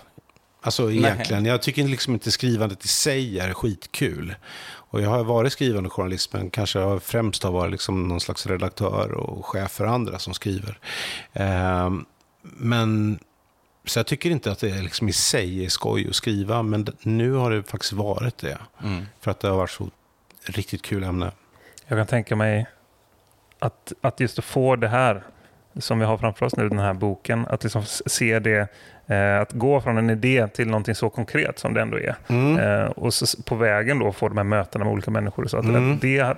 Alltså 0.61 0.93
egentligen. 0.93 1.45
Jag 1.45 1.63
tycker 1.63 1.85
liksom 1.85 2.15
inte 2.15 2.31
skrivandet 2.31 2.85
i 2.85 2.89
sig 2.89 3.39
är 3.39 3.55
skitkul. 3.55 4.35
Och 4.65 5.01
jag 5.01 5.11
har 5.11 5.25
varit 5.25 5.53
skrivande 5.53 5.91
journalist, 5.91 6.33
men 6.33 6.51
kanske 6.51 6.79
jag 6.79 7.03
främst 7.03 7.43
har 7.43 7.53
varit 7.53 7.73
liksom 7.73 8.09
någon 8.09 8.21
slags 8.21 8.47
redaktör 8.47 9.13
och 9.13 9.47
chef 9.47 9.71
för 9.71 9.85
andra 9.85 10.19
som 10.19 10.35
skriver. 10.35 10.79
Ehm, 11.33 12.05
men 12.43 13.19
så 13.85 13.99
jag 13.99 14.07
tycker 14.07 14.31
inte 14.31 14.53
att 14.53 14.59
det 14.59 14.83
liksom 14.83 15.09
i 15.09 15.13
sig 15.13 15.65
är 15.65 15.69
skoj 15.69 16.09
att 16.09 16.15
skriva, 16.15 16.63
men 16.63 16.87
nu 17.03 17.33
har 17.33 17.51
det 17.51 17.63
faktiskt 17.63 17.93
varit 17.93 18.39
det. 18.39 18.59
Mm. 18.85 19.07
För 19.21 19.31
att 19.31 19.41
det 19.41 19.49
har 19.49 19.57
varit 19.57 19.71
så 19.71 19.91
riktigt 20.47 20.83
kul 20.83 21.05
ämne. 21.05 21.33
Jag 21.87 21.99
kan 21.99 22.07
tänka 22.07 22.37
mig 22.37 22.67
att, 23.59 23.93
att 24.01 24.21
just 24.21 24.39
att 24.39 24.45
få 24.45 24.77
det 24.77 24.89
här 24.89 25.23
som 25.77 25.99
vi 25.99 26.05
har 26.05 26.19
framför 26.19 26.47
oss 26.47 26.57
nu, 26.57 26.69
den 26.69 26.79
här 26.79 26.95
boken, 26.95 27.47
att 27.49 27.63
liksom 27.63 27.83
se 27.87 28.39
det, 28.39 28.69
eh, 29.07 29.41
att 29.41 29.53
gå 29.53 29.81
från 29.81 29.99
en 29.99 30.11
idé 30.11 30.49
till 30.49 30.67
någonting 30.67 30.95
så 30.95 31.11
konkret 31.11 31.59
som 31.59 31.75
det 31.75 31.81
ändå 31.83 31.99
är. 31.99 32.17
Mm. 32.29 32.59
Eh, 32.59 32.87
och 32.91 33.13
på 33.45 33.55
vägen 33.55 33.99
då 33.99 34.13
få 34.13 34.29
de 34.29 34.37
här 34.37 34.45
mötena 34.45 34.85
med 34.85 34.93
olika 34.93 35.11
människor. 35.11 35.47
Så 35.47 35.57
att 35.57 35.65
Mm. 35.65 35.99
det 35.99 36.37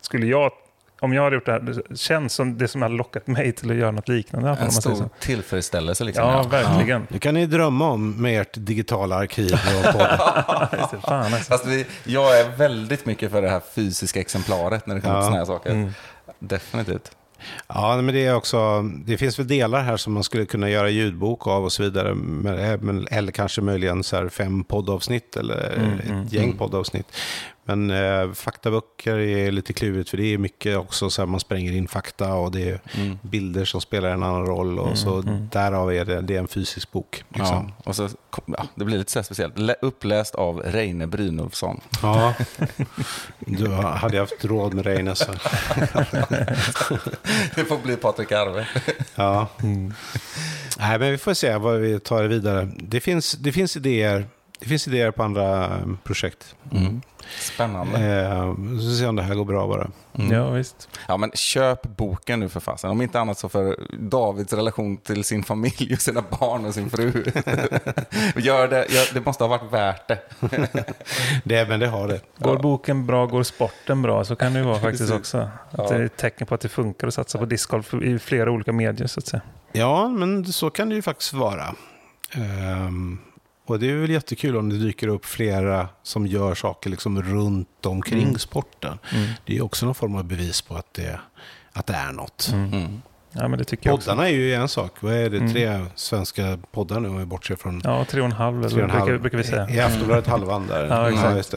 skulle 0.00 0.26
jag, 0.26 0.52
om 1.00 1.12
jag 1.12 1.22
hade 1.22 1.34
gjort 1.36 1.46
det 1.46 1.52
här, 1.52 1.60
det 1.60 1.96
känns 1.96 2.32
som 2.34 2.58
det 2.58 2.68
som 2.68 2.82
hade 2.82 2.94
lockat 2.94 3.26
mig 3.26 3.52
till 3.52 3.70
att 3.70 3.76
göra 3.76 3.90
något 3.90 4.08
liknande. 4.08 4.56
En 4.60 4.72
stor 4.72 5.08
tillfredsställelse. 5.20 6.04
Liksom. 6.04 6.24
Ja, 6.28 6.42
verkligen. 6.42 7.06
Nu 7.10 7.18
kan 7.18 7.34
ni 7.34 7.46
drömma 7.46 7.90
om 7.90 8.22
med 8.22 8.40
ert 8.40 8.52
digitala 8.54 9.16
arkiv 9.16 9.52
och 9.52 9.94
Fan, 11.02 11.34
alltså. 11.34 11.48
Fast 11.48 11.66
vi, 11.66 11.86
jag 12.04 12.40
är 12.40 12.56
väldigt 12.56 13.06
mycket 13.06 13.30
för 13.30 13.42
det 13.42 13.48
här 13.48 13.62
fysiska 13.74 14.20
exemplaret 14.20 14.86
när 14.86 14.94
det 14.94 15.00
kommer 15.00 15.14
Ja. 15.14 15.20
till 15.20 15.26
såna 15.26 15.36
här 15.38 15.44
saker. 15.44 15.70
Mm. 15.70 15.90
Definitivt. 16.38 17.10
Ja, 17.68 17.96
men 18.02 18.14
det 18.14 18.26
är 18.26 18.34
också, 18.34 18.82
det 18.82 19.16
finns 19.16 19.38
väl 19.38 19.48
delar 19.48 19.82
här 19.82 19.96
som 19.96 20.12
man 20.12 20.24
skulle 20.24 20.46
kunna 20.46 20.70
göra 20.70 20.88
ljudbok 20.88 21.46
av 21.46 21.64
och 21.64 21.72
så 21.72 21.82
vidare. 21.82 22.14
Men, 22.14 22.58
eh, 22.58 22.80
men- 22.80 23.06
eller 23.10 23.32
kanske 23.32 23.60
möjligen 23.60 24.04
så 24.04 24.16
här 24.16 24.28
fem 24.28 24.64
poddavsnitt 24.64 25.36
eller 25.36 25.72
Mm, 25.76 25.98
ett 25.98 26.06
mm, 26.08 26.26
gäng 26.26 26.44
mm. 26.44 26.58
poddavsnitt. 26.58 27.06
Men 27.68 27.90
eh, 27.90 28.32
faktaböcker 28.32 29.16
är 29.18 29.50
lite 29.52 29.72
klurigt 29.72 30.10
för 30.10 30.16
det 30.16 30.34
är 30.34 30.38
mycket 30.38 30.76
också 30.76 31.10
så 31.10 31.22
här 31.22 31.26
man 31.26 31.40
spränger 31.40 31.72
in 31.72 31.88
fakta 31.88 32.34
och 32.34 32.52
det 32.52 32.70
är 32.70 32.80
Mm. 32.94 33.18
bilder 33.22 33.64
som 33.64 33.80
spelar 33.80 34.08
en 34.08 34.22
annan 34.22 34.46
roll. 34.46 34.78
Och 34.78 34.98
så 34.98 35.18
mm. 35.22 35.48
därav 35.52 35.92
är 35.92 36.04
det, 36.04 36.20
det 36.20 36.34
är 36.34 36.38
en 36.38 36.48
fysisk 36.48 36.92
bok. 36.92 37.24
Liksom. 37.28 37.72
Ja, 37.76 37.82
och 37.84 37.96
så, 37.96 38.08
ja, 38.46 38.66
det 38.74 38.84
blir 38.84 38.98
lite 38.98 39.12
så 39.12 39.22
speciellt. 39.22 39.58
Lä- 39.58 39.74
Uppläst 39.82 40.34
av 40.34 40.60
Reine 40.60 41.06
Brynolfsson. 41.06 41.80
Ja. 42.02 42.34
Du 43.38 43.68
hade 43.70 44.16
jag 44.16 44.22
haft 44.22 44.44
råd 44.44 44.74
med 44.74 44.86
Reine 44.86 45.14
så. 45.14 45.32
Det 47.54 47.64
får 47.64 47.78
bli 47.82 47.96
Patrik 47.96 48.32
Arve. 48.32 48.68
Ja. 49.14 49.48
Nej, 50.78 50.98
men 50.98 51.10
vi 51.10 51.18
får 51.18 51.34
se 51.34 51.56
vad 51.56 51.78
vi 51.80 52.00
tar 52.00 52.24
vidare. 52.24 52.68
Det 52.78 53.00
finns, 53.00 53.32
det 53.32 53.52
finns 53.52 53.76
idéer 53.76 54.26
det 54.58 54.66
finns 54.66 54.88
idéer 54.88 55.10
på 55.10 55.22
andra 55.22 55.64
eh, 55.64 55.86
projekt. 56.04 56.54
Mm. 56.72 57.02
Spännande. 57.40 57.98
Eh, 57.98 58.54
så 58.54 58.54
får 58.54 58.88
vi 58.88 58.98
se 58.98 59.06
om 59.06 59.16
det 59.16 59.22
här 59.22 59.34
går 59.34 59.44
bra 59.44 59.66
bara. 59.66 59.90
Mm. 60.18 60.32
Ja, 60.32 60.50
visst. 60.50 60.88
Ja, 61.08 61.16
men 61.16 61.30
köp 61.34 61.82
boken 61.82 62.40
nu 62.40 62.48
för 62.48 62.60
fasen. 62.60 62.90
Om 62.90 63.02
inte 63.02 63.20
annat 63.20 63.38
så 63.38 63.48
för 63.48 63.76
Davids 63.98 64.52
relation 64.52 64.96
till 64.96 65.24
sin 65.24 65.42
familj 65.42 65.94
och 65.94 66.00
sina 66.00 66.22
barn 66.40 66.64
och 66.64 66.74
sin 66.74 66.90
fru. 66.90 67.12
Gör 68.36 68.68
det, 68.68 68.86
gör, 68.88 69.14
det 69.14 69.26
måste 69.26 69.44
ha 69.44 69.48
varit 69.48 69.72
värt 69.72 70.08
det. 70.08 70.18
Det, 71.44 71.68
men 71.68 71.80
det 71.80 71.86
har 71.86 72.08
det. 72.08 72.20
Går 72.38 72.58
boken 72.58 73.06
bra, 73.06 73.26
går 73.26 73.42
sporten 73.42 74.02
bra, 74.02 74.24
så 74.24 74.36
kan 74.36 74.52
det 74.52 74.58
ju 74.58 74.64
vara 74.64 74.78
faktiskt 74.80 75.12
också. 75.12 75.38
Att 75.38 75.50
Ja. 75.70 75.88
Det 75.88 75.94
är 75.94 76.04
ett 76.04 76.16
tecken 76.16 76.46
på 76.46 76.54
att 76.54 76.60
det 76.60 76.68
funkar 76.68 77.06
att 77.06 77.14
satsa 77.14 77.38
på 77.38 77.44
discgolf 77.44 77.94
i 77.94 78.18
flera 78.18 78.50
olika 78.50 78.72
medier, 78.72 79.06
så 79.06 79.20
att 79.20 79.26
säga. 79.26 79.42
Ja, 79.72 80.08
men 80.08 80.44
så 80.52 80.70
kan 80.70 80.88
det 80.88 80.94
ju 80.94 81.02
faktiskt 81.02 81.32
vara. 81.32 81.74
Ehm, 82.32 83.18
och 83.66 83.78
det 83.78 83.90
är 83.90 83.94
väl 83.96 84.10
jättekul 84.10 84.56
om 84.56 84.68
det 84.68 84.78
dyker 84.78 85.08
upp 85.08 85.24
flera 85.24 85.88
som 86.02 86.26
gör 86.26 86.54
saker 86.54 86.90
liksom 86.90 87.22
runt 87.22 87.86
omkring 87.86 88.22
Mm. 88.22 88.38
sporten. 88.38 88.98
Mm. 89.14 89.28
Det 89.44 89.56
är 89.56 89.64
också 89.64 89.86
någon 89.86 89.94
form 89.94 90.14
av 90.14 90.24
bevis 90.24 90.62
på 90.62 90.74
att 90.76 90.94
det, 90.94 91.20
att 91.72 91.86
det 91.86 91.94
är 91.94 92.12
något. 92.12 92.50
Mm. 92.52 92.72
Mm. 92.72 93.02
Ja, 93.32 93.48
men 93.48 93.58
det 93.58 93.64
tycker 93.64 93.88
jag 93.88 93.94
också. 93.94 94.10
Poddarna 94.10 94.28
är 94.28 94.32
ju 94.32 94.54
en 94.54 94.68
sak. 94.68 94.92
Vad 95.00 95.12
är 95.14 95.30
det? 95.30 95.36
Mm. 95.36 95.52
Tre 95.52 95.86
svenska 95.94 96.58
poddar 96.72 97.00
nu 97.00 97.08
om 97.08 97.18
vi 97.18 97.24
bortser 97.24 97.56
från 97.56 97.80
Ja, 97.84 98.04
tre 98.04 98.20
och 98.20 98.26
en 98.26 98.32
halv, 98.32 98.62
tre 98.62 98.66
och 98.66 98.72
en 98.72 98.86
brukar, 98.88 98.98
halv. 99.06 99.20
brukar 99.20 99.38
vi 99.38 99.44
säga. 99.44 99.70
I 99.70 99.80
Aftonbladet 99.80 100.26
halvan 100.26 100.66
där. 100.66 100.86
Ja, 100.86 101.10
exakt. 101.10 101.36
just 101.36 101.54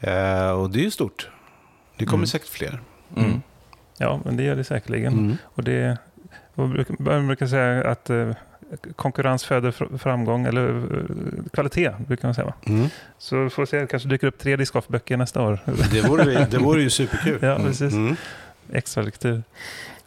det. 0.00 0.10
Eh, 0.10 0.50
och 0.50 0.70
det 0.70 0.78
är 0.78 0.84
ju 0.84 0.90
stort. 0.90 1.28
Det 1.96 2.04
kommer 2.04 2.18
Mm. 2.18 2.26
säkert 2.26 2.48
fler. 2.48 2.80
Mm. 3.16 3.42
Ja, 3.98 4.20
men 4.24 4.36
det 4.36 4.42
gör 4.42 4.56
det 4.56 4.64
säkerligen. 4.64 5.12
Mm. 5.12 5.36
Och 5.44 5.64
det, 5.64 5.98
brukar- 6.54 6.94
man 7.02 7.26
brukar 7.26 7.46
säga 7.46 7.90
att 7.90 8.10
eh, 8.10 8.30
konkurrens 8.96 9.44
föder 9.44 9.70
fr- 9.70 9.98
framgång, 9.98 10.46
eller 10.46 10.68
eh, 10.68 11.50
kvalitet, 11.52 11.90
brukar 12.06 12.28
man 12.28 12.34
säga. 12.34 12.46
Va? 12.46 12.54
Mm. 12.66 12.88
Så 13.18 13.50
får 13.50 13.62
vi 13.62 13.66
se, 13.66 13.80
det 13.80 13.86
kanske 13.86 14.08
dyker 14.08 14.26
upp 14.26 14.38
tre 14.38 14.56
discgolfböcker 14.56 15.16
nästa 15.16 15.42
år. 15.42 15.58
Det, 15.92 16.00
vore, 16.08 16.46
det 16.50 16.58
vore 16.58 16.82
ju 16.82 16.90
superkul. 16.90 17.38
ja, 17.42 17.56
precis. 17.56 17.92
Mm. 17.92 18.16
Extra 18.72 19.02
lektyr. 19.02 19.42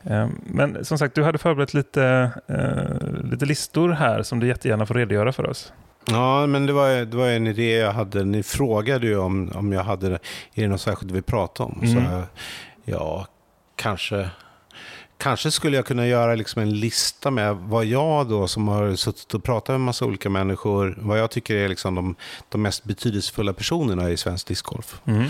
Eh, 0.04 0.28
Men 0.46 0.86
som 0.86 0.98
sagt, 0.98 1.16
du 1.16 1.24
hade 1.24 1.38
förberett 1.38 1.74
lite, 1.74 2.32
eh, 2.48 3.24
lite 3.32 3.46
listor 3.46 3.90
här 3.90 4.24
som 4.24 4.40
du 4.40 4.48
jättegärna 4.48 4.86
får 4.86 4.94
redogöra 4.96 5.32
för 5.32 5.50
oss. 5.50 5.74
Ja, 6.06 6.46
men 6.48 6.66
det 6.66 6.74
var, 6.74 7.06
det 7.06 7.18
var 7.18 7.28
en 7.30 7.48
idé 7.48 7.72
jag 7.78 7.92
hade. 7.92 8.24
Ni 8.24 8.44
frågade 8.44 9.08
ju 9.08 9.18
om, 9.18 9.52
om 9.56 9.74
jag 9.74 9.84
hade, 9.84 10.08
är 10.08 10.20
det 10.54 10.68
något 10.68 10.82
särskilt 10.82 11.12
vi 11.12 11.22
prata 11.22 11.64
om? 11.64 11.80
Mm. 11.84 11.94
Så 12.06 12.24
ja, 12.86 13.28
kanske, 13.76 14.30
kanske 15.24 15.52
skulle 15.52 15.76
jag 15.76 15.86
kunna 15.86 16.08
göra 16.08 16.36
liksom 16.36 16.62
en 16.62 16.80
lista 16.80 17.32
med 17.32 17.56
vad 17.56 17.86
jag 17.86 18.30
då 18.30 18.48
som 18.48 18.68
har 18.68 18.96
suttit 18.96 19.34
och 19.34 19.44
pratat 19.44 19.68
med 19.68 19.76
en 19.76 19.82
massa 19.82 20.06
olika 20.06 20.30
människor, 20.30 20.98
vad 21.02 21.20
jag 21.20 21.32
tycker 21.32 21.56
är 21.56 21.70
liksom 21.70 21.96
de, 21.96 22.16
de 22.50 22.62
mest 22.62 22.84
betydelsefulla 22.84 23.54
personerna 23.54 24.10
i 24.10 24.18
svensk 24.18 24.48
discgolf. 24.48 25.02
Mm. 25.06 25.24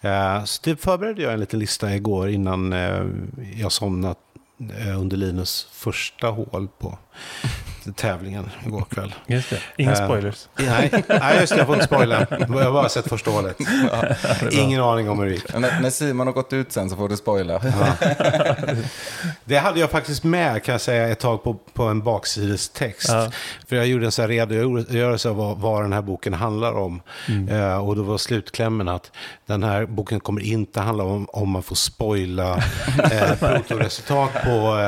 Eh, 0.00 0.44
Så 0.44 0.60
det 0.64 0.76
förberedde 0.76 1.22
jag 1.22 1.32
en 1.32 1.40
liten 1.40 1.58
lista 1.58 1.94
igår 1.94 2.28
innan 2.28 2.72
eh, 2.72 3.06
jag 3.56 3.72
somnat 3.72 4.18
eh, 4.78 5.00
under 5.00 5.16
Linus 5.16 5.66
första 5.72 6.26
hål 6.26 6.68
på 6.78 6.98
tävlingen 7.92 8.50
igår 8.66 8.84
kväll. 8.90 9.14
Just 9.26 9.50
det. 9.50 9.58
Inga 9.76 9.92
Eh, 9.92 10.04
spoilers. 10.04 10.48
Nej, 10.58 11.04
nej, 11.08 11.40
just 11.40 11.52
det. 11.52 11.58
Jag 11.58 11.66
får 11.66 11.74
inte 11.74 11.86
spoila. 11.86 12.26
Jag 12.30 12.46
har 12.48 12.72
bara 12.72 12.88
sett 12.88 13.08
första 13.08 13.30
hålet. 13.30 13.56
Ingen 14.50 14.80
aning 14.82 15.10
om 15.10 15.18
hur 15.18 15.26
det 15.26 15.32
gick. 15.32 15.54
När, 15.58 15.80
när 15.80 15.90
Simon 15.90 16.26
har 16.26 16.34
gått 16.34 16.52
ut 16.52 16.72
sen 16.72 16.90
så 16.90 16.96
får 16.96 17.08
du 17.08 17.16
spoila. 17.16 17.60
Det 19.44 19.56
hade 19.58 19.80
jag 19.80 19.90
faktiskt 19.90 20.24
med, 20.24 20.64
kan 20.64 20.72
jag 20.72 20.80
säga, 20.80 21.08
ett 21.08 21.18
tag 21.18 21.42
på, 21.42 21.54
på 21.54 21.82
en 21.84 22.02
baksidestext. 22.02 23.08
Ja. 23.08 23.30
För 23.68 23.76
jag 23.76 23.86
gjorde 23.86 24.04
en 24.06 24.12
så 24.12 24.22
här 24.22 24.28
redogörelse 24.28 25.28
av 25.28 25.36
vad, 25.36 25.58
vad 25.58 25.82
den 25.82 25.92
här 25.92 26.02
boken 26.02 26.34
handlar 26.34 26.72
om. 26.72 27.00
Eh, 27.50 27.88
och 27.88 27.96
då 27.96 28.02
var 28.02 28.18
slutklämmen 28.18 28.88
att 28.88 29.10
den 29.46 29.62
här 29.62 29.86
boken 29.86 30.20
kommer 30.20 30.40
inte 30.42 30.80
handla 30.80 31.04
om 31.04 31.26
om 31.32 31.48
man 31.50 31.62
får 31.62 31.76
spoila 31.76 32.56
eh, 33.12 33.34
protoresultat 33.38 34.30
på, 34.44 34.78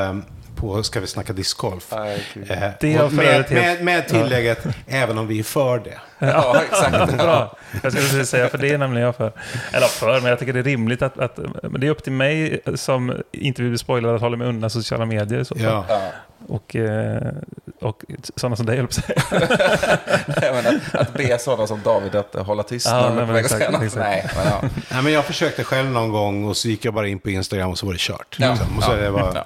på 0.61 0.83
Ska 0.83 1.01
vi 1.01 1.07
snacka 1.07 1.33
discgolf. 1.33 1.93
Eh, 1.93 1.99
har 1.99 3.05
och 3.05 3.13
för 3.13 3.17
med, 3.17 3.51
med, 3.51 3.85
med 3.85 4.09
tillägget, 4.09 4.67
även 4.87 5.19
om 5.19 5.27
vi 5.27 5.39
är 5.39 5.43
för 5.43 5.79
det. 5.79 5.99
Ja, 6.19 6.63
exakt. 6.71 7.17
Bra. 7.19 7.57
Jag 7.83 7.93
skulle 7.93 8.09
precis 8.09 8.29
säga, 8.29 8.49
för 8.49 8.59
det 8.59 8.69
är 8.71 8.79
nämligen 8.79 9.07
jag 9.07 9.17
för. 9.17 9.33
Eller 9.73 9.87
för, 9.87 10.21
men 10.21 10.31
jag 10.31 10.39
tycker 10.39 10.53
det 10.53 10.59
är 10.59 10.65
rimligt 10.65 11.03
att, 11.03 11.19
att 11.19 11.39
men 11.63 11.81
det 11.81 11.87
är 11.87 11.91
upp 11.91 12.03
till 12.05 12.13
mig 12.13 12.61
som 12.75 13.23
inte 13.33 13.63
vill 13.63 13.71
bli 13.71 13.79
spoilad 13.79 14.15
att 14.15 14.21
hålla 14.21 14.37
mig 14.37 14.49
undan 14.49 14.71
sociala 14.71 15.07
medier 15.07 15.45
så. 15.45 15.55
Ja. 15.59 15.85
Ja. 15.89 16.01
Och, 16.49 16.77
eh, 16.77 17.33
och 17.81 18.03
sådana 18.37 18.57
som 18.57 18.67
dig, 18.67 18.77
höll 18.77 18.89
jag 20.43 20.65
på 20.93 20.99
att 20.99 21.13
be 21.15 21.39
sådana 21.39 21.67
som 21.67 21.81
David 21.85 22.15
att 22.15 22.35
hålla 22.35 22.63
tyst 22.63 22.87
Ja, 22.87 23.13
nej, 23.15 23.27
men 23.27 23.37
exakt, 23.37 23.63
exakt. 23.63 23.97
Nej, 23.97 24.31
men 24.37 24.47
ja. 24.47 24.61
Nej, 24.93 25.03
men 25.03 25.13
jag 25.13 25.25
försökte 25.25 25.65
själv 25.65 25.91
någon 25.91 26.11
gång 26.13 26.45
och 26.45 26.57
så 26.57 26.69
gick 26.69 26.85
jag 26.85 26.95
bara 26.95 27.09
in 27.09 27.19
på 27.19 27.31
Instagram 27.31 27.71
och 27.71 27.79
så 27.79 27.87
var 27.87 27.93
det 27.93 27.99
kört. 28.01 28.37
Ja. 28.39 28.51
Liksom. 28.51 28.77
Och 28.79 28.85
så 28.85 28.91
Ja. 28.93 28.97
är 28.97 29.03
det 29.03 29.11
bara, 29.11 29.33
Ja. 29.35 29.45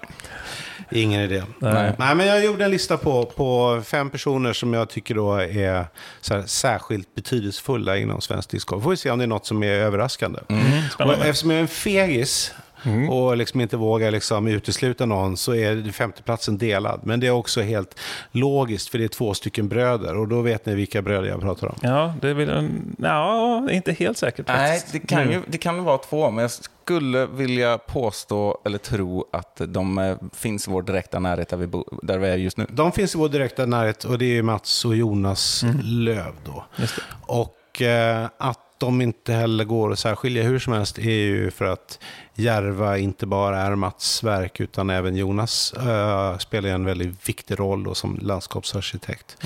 Ingen 0.94 1.20
idé. 1.20 1.42
Nej. 1.58 1.92
Nej, 1.98 2.14
men 2.14 2.26
jag 2.26 2.44
gjorde 2.44 2.64
en 2.64 2.70
lista 2.70 2.96
på, 2.96 3.24
på 3.24 3.82
fem 3.84 4.10
personer 4.10 4.52
som 4.52 4.74
jag 4.74 4.88
tycker 4.88 5.14
då 5.14 5.34
är 5.34 5.86
här, 6.30 6.46
särskilt 6.46 7.14
betydelsefulla 7.14 7.96
inom 7.98 8.20
svensk 8.20 8.50
discgolf. 8.50 8.82
Får 8.82 8.90
vi 8.90 8.96
se 8.96 9.10
om 9.10 9.18
det 9.18 9.24
är 9.24 9.26
något 9.26 9.46
som 9.46 9.62
är 9.62 9.72
överraskande. 9.72 10.38
Mm, 10.48 11.20
eftersom 11.20 11.50
jag 11.50 11.58
är 11.58 11.62
en 11.62 11.68
fegis 11.68 12.52
Mm. 12.86 13.10
och 13.10 13.36
liksom 13.36 13.60
inte 13.60 13.76
vågar 13.76 14.10
liksom 14.10 14.46
utesluta 14.46 15.06
någon 15.06 15.36
så 15.36 15.54
är 15.54 15.92
femteplatsen 15.92 16.58
delad. 16.58 17.00
Men 17.04 17.20
det 17.20 17.26
är 17.26 17.30
också 17.30 17.60
helt 17.62 18.00
logiskt 18.30 18.88
för 18.88 18.98
det 18.98 19.04
är 19.04 19.08
två 19.08 19.34
stycken 19.34 19.68
bröder 19.68 20.16
och 20.16 20.28
då 20.28 20.40
vet 20.40 20.66
ni 20.66 20.74
vilka 20.74 21.02
bröder 21.02 21.28
jag 21.28 21.40
pratar 21.40 21.66
om. 21.68 21.76
Ja, 21.82 22.14
det 22.20 22.34
vill 22.34 22.48
jag... 22.48 22.68
Ja, 22.98 23.70
inte 23.70 23.92
helt 23.92 24.18
säkert 24.18 24.48
Nej, 24.48 24.72
faktiskt. 24.78 24.92
det 24.92 25.08
kan, 25.08 25.26
Nu. 25.26 25.32
ju, 25.32 25.42
det 25.46 25.58
kan 25.58 25.84
vara 25.84 25.98
två, 25.98 26.30
men 26.30 26.42
jag 26.42 26.50
skulle 26.50 27.26
vilja 27.26 27.78
påstå 27.78 28.58
eller 28.64 28.78
tro 28.78 29.24
att 29.32 29.60
de 29.68 29.98
eh, 29.98 30.16
finns 30.34 30.68
i 30.68 30.70
vår 30.70 30.82
direkta 30.82 31.18
närhet 31.18 31.48
där 31.48 31.56
vi, 31.56 31.66
bo, 31.66 31.84
där 32.02 32.18
vi 32.18 32.28
är 32.28 32.36
just 32.36 32.56
nu. 32.56 32.66
De 32.70 32.92
finns 32.92 33.14
i 33.14 33.18
vår 33.18 33.28
direkta 33.28 33.66
närhet 33.66 34.04
och 34.04 34.18
det 34.18 34.38
är 34.38 34.42
Mats 34.42 34.84
och 34.84 34.96
Jonas 34.96 35.64
Löv 35.82 36.32
då. 36.44 36.64
Just 36.76 36.96
det. 36.96 37.02
Och 37.26 37.82
eh, 37.82 38.28
att 38.38 38.60
de 38.84 39.00
inte 39.00 39.32
heller 39.32 39.64
går 39.64 39.92
att 39.92 39.98
särskilja 39.98 40.42
hur 40.42 40.58
som 40.58 40.72
helst 40.72 40.98
är 40.98 41.10
ju 41.10 41.50
för 41.50 41.64
att 41.64 41.98
Järva 42.34 42.98
inte 42.98 43.26
bara 43.26 43.60
är 43.60 43.74
Mats 43.74 44.22
verk 44.22 44.60
utan 44.60 44.90
även 44.90 45.16
Jonas 45.16 45.72
eh, 45.72 46.38
spelar 46.38 46.68
en 46.68 46.84
väldigt 46.84 47.28
viktig 47.28 47.60
roll 47.60 47.84
då, 47.84 47.94
som 47.94 48.18
landskapsarkitekt. 48.22 49.36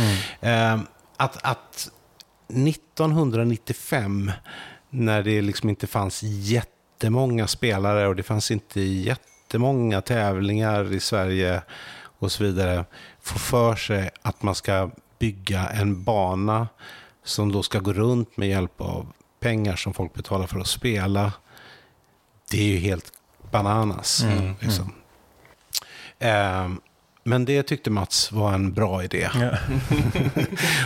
Eh, 0.41 0.81
att, 1.17 1.45
att 1.45 1.91
1995, 2.49 4.33
när 4.91 5.23
det 5.23 5.43
liksom 5.43 5.69
inte 5.69 5.87
fanns 5.87 6.23
jättemånga 6.23 7.47
spelare 7.47 8.09
och 8.09 8.17
det 8.17 8.23
fanns 8.23 8.51
inte 8.51 8.81
jättemånga 8.81 10.01
tävlingar 10.01 10.93
i 10.93 11.01
Sverige 11.01 11.63
och 12.19 12.33
så 12.33 12.45
vidare, 12.45 12.85
få 13.21 13.39
för 13.39 13.77
sig 13.77 14.11
att 14.23 14.43
man 14.43 14.55
ska 14.55 14.91
bygga 15.19 15.69
en 15.69 16.05
bana 16.05 16.69
som 17.25 17.53
då 17.53 17.63
ska 17.63 17.79
gå 17.79 17.93
runt 17.93 18.37
med 18.37 18.49
hjälp 18.49 18.81
av 18.81 19.07
pengar 19.41 19.77
som 19.77 19.95
folk 19.95 20.15
betalar 20.15 20.47
för 20.47 20.61
att 20.61 20.67
spela. 20.67 21.33
Det 22.51 22.61
är 22.61 22.65
ju 22.67 22.79
helt 22.79 23.13
bananas. 23.51 24.23
Mm, 24.23 24.55
Liksom. 24.61 24.93
Ehm, 26.19 26.81
men 27.25 27.45
det 27.45 27.63
tyckte 27.63 27.91
Mats 27.91 28.33
var 28.33 28.53
en 28.53 28.73
bra 28.73 29.05
idé. 29.05 29.29
Ja. 29.35 29.51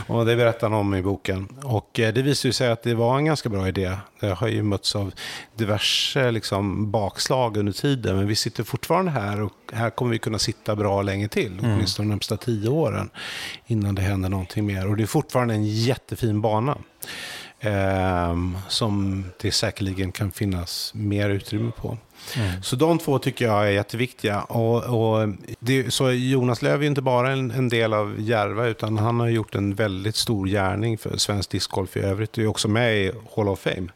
Och 0.14 0.26
det 0.26 0.36
berättar 0.36 0.70
han 0.70 0.78
om 0.78 0.94
i 0.94 1.02
boken. 1.02 1.46
Och 1.62 2.00
eh, 2.00 2.14
det 2.14 2.22
visade 2.22 2.52
sig 2.54 2.70
att 2.70 2.82
det 2.82 2.94
var 2.94 3.18
en 3.18 3.24
ganska 3.24 3.48
bra 3.48 3.68
idé. 3.68 3.96
Det 4.20 4.26
har 4.28 4.48
ju 4.48 4.62
mötts 4.62 4.96
av 4.96 5.12
diverse 5.56 6.30
liksom, 6.30 6.90
bakslag 6.90 7.56
under 7.56 7.72
tiden. 7.72 8.16
Men 8.16 8.26
vi 8.26 8.34
sitter 8.36 8.64
fortfarande 8.64 9.10
här 9.10 9.40
och 9.40 9.52
här 9.72 9.90
kommer 9.90 10.10
vi 10.12 10.18
kunna 10.18 10.38
sitta 10.38 10.76
bra 10.76 11.02
länge 11.02 11.28
till. 11.28 11.58
Åtminstone 11.62 12.06
de 12.06 12.10
närmsta 12.10 12.36
tio 12.36 12.68
åren. 12.68 13.10
Innan 13.66 13.94
det 13.94 14.02
händer 14.02 14.28
någonting 14.28 14.66
mer. 14.66 14.86
Och 14.88 14.96
det 14.96 15.02
är 15.02 15.06
fortfarande 15.06 15.54
en 15.54 15.64
jättefin 15.66 16.40
bana. 16.40 16.78
Ehm, 17.64 18.58
som 18.68 19.24
det 19.40 19.52
säkerligen 19.52 20.12
kan 20.12 20.30
finnas 20.30 20.92
mer 20.94 21.28
utrymme 21.28 21.72
på. 21.76 21.98
Så 22.62 22.76
de 22.76 22.98
två 22.98 23.18
tycker 23.18 23.44
jag 23.44 23.66
är 23.66 23.70
jätteviktiga. 23.70 24.42
Och, 24.42 24.84
och 24.84 25.28
det, 25.58 25.94
så 25.94 26.10
Jonas 26.10 26.62
Löv 26.62 26.82
är 26.82 26.86
inte 26.86 27.02
bara 27.02 27.32
en, 27.32 27.50
en 27.50 27.68
del 27.68 27.94
av 27.94 28.14
Järva 28.18 28.66
utan 28.66 28.98
han 28.98 29.20
har 29.20 29.28
gjort 29.28 29.54
en 29.54 29.74
väldigt 29.74 30.16
stor 30.16 30.46
gärning 30.46 30.98
för 30.98 31.16
svensk 31.16 31.50
discgolf 31.50 31.96
i 31.96 32.00
övrigt. 32.00 32.38
Och 32.38 32.44
är 32.44 32.46
också 32.46 32.68
med 32.68 32.96
i 32.96 33.12
Hall 33.36 33.48
of 33.48 33.60
Fame. 33.60 33.88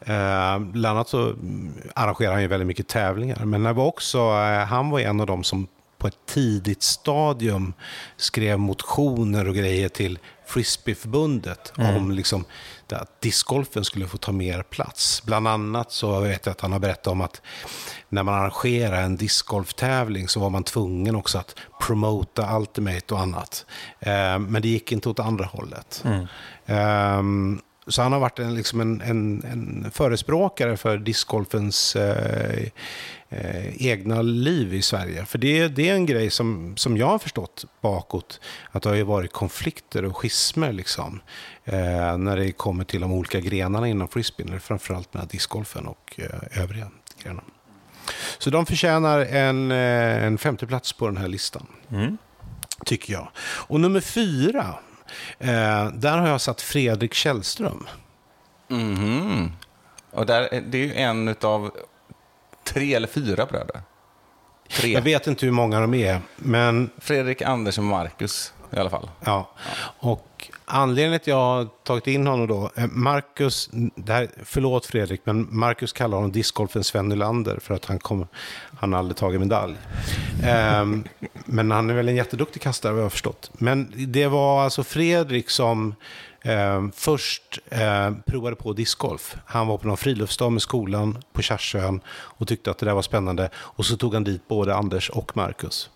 Eh, 0.00 0.58
bland 0.58 0.96
annat 0.96 1.08
så 1.08 1.22
mm, 1.22 1.72
arrangerar 1.94 2.32
han 2.32 2.42
ju 2.42 2.48
väldigt 2.48 2.66
mycket 2.66 2.88
tävlingar. 2.88 3.44
Men 3.44 3.62
det 3.62 3.72
var 3.72 3.86
också, 3.86 4.18
eh, 4.18 4.66
han 4.66 4.90
var 4.90 5.00
en 5.00 5.20
av 5.20 5.26
dem 5.26 5.44
som 5.44 5.66
på 5.98 6.08
ett 6.08 6.26
tidigt 6.26 6.82
stadium 6.82 7.74
skrev 8.16 8.58
motioner 8.58 9.48
och 9.48 9.54
grejer 9.54 9.88
till 9.88 10.18
Frisbeeförbundet 10.46 11.72
om 11.76 12.10
liksom 12.10 12.44
att 12.96 13.20
discgolfen 13.20 13.84
skulle 13.84 14.06
få 14.06 14.16
ta 14.16 14.32
mer 14.32 14.62
plats. 14.62 15.22
Bland 15.26 15.48
annat 15.48 15.92
så 15.92 16.20
vet 16.20 16.46
jag 16.46 16.50
att 16.50 16.60
han 16.60 16.72
har 16.72 16.78
berättat 16.78 17.06
om 17.06 17.20
att 17.20 17.42
när 18.08 18.22
man 18.22 18.34
arrangerar 18.34 19.02
en 19.02 19.16
discgolftävling 19.16 20.28
så 20.28 20.40
var 20.40 20.50
man 20.50 20.64
tvungen 20.64 21.16
också 21.16 21.38
att 21.38 21.56
promota 21.80 22.56
Ultimate 22.56 23.14
och 23.14 23.20
annat. 23.20 23.66
Eh, 24.00 24.38
men 24.38 24.62
det 24.62 24.68
gick 24.68 24.92
inte 24.92 25.08
åt 25.08 25.18
andra 25.18 25.44
hållet. 25.44 26.04
Mm. 26.04 27.60
Så 27.86 28.02
han 28.02 28.12
har 28.12 28.20
varit 28.20 28.38
en, 28.38 28.54
liksom 28.54 28.80
en, 28.80 29.00
en, 29.00 29.44
en 29.44 29.90
förespråkare 29.90 30.76
för 30.76 30.98
discgolfens 30.98 31.96
eh, 31.96 32.62
eh, 33.28 33.86
egna 33.86 34.22
liv 34.22 34.74
i 34.74 34.82
Sverige. 34.82 35.24
För 35.24 35.38
det, 35.38 35.68
det 35.68 35.88
är 35.88 35.94
en 35.94 36.06
grej 36.06 36.30
som, 36.30 36.76
som 36.76 36.96
jag 36.96 37.06
har 37.06 37.18
förstått 37.18 37.64
bakåt, 37.80 38.40
att 38.70 38.82
det 38.82 38.88
har 38.88 38.96
ju 38.96 39.02
varit 39.02 39.32
konflikter 39.32 40.04
och 40.04 40.16
schismer 40.16 40.72
liksom, 40.72 41.20
eh, 41.64 42.18
när 42.18 42.36
det 42.36 42.52
kommer 42.52 42.84
till 42.84 43.00
de 43.00 43.12
olika 43.12 43.40
grenarna 43.40 43.88
inom 43.88 44.08
frisbeen, 44.08 44.60
framförallt 44.60 45.14
med 45.14 45.28
discgolfen 45.28 45.86
och 45.86 46.14
eh, 46.20 46.62
övriga 46.62 46.90
grenar. 47.22 47.44
Så 48.38 48.50
de 48.50 48.66
förtjänar 48.66 49.18
en, 49.20 49.70
eh, 49.72 50.24
en 50.24 50.38
femteplats 50.38 50.92
på 50.92 51.06
den 51.06 51.16
här 51.16 51.28
listan, 51.28 51.66
Mm. 51.90 52.18
tycker 52.84 53.12
jag. 53.12 53.28
Och 53.38 53.80
nummer 53.80 54.00
fyra, 54.00 54.74
där 55.92 56.18
har 56.18 56.28
jag 56.28 56.40
satt 56.40 56.60
Fredrik 56.60 57.14
Källström. 57.14 57.86
Mhm. 58.68 59.52
Och 60.10 60.26
där, 60.26 60.42
är- 60.54 60.60
det 60.60 60.78
är 60.78 60.82
ju 60.86 60.94
en 60.94 61.36
av 61.42 61.70
tre 62.64 62.94
eller 62.94 63.08
fyra 63.08 63.46
bröder. 63.46 63.80
Tre. 64.70 64.92
Jag 64.92 65.02
vet 65.02 65.26
inte 65.26 65.46
hur 65.46 65.52
många 65.52 65.80
de 65.80 65.94
är, 65.94 66.20
men 66.36 66.90
Fredrik, 66.98 67.42
Anders 67.42 67.78
och 67.78 67.84
Marcus 67.84 68.52
i 68.70 68.78
alla 68.78 68.90
fall. 68.90 69.10
Ja, 69.24 69.50
och 69.98 70.50
anledningen 70.64 71.20
till 71.20 71.22
att 71.22 71.26
jag 71.26 71.36
har 71.36 71.64
tagit 71.64 72.06
in 72.06 72.26
honom 72.26 72.46
då, 72.46 72.70
eh, 72.76 72.86
Marcus, 72.86 73.70
det 73.96 74.12
här, 74.12 74.28
förlåt 74.44 74.86
Fredrik, 74.86 75.20
men 75.24 75.48
Marcus 75.50 75.92
kallar 75.92 76.16
honom 76.16 76.32
discgolfens 76.32 76.86
Sven 76.86 77.08
Nylander 77.08 77.58
för 77.62 77.74
att 77.74 77.84
han, 77.84 77.98
kom, 77.98 78.26
han 78.78 78.94
aldrig 78.94 79.16
tagit 79.16 79.40
medalj. 79.40 79.76
um, 80.80 81.04
men 81.44 81.70
han 81.70 81.90
är 81.90 81.94
väl 81.94 82.08
en 82.08 82.16
jätteduktig 82.16 82.62
kastare 82.62 82.92
vad 82.92 83.00
jag 83.00 83.04
har 83.04 83.10
förstått. 83.10 83.50
Men 83.54 83.92
det 83.96 84.26
var 84.26 84.64
alltså 84.64 84.84
Fredrik 84.84 85.50
som 85.50 85.94
um, 86.44 86.92
först 86.92 87.58
um, 88.06 88.22
provade 88.26 88.56
på 88.56 88.72
discgolf. 88.72 89.36
Han 89.46 89.66
var 89.66 89.78
på 89.78 89.86
någon 89.86 89.96
friluftsdag 89.96 90.52
med 90.52 90.62
skolan 90.62 91.18
på 91.32 91.42
Kärsön 91.42 92.00
och 92.08 92.48
tyckte 92.48 92.70
att 92.70 92.78
det 92.78 92.86
där 92.86 92.94
var 92.94 93.02
spännande. 93.02 93.50
Och 93.54 93.86
så 93.86 93.96
tog 93.96 94.14
han 94.14 94.24
dit 94.24 94.48
både 94.48 94.74
Anders 94.74 95.10
och 95.10 95.36
Marcus. 95.36 95.90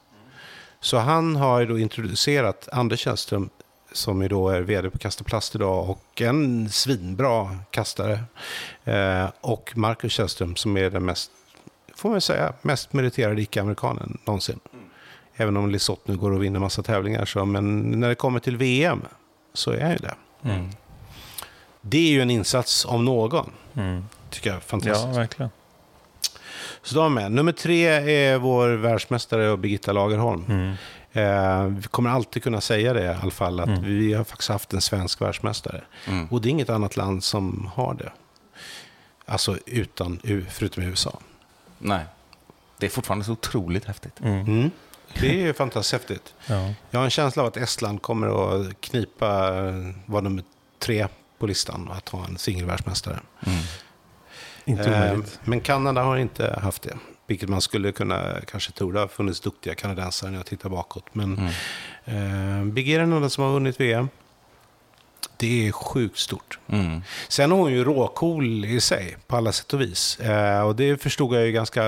Så 0.81 0.99
han 0.99 1.37
har 1.37 1.61
ju 1.61 1.67
då 1.67 1.79
introducerat 1.79 2.69
Anders 2.73 3.01
Källström 3.01 3.51
som 3.97 4.23
ju 4.23 4.29
då 4.29 4.49
är 4.49 4.61
vd 4.61 4.91
på 4.91 4.99
Kasta 4.99 5.25
Plast 5.25 5.55
idag 5.55 5.91
och 5.91 6.23
en 6.23 6.69
svinbra 6.71 7.57
kastare. 7.71 8.21
Eh, 8.85 9.27
och 9.41 9.73
Marcus 9.75 10.13
Källström 10.13 10.57
som 10.57 10.77
är 10.77 10.91
den 10.91 11.05
mest, 11.05 11.31
får 11.95 12.11
man 12.11 12.21
säga, 12.21 12.53
mest 12.63 12.93
meriterade 12.93 13.43
icke-amerikanen 13.43 14.19
någonsin. 14.25 14.61
Även 15.37 15.57
om 15.57 15.71
Lisotte 15.71 16.03
nu 16.13 16.17
går 16.19 16.33
och 16.33 16.43
vinner 16.43 16.61
massa 16.61 16.83
tävlingar 16.83 17.25
så, 17.25 17.45
men 17.45 17.81
när 18.01 18.09
det 18.09 18.15
kommer 18.15 18.41
till 18.41 18.57
VM 18.57 19.03
så 19.55 19.71
är 19.71 19.81
han 19.81 19.91
ju 19.93 19.99
det. 19.99 20.15
Mm. 20.45 20.69
Det 21.81 21.99
är 21.99 22.11
ju 22.11 22.23
en 22.23 22.31
insats 22.31 22.85
om 22.85 23.05
någon, 23.05 23.51
Mm. 23.75 24.05
tycker 24.31 24.51
jag. 24.51 24.57
Ja, 24.57 24.61
Fantastiskt. 24.61 25.17
verkligen. 25.19 25.51
Så 26.83 26.95
de 26.95 27.05
är 27.05 27.09
med. 27.23 27.33
Nummer 27.33 27.53
tre 27.53 27.87
är 27.87 28.39
vår 28.39 28.69
världsmästare 28.69 29.57
Birgitta 29.57 29.93
Lagerholm. 29.93 30.75
Mm. 31.17 31.73
Eh, 31.73 31.79
vi 31.79 31.83
kommer 31.89 32.11
alltid 32.11 32.43
kunna 32.43 32.61
säga 32.61 32.93
det 32.93 33.05
i 33.05 33.09
alla 33.09 33.31
fall, 33.31 33.61
att 33.61 33.79
vi 33.79 34.13
har 34.15 34.25
faktiskt 34.25 34.49
haft 34.51 34.73
en 34.73 34.81
svensk 34.81 35.21
världsmästare. 35.21 35.83
Mm. 36.07 36.27
Och 36.31 36.41
det 36.41 36.49
är 36.49 36.51
inget 36.51 36.71
annat 36.71 36.97
land 36.97 37.25
som 37.25 37.71
har 37.75 37.95
det. 37.95 38.13
Alltså 39.27 39.59
utan, 39.67 40.21
förutom 40.51 40.83
USA. 40.83 41.19
Nej. 41.79 42.05
Det 42.79 42.87
är 42.87 42.91
fortfarande 42.91 43.25
så 43.25 43.33
otroligt 43.33 43.85
häftigt. 43.85 44.21
Mm. 44.21 44.41
Mm. 44.47 44.71
Det 45.21 45.47
är 45.47 45.53
fantastiskt 45.53 45.93
häftigt. 45.93 46.35
Ja. 46.47 46.73
Jag 46.91 46.99
har 47.01 47.05
en 47.05 47.11
känsla 47.11 47.43
av 47.43 47.49
att 47.49 47.57
Estland 47.57 48.03
kommer 48.03 48.27
att 48.69 48.81
knipa, 48.81 49.51
vara 50.07 50.21
nummer 50.23 50.45
tre 50.79 51.09
på 51.39 51.47
listan 51.47 51.89
och 51.89 51.97
att 51.97 52.09
ha 52.09 52.25
en 52.27 52.39
singelvärldsmästare. 52.39 53.19
Inte 54.65 54.83
Eh, 54.85 55.03
omöjligt. 55.13 55.41
men 55.45 55.61
Kanada 55.61 56.03
har 56.03 56.17
inte 56.17 56.59
haft 56.63 56.83
det. 56.83 56.97
Vilket 57.27 57.49
man 57.49 57.61
skulle 57.61 57.93
kunna 57.93 58.41
kanske 58.47 58.73
tro. 58.73 58.93
Det 58.93 59.01
har 59.01 59.09
funnits 59.09 59.41
duktiga 59.41 59.75
kanadensare 59.75 60.31
när 60.31 60.39
jag 60.39 60.47
tittar 60.47 60.69
bakåt. 60.69 61.05
Men 61.13 61.39
eh, 62.05 62.65
Big 62.65 62.91
är 62.91 62.99
den 62.99 63.13
enda 63.13 63.29
som 63.29 63.45
har 63.45 63.53
vunnit 63.53 63.81
VM. 63.81 64.09
Det 65.37 65.69
är 65.69 65.73
sjukt 65.73 66.19
stort. 66.19 66.59
Mm. 66.69 67.03
Sen 67.29 67.53
är 67.53 67.57
hon 67.57 67.73
ju 67.73 67.85
råcool 67.85 68.65
i 68.65 68.81
sig, 68.81 69.17
på 69.27 69.37
alla 69.37 69.53
sätt 69.53 69.73
och 69.73 69.81
vis. 69.81 70.21
Eh, 70.21 70.61
och 70.67 70.77
det 70.77 71.03
förstod 71.03 71.35
jag 71.35 71.47
ju 71.47 71.53
ganska 71.53 71.83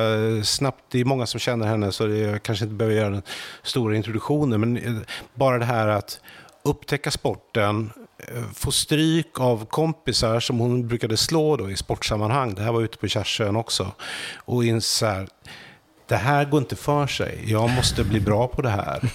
snabbt. 0.44 0.84
Det 0.88 1.00
är 1.00 1.04
många 1.04 1.26
som 1.26 1.40
känner 1.40 1.66
henne, 1.66 1.92
så 1.92 2.08
jag 2.08 2.42
kanske 2.42 2.64
inte 2.64 2.74
behöver 2.74 2.96
göra 2.96 3.10
den 3.10 3.22
stora 3.62 3.96
introduktionen. 3.96 4.60
Men 4.60 4.76
eh, 4.76 5.02
bara 5.34 5.58
det 5.58 5.64
här 5.64 5.88
att 5.88 6.20
upptäcka 6.62 7.10
sporten, 7.10 7.90
Eh, 8.18 8.42
få 8.54 8.72
stryk 8.72 9.40
av 9.40 9.64
kompisar 9.64 10.40
som 10.40 10.58
hon 10.58 10.88
brukade 10.88 11.16
slå 11.16 11.56
då 11.56 11.70
i 11.70 11.76
sportsammanhang. 11.76 12.54
Det 12.54 12.62
här 12.62 12.72
var 12.72 12.82
ute 12.82 12.98
på 12.98 13.08
Kärsön 13.08 13.56
också. 13.56 13.92
Och 14.36 14.64
inser 14.64 15.06
här, 15.06 15.28
det 16.08 16.16
här 16.16 16.44
går 16.44 16.58
inte 16.58 16.76
för 16.76 17.06
sig. 17.06 17.44
Jag 17.46 17.70
måste 17.70 18.04
bli 18.04 18.20
bra 18.20 18.48
på 18.48 18.62
det 18.62 18.68
här. 18.68 19.10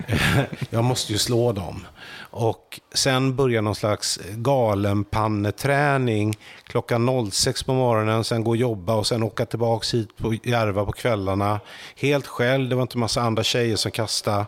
jag 0.70 0.84
måste 0.84 1.12
ju 1.12 1.18
slå 1.18 1.52
dem. 1.52 1.86
Och 2.18 2.80
sen 2.94 3.36
börjar 3.36 3.62
någon 3.62 3.74
slags 3.74 4.20
galenpanneträning 4.34 6.34
klockan 6.64 7.30
06 7.30 7.62
på 7.62 7.74
morgonen, 7.74 8.24
sen 8.24 8.44
gå 8.44 8.50
och 8.50 8.56
jobba 8.56 8.94
och 8.94 9.06
sen 9.06 9.22
åka 9.22 9.46
tillbaka 9.46 9.96
hit 9.96 10.16
på 10.16 10.34
Järva 10.44 10.84
på 10.84 10.92
kvällarna. 10.92 11.60
Helt 11.96 12.26
själv, 12.26 12.68
det 12.68 12.74
var 12.74 12.82
inte 12.82 12.98
massa 12.98 13.22
andra 13.22 13.42
tjejer 13.42 13.76
som 13.76 13.90
kastade. 13.90 14.46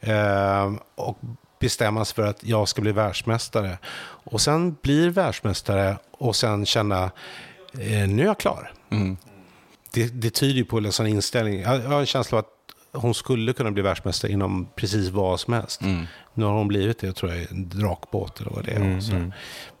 Ehm, 0.00 0.78
och 0.94 1.18
bestämma 1.58 2.04
sig 2.04 2.14
för 2.14 2.26
att 2.26 2.44
jag 2.44 2.68
ska 2.68 2.82
bli 2.82 2.92
världsmästare. 2.92 3.78
Och 4.04 4.40
sen 4.40 4.76
blir 4.82 5.10
världsmästare 5.10 5.98
och 6.10 6.36
sen 6.36 6.66
känna, 6.66 7.10
eh, 7.72 8.08
nu 8.08 8.22
är 8.22 8.26
jag 8.26 8.38
klar. 8.38 8.72
Mm. 8.90 9.16
Det, 9.92 10.06
det 10.06 10.30
tyder 10.30 10.54
ju 10.54 10.64
på 10.64 10.78
en 10.78 10.92
sån 10.92 11.06
inställning. 11.06 11.60
Jag, 11.60 11.76
jag 11.76 11.88
har 11.88 12.00
en 12.00 12.06
känsla 12.06 12.38
av 12.38 12.44
att 12.44 12.52
hon 13.02 13.14
skulle 13.14 13.52
kunna 13.52 13.70
bli 13.70 13.82
världsmästare 13.82 14.32
inom 14.32 14.68
precis 14.76 15.08
vad 15.08 15.40
som 15.40 15.52
helst. 15.52 15.80
Mm. 15.82 16.06
Nu 16.34 16.44
har 16.44 16.52
hon 16.52 16.68
blivit 16.68 16.98
det, 16.98 17.12
tror 17.12 17.32
jag, 17.32 17.50
en 17.50 17.68
drakbåt 17.68 18.40
eller 18.40 18.50
vad 18.50 18.64
det 18.64 18.70
är. 18.72 18.96
och 18.96 19.02
så. 19.02 19.30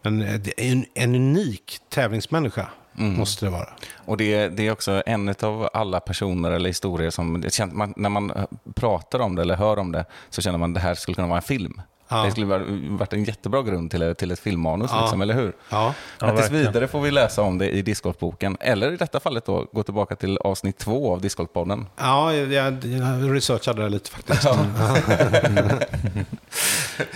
Men 0.02 0.22
eh, 0.22 0.34
det 0.34 0.60
är 0.60 0.72
en, 0.72 0.86
en 0.94 1.14
unik 1.14 1.78
tävlingsmänniska, 1.88 2.68
måste 2.96 3.46
det 3.46 3.50
vara. 3.50 3.68
Och 3.94 4.16
det, 4.16 4.48
det 4.48 4.66
är 4.66 4.72
också 4.72 5.02
en 5.06 5.34
av 5.42 5.68
alla 5.72 6.00
personer 6.00 6.50
eller 6.50 6.68
historier 6.68 7.10
som, 7.10 7.44
känns, 7.48 7.72
man, 7.74 7.94
när 7.96 8.08
man 8.08 8.30
eh, 8.30 8.44
pratar 8.74 9.18
om 9.18 9.34
det 9.34 9.42
eller 9.42 9.56
hör 9.56 9.78
om 9.78 9.92
det, 9.92 10.04
så 10.30 10.42
känner 10.42 10.58
man 10.58 10.70
att 10.70 10.74
det 10.74 10.80
här 10.80 10.94
skulle 10.94 11.14
kunna 11.14 11.28
vara 11.28 11.38
en 11.38 11.42
film. 11.42 11.80
Ja. 12.08 12.24
Det 12.24 12.30
skulle 12.30 12.46
vara- 12.46 12.64
varit 12.90 13.12
en 13.12 13.24
jättebra 13.24 13.62
grund 13.62 13.90
till, 13.90 14.14
till 14.14 14.30
ett 14.30 14.38
filmmanus, 14.38 14.90
Ja. 14.94 15.00
liksom, 15.00 15.20
eller 15.22 15.34
hur? 15.34 15.52
Ja, 15.70 15.94
Ja, 16.20 16.26
Men 16.26 16.30
tills 16.36 16.40
verkligen. 16.44 16.66
vidare 16.66 16.88
får 16.88 17.00
vi 17.00 17.10
läsa 17.10 17.42
om 17.42 17.58
det 17.58 17.70
i 17.70 17.82
Discgolfboken. 17.82 18.56
Eller 18.60 18.92
i 18.92 18.96
detta 18.96 19.20
fallet 19.20 19.44
då, 19.46 19.66
gå 19.72 19.82
tillbaka 19.82 20.16
till 20.16 20.38
avsnitt 20.38 20.78
två 20.78 21.12
av 21.12 21.20
Discgolfpodden. 21.20 21.86
ja 21.96 22.32
jag, 22.34 22.52
jag 22.82 23.34
researchade 23.36 23.82
det 23.82 23.88
lite 23.88 24.10
faktiskt. 24.10 24.42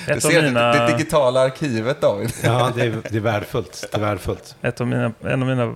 Du 0.06 0.12
Ett 0.12 0.24
av, 0.24 0.30
ser 0.30 0.42
mina, 0.42 0.72
det, 0.72 0.78
det 0.78 0.86
digitala 0.92 1.40
arkivet, 1.40 2.00
David. 2.00 2.32
Ja, 2.44 2.72
det 2.74 2.82
är, 2.82 3.02
det 3.10 3.16
är 3.16 3.20
värdefullt. 3.20 3.84
Det 3.92 3.96
är 3.96 4.00
värdefullt. 4.00 4.56
ett 4.62 4.80
av 4.80 4.86
mina, 4.86 5.12
en 5.20 5.42
av 5.42 5.48
mina 5.48 5.74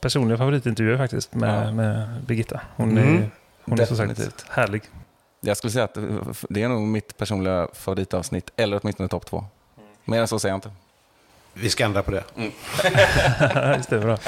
personliga 0.00 0.38
favoritintervjuer 0.38 0.98
faktiskt 0.98 1.34
med, 1.34 1.66
Ja. 1.66 1.72
med 1.72 2.08
Birgitta. 2.26 2.60
Hon 2.76 2.90
Mm. 2.98 3.16
är, 3.16 3.30
hon 3.64 3.80
är 3.80 3.86
som 3.86 3.96
sagt 3.96 4.44
härlig. 4.48 4.82
Jag 5.46 5.56
skulle 5.56 5.70
säga 5.70 5.84
att 5.84 5.96
det 6.48 6.62
är 6.62 6.68
nog 6.68 6.80
mitt 6.88 7.16
personliga 7.16 7.68
favoritavsnitt, 7.74 8.50
eller 8.56 8.80
åtminstone 8.82 9.08
topp 9.08 9.26
två. 9.26 9.44
Mer 10.04 10.20
än 10.20 10.28
så 10.28 10.38
säger 10.38 10.52
jag 10.52 10.56
inte. 10.56 10.70
Vi 11.54 11.70
ska 11.70 11.84
ändra 11.84 12.02
på 12.02 12.10
det. 12.10 12.24
Just 13.76 13.90
det, 13.90 13.98
bra. 13.98 14.18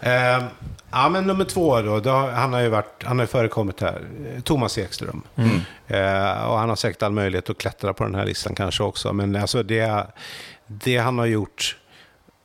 Eh, 0.00 0.44
ja, 0.90 1.08
men 1.08 1.24
nummer 1.26 1.44
två 1.44 1.80
då. 1.82 2.00
då 2.00 2.10
har- 2.10 2.30
han 2.30 2.52
har 2.52 2.60
ju 2.60 2.68
varit, 2.68 3.02
han 3.04 3.18
har 3.18 3.22
ju 3.24 3.28
förekommit 3.28 3.80
här. 3.80 4.02
Eh, 4.36 4.42
Thomas 4.42 4.78
Ekström. 4.78 5.22
Eh, 5.88 6.44
och 6.44 6.58
han 6.58 6.68
har 6.68 6.76
säkert 6.76 7.02
all 7.02 7.12
möjlighet 7.12 7.50
att 7.50 7.58
klättra 7.58 7.92
på 7.94 8.04
den 8.04 8.14
här 8.14 8.24
listan 8.26 8.54
kanske 8.54 8.82
också. 8.82 9.12
Men 9.12 9.36
alltså 9.36 9.62
det, 9.62 10.06
det 10.66 10.96
han 10.98 11.18
har 11.18 11.26
gjort, 11.26 11.76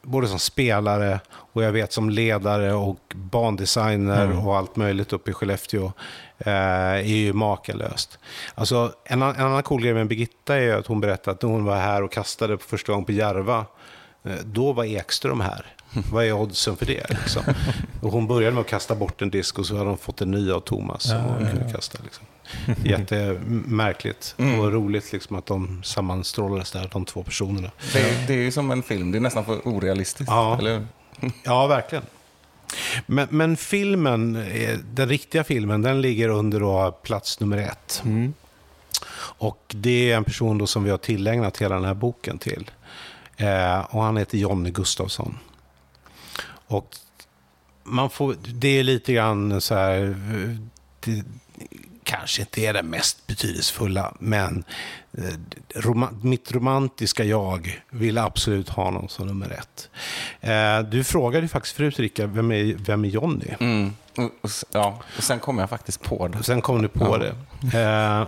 både 0.01 0.27
som 0.27 0.39
spelare 0.39 1.19
och 1.29 1.63
jag 1.63 1.71
vet 1.71 1.93
som 1.93 2.09
ledare 2.09 2.73
och 2.73 2.99
bandesigner 3.15 4.47
och 4.47 4.57
allt 4.57 4.75
möjligt 4.75 5.13
uppe 5.13 5.31
i 5.31 5.33
Skellefteå, 5.33 5.91
eh, 6.37 6.53
är 6.53 7.03
ju 7.03 7.33
makalöst. 7.33 8.19
Alltså, 8.55 8.93
en, 9.03 9.21
en 9.21 9.35
annan 9.35 9.63
cool 9.63 9.81
grej 9.81 9.93
med 9.93 10.07
Birgitta 10.07 10.57
är 10.57 10.75
att 10.75 10.87
hon 10.87 11.01
berättade 11.01 11.35
att 11.35 11.41
när 11.41 11.49
hon 11.49 11.65
var 11.65 11.75
här 11.75 12.03
och 12.03 12.11
kastade 12.11 12.57
på 12.57 12.63
första 12.63 12.91
gången 12.91 13.05
på 13.05 13.11
Järva, 13.11 13.65
eh, 14.23 14.35
då 14.43 14.73
var 14.73 14.83
Ekström 14.83 15.39
här. 15.39 15.65
Vad 16.11 16.25
är 16.25 16.33
oddsen 16.33 16.75
för 16.75 16.85
det? 16.85 17.09
Liksom? 17.09 17.43
Och 18.01 18.11
hon 18.11 18.27
började 18.27 18.55
med 18.55 18.61
att 18.61 18.67
kasta 18.67 18.95
bort 18.95 19.21
en 19.21 19.29
disk 19.29 19.59
och 19.59 19.65
så 19.65 19.77
hade 19.77 19.89
hon 19.89 19.97
fått 19.97 20.21
en 20.21 20.31
ny 20.31 20.51
av 20.51 20.59
Thomas 20.59 21.03
som 21.03 21.21
hon 21.21 21.47
kunde 21.47 21.71
kasta. 21.71 21.99
Liksom. 22.03 22.25
Jättemärkligt 22.83 24.35
och 24.37 24.71
roligt 24.71 25.13
liksom, 25.13 25.35
att 25.35 25.45
de 25.45 25.83
sammanstrålades 25.83 26.71
där, 26.71 26.89
de 26.91 27.05
två 27.05 27.23
personerna. 27.23 27.71
Det, 27.93 28.27
det 28.27 28.33
är 28.33 28.37
ju 28.37 28.51
som 28.51 28.71
en 28.71 28.83
film, 28.83 29.11
det 29.11 29.17
är 29.17 29.19
nästan 29.19 29.45
för 29.45 29.67
orealistiskt. 29.67 30.31
Ja. 30.31 30.57
Eller? 30.57 30.87
Ja, 31.43 31.67
verkligen. 31.67 32.03
Men, 33.05 33.27
men 33.31 33.57
filmen, 33.57 34.35
eh, 34.35 34.77
den 34.93 35.09
riktiga 35.09 35.43
filmen, 35.43 35.81
den 35.81 36.01
ligger 36.01 36.29
under 36.29 36.59
då 36.59 36.99
plats 37.03 37.39
nummer 37.39 37.57
ett. 37.57 38.03
Och 39.41 39.75
det 39.77 40.11
är 40.11 40.17
en 40.17 40.23
person 40.23 40.57
då 40.57 40.67
som 40.67 40.83
vi 40.83 40.89
har 40.89 40.97
tillägnat 40.97 41.57
hela 41.57 41.75
den 41.75 41.85
här 41.85 41.93
boken 41.93 42.37
till. 42.37 42.71
Eh, 43.37 43.79
och 43.79 44.03
han 44.03 44.17
heter 44.17 44.37
Jonny 44.37 44.71
Gustafsson. 44.71 45.37
Och 46.67 46.95
man 47.83 48.09
får, 48.09 48.35
det 48.53 48.79
är 48.79 48.83
lite 48.83 49.13
grann 49.13 49.61
så 49.61 49.75
här, 49.75 50.03
eh, 50.09 50.55
det 50.99 51.23
kanske 52.11 52.41
inte 52.41 52.61
är 52.61 52.73
det 52.73 52.83
mest 52.83 53.27
betydelsefulla, 53.27 54.13
men 54.19 54.63
eh, 55.17 55.23
roma, 55.75 56.09
mitt 56.21 56.51
romantiska 56.51 57.23
jag 57.23 57.81
vill 57.89 58.17
absolut 58.17 58.69
ha 58.69 58.91
någon 58.91 59.09
som 59.09 59.27
nummer 59.27 59.49
ett. 59.49 59.89
Eh, 60.41 60.89
du 60.89 61.03
frågade 61.03 61.47
faktiskt 61.47 61.75
förut, 61.75 61.99
Rickard, 61.99 62.29
vem 62.29 62.51
är, 62.51 62.75
vem 62.77 63.05
är 63.05 63.09
Jonny? 63.09 63.45
Mm. 63.59 63.93
Och, 64.17 64.23
och, 64.23 64.49
s- 64.49 64.65
ja. 64.71 64.99
och 65.17 65.23
sen 65.23 65.39
kom 65.39 65.57
jag 65.57 65.69
faktiskt 65.69 66.01
på 66.03 66.27
det. 66.27 66.37
Och 66.37 66.45
sen 66.45 66.61
kom 66.61 66.81
du 66.81 66.87
på 66.87 67.17
det. 67.17 67.35
Eh, 67.79 68.27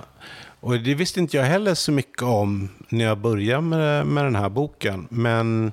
och 0.59 0.79
det 0.79 0.95
visste 0.95 1.19
inte 1.19 1.37
jag 1.37 1.43
heller 1.43 1.73
så 1.75 1.91
mycket 1.91 2.21
om 2.23 2.69
när 2.89 3.05
jag 3.05 3.17
började 3.17 3.61
med, 3.61 4.07
med 4.07 4.23
den 4.25 4.35
här 4.35 4.49
boken. 4.49 5.07
Men 5.09 5.71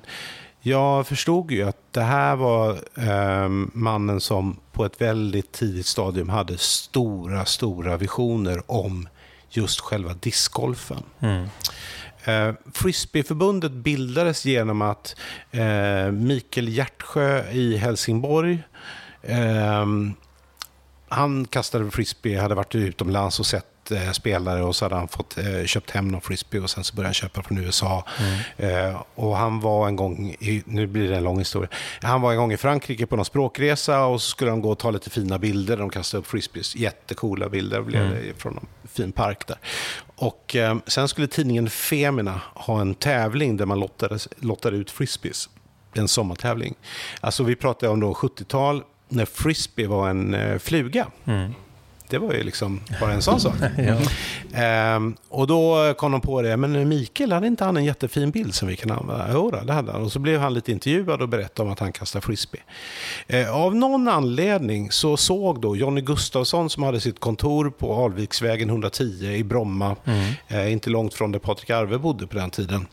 jag 0.61 1.07
förstod 1.07 1.51
ju 1.51 1.63
att 1.63 1.77
det 1.91 2.01
här 2.01 2.35
var 2.35 2.69
eh, 2.97 3.49
mannen 3.73 4.21
som 4.21 4.59
på 4.71 4.85
ett 4.85 5.01
väldigt 5.01 5.51
tidigt 5.51 5.85
stadium 5.85 6.29
hade 6.29 6.57
stora, 6.57 7.45
stora 7.45 7.97
visioner 7.97 8.71
om 8.71 9.07
just 9.49 9.79
själva 9.79 10.13
discgolfen. 10.13 11.03
Eh, 12.23 12.53
Frisbeeförbundet 12.73 13.71
bildades 13.71 14.45
genom 14.45 14.81
att 14.81 15.15
eh, 15.51 16.11
Mikael 16.11 16.69
Hjärtsjö 16.69 17.51
i 17.51 17.77
Helsingborg 17.77 18.63
ehm, 19.23 20.13
han 21.09 21.45
kastade 21.45 21.91
frisbee, 21.91 22.41
hade 22.41 22.55
varit 22.55 22.75
utomlands 22.75 23.39
och 23.39 23.45
sett 23.45 23.70
eh, 23.91 24.11
spelare 24.11 24.63
och 24.63 24.75
så 24.75 24.85
hade 24.85 24.95
han 24.95 25.07
fått 25.07 25.37
eh, 25.37 25.65
köpt 25.65 25.91
hem 25.91 26.07
någon 26.07 26.21
frisbee 26.21 26.59
och 26.59 26.69
sen 26.69 26.83
så 26.83 26.95
började 26.95 27.07
han 27.07 27.13
köpa 27.13 27.43
från 27.43 27.57
USA. 27.57 28.05
Eh, 28.57 29.01
och 29.15 29.37
han 29.37 29.59
var 29.59 29.87
en 29.87 29.95
gång, 29.95 30.35
i, 30.39 30.63
nu 30.65 30.87
blir 30.87 31.09
det 31.09 31.17
en 31.17 31.23
lång 31.23 31.39
historia, 31.39 31.69
han 32.01 32.21
var 32.21 32.31
en 32.31 32.37
gång 32.37 32.51
i 32.51 32.57
Frankrike 32.57 33.05
på 33.05 33.15
någon 33.15 33.25
språkresa 33.25 34.05
och 34.05 34.21
så 34.21 34.29
skulle 34.29 34.51
de 34.51 34.61
gå 34.61 34.71
och 34.71 34.79
ta 34.79 34.91
lite 34.91 35.09
fina 35.09 35.39
bilder. 35.39 35.77
De 35.77 35.89
kastade 35.89 36.19
upp 36.19 36.27
frisbees, 36.27 36.75
jättecoola 36.75 37.49
bilder 37.49 37.81
blev 37.81 38.09
det 38.09 38.41
från 38.41 38.57
en 38.57 38.67
fin 38.87 39.11
park 39.11 39.47
där. 39.47 39.57
Och 40.15 40.55
eh, 40.55 40.77
sen 40.87 41.07
skulle 41.07 41.27
tidningen 41.27 41.69
Femina 41.69 42.41
ha 42.53 42.81
en 42.81 42.95
tävling 42.95 43.57
där 43.57 43.65
man 43.65 43.79
lottade, 43.79 44.19
lottade 44.39 44.77
ut 44.77 44.91
frisbees. 44.91 45.49
En 45.93 46.07
sommartävling. 46.07 46.75
Alltså 47.21 47.43
vi 47.43 47.55
pratar 47.55 47.87
om 47.87 47.99
då 47.99 48.13
70-tal 48.13 48.83
när 49.09 49.25
frisbee 49.25 49.87
var 49.87 50.09
en 50.09 50.33
eh, 50.33 50.57
fluga. 50.57 51.07
Det 52.11 52.19
var 52.19 52.33
ju 52.33 52.43
liksom 52.43 52.79
bara 52.99 53.13
en 53.13 53.21
sån 53.21 53.39
sak. 53.39 53.53
Ehm, 54.53 55.15
och 55.29 55.47
då 55.47 55.93
kom 55.97 56.11
de 56.11 56.21
på 56.21 56.41
det, 56.41 56.57
men 56.57 56.89
Mikael, 56.89 57.31
hade 57.31 57.47
inte 57.47 57.63
han 57.65 57.77
en 57.77 57.85
jättefin 57.85 58.31
bild 58.31 58.55
som 58.55 58.67
vi 58.67 58.75
kan 58.75 58.91
använda? 58.91 59.29
Jo, 59.33 59.51
det 59.51 59.73
hade 59.73 59.91
han. 59.91 60.01
Och 60.01 60.11
så 60.11 60.19
blev 60.19 60.39
han 60.39 60.53
lite 60.53 60.71
intervjuad 60.71 61.21
och 61.21 61.29
berättade 61.29 61.67
om 61.67 61.73
att 61.73 61.79
han 61.79 61.91
kastar 61.91 62.21
frisbee. 62.21 62.61
Eh, 63.27 63.55
av 63.55 63.75
någon 63.75 64.07
anledning 64.07 64.91
så 64.91 65.17
såg 65.17 65.61
då 65.61 65.75
Jonny 65.75 66.01
Gustafsson 66.01 66.69
som 66.69 66.83
hade 66.83 66.99
sitt 66.99 67.19
kontor 67.19 67.69
på 67.69 68.05
Alviksvägen 68.05 68.69
110 68.69 69.25
i 69.25 69.43
Bromma, 69.43 69.95
eh, 70.47 70.71
inte 70.71 70.89
långt 70.89 71.13
från 71.13 71.31
där 71.31 71.39
Patrik 71.39 71.69
Arve 71.69 71.97
bodde 71.97 72.27
på 72.27 72.37
den 72.37 72.49
tiden. 72.49 72.87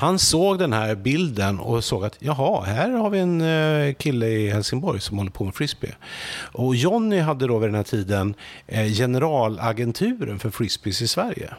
Han 0.00 0.18
såg 0.18 0.58
den 0.58 0.72
här 0.72 0.94
bilden 0.94 1.58
och 1.58 1.84
såg 1.84 2.04
att 2.04 2.16
jaha, 2.18 2.64
här 2.64 2.90
har 2.90 3.10
vi 3.10 3.18
en 3.18 3.40
eh, 3.40 3.94
kille 3.94 4.26
i 4.26 4.50
Helsingborg 4.50 5.00
som 5.00 5.18
håller 5.18 5.30
på 5.30 5.44
med 5.44 5.54
frisbee. 5.54 5.94
Och 6.52 6.76
Jonny 6.76 7.18
hade 7.18 7.46
då 7.46 7.58
vid 7.58 7.68
den 7.68 7.74
här 7.74 7.82
tiden 7.82 8.34
eh, 8.66 8.86
generalagenturen 8.86 10.38
för 10.38 10.50
frisbees 10.50 11.02
i 11.02 11.08
Sverige. 11.08 11.54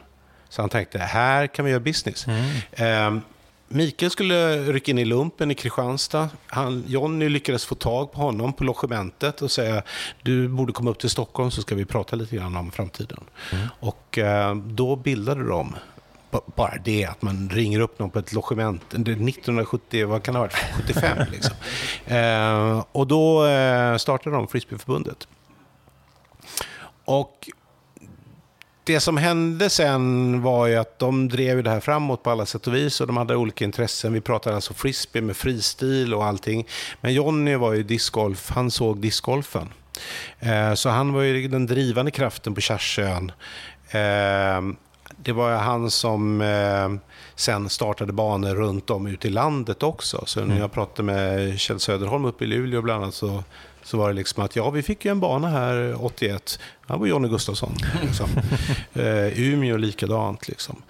Så 0.50 0.62
han 0.62 0.70
tänkte, 0.70 0.98
här 1.00 1.48
kan 1.48 1.66
vi 1.66 1.72
göra 1.72 1.80
business. 1.82 2.28
Eh, 2.72 3.16
Mikael 3.68 4.12
skulle 4.12 4.58
rycka 4.58 4.92
in 4.92 4.98
i 4.98 5.06
lumpen 5.06 5.52
i 5.52 5.56
Kristianstad. 5.56 6.30
Han, 6.48 6.84
Jonny 6.88 7.30
lyckades 7.30 7.66
få 7.66 7.76
tag 7.76 8.12
på 8.12 8.22
honom 8.22 8.54
på 8.54 8.64
logementet 8.64 9.42
och 9.42 9.52
säga 9.52 9.84
du 10.22 10.48
borde 10.48 10.74
komma 10.74 10.92
upp 10.92 11.00
till 11.00 11.10
Stockholm 11.10 11.52
så 11.52 11.62
ska 11.62 11.76
vi 11.76 11.86
prata 11.86 12.16
lite 12.16 12.36
grann 12.36 12.56
om 12.56 12.72
framtiden. 12.72 13.24
Och 13.80 14.18
eh, 14.18 14.56
då 14.56 14.96
bildade 14.96 15.44
de 15.44 15.76
bara 16.56 16.74
det 16.84 17.06
att 17.06 17.22
man 17.22 17.50
ringer 17.50 17.80
upp 17.80 18.00
någon 18.00 18.10
på 18.10 18.20
ett 18.20 18.34
logement. 18.34 18.82
Det 18.90 18.96
är 19.12 19.16
1970, 19.16 20.08
vad 20.08 20.24
kan 20.24 20.34
det 20.34 20.40
ha 20.40 20.46
varit? 20.46 20.56
75 20.76 21.18
liksom. 21.32 21.56
Eh, 22.06 22.84
och 22.92 23.08
då 23.08 23.46
eh, 23.46 23.98
startade 23.98 24.36
de 24.36 24.48
Frisbeeförbundet. 24.48 25.28
Och 27.06 27.50
det 28.84 29.00
som 29.00 29.18
hände 29.18 29.70
sen 29.70 30.42
var 30.42 30.68
ju 30.68 30.76
att 30.76 31.00
de 31.00 31.30
drev 31.30 31.64
det 31.64 31.70
här 31.70 31.80
framåt 31.80 32.24
på 32.24 32.30
alla 32.30 32.46
sätt 32.46 32.68
och 32.68 32.76
vis 32.76 33.02
och 33.02 33.08
de 33.08 33.18
hade 33.18 33.36
olika 33.36 33.66
intressen. 33.66 34.14
Vi 34.14 34.22
pratade 34.22 34.56
alltså 34.56 34.74
frisbee 34.74 35.22
med 35.22 35.38
fristil 35.38 36.14
och 36.14 36.26
allting. 36.26 36.68
Men 37.02 37.14
Jonny 37.14 37.56
var 37.56 37.74
ju 37.74 37.84
discgolf, 37.84 38.50
han 38.50 38.72
såg 38.72 39.02
discgolfen. 39.02 39.70
Eh, 40.40 40.74
Så 40.74 40.90
han 40.90 41.14
var 41.14 41.22
ju 41.22 41.48
den 41.48 41.66
drivande 41.66 42.12
kraften 42.12 42.56
på 42.56 42.62
Kärsön. 42.62 43.32
Det 45.24 45.32
var 45.32 45.52
han 45.52 45.92
som 45.92 46.42
eh, 46.42 46.90
sen 47.36 47.70
startade 47.70 48.14
banor 48.14 48.56
runt 48.56 48.90
om 48.90 49.08
ute 49.08 49.28
i 49.28 49.32
landet 49.32 49.84
också. 49.84 50.24
Så 50.26 50.46
när 50.46 50.60
jag 50.60 50.72
pratade 50.72 51.04
med 51.04 51.60
Kjell 51.60 51.80
Söderholm 51.80 52.26
uppe 52.26 52.44
i 52.44 52.48
Luleå 52.48 52.82
bland 52.82 53.04
annat 53.04 53.14
så 53.14 53.44
så 53.84 53.98
var 53.98 54.08
det 54.08 54.14
liksom 54.14 54.44
att 54.44 54.56
ja, 54.56 54.70
vi 54.70 54.82
fick 54.82 55.06
ju 55.06 55.12
en 55.12 55.20
bana 55.20 55.48
här 55.48 56.06
81. 56.06 56.60
Han 56.82 57.00
var 57.00 57.08
Jonny 57.08 57.28
Gustafsson. 57.28 57.76
Liksom. 58.02 58.30
eh, 58.94 59.40
Umeå 59.40 59.78
likadant. 59.78 60.48
Liksom. 60.48 60.82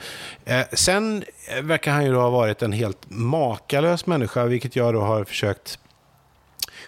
Eh, 0.45 0.65
sen 0.73 1.23
verkar 1.61 1.91
han 1.91 2.05
ju 2.05 2.15
ha 2.15 2.29
varit 2.29 2.61
en 2.61 2.71
helt 2.71 3.09
makalös 3.09 4.05
människa, 4.05 4.45
vilket 4.45 4.75
jag 4.75 4.93
då 4.93 5.01
har 5.01 5.23
försökt 5.23 5.79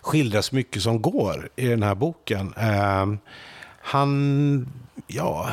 skildra 0.01 0.41
så 0.41 0.55
mycket 0.55 0.83
som 0.83 1.01
går 1.01 1.49
i 1.55 1.67
den 1.67 1.83
här 1.83 1.95
boken. 1.95 2.53
Eh, 2.57 3.05
han, 3.81 4.67
ja, 5.07 5.49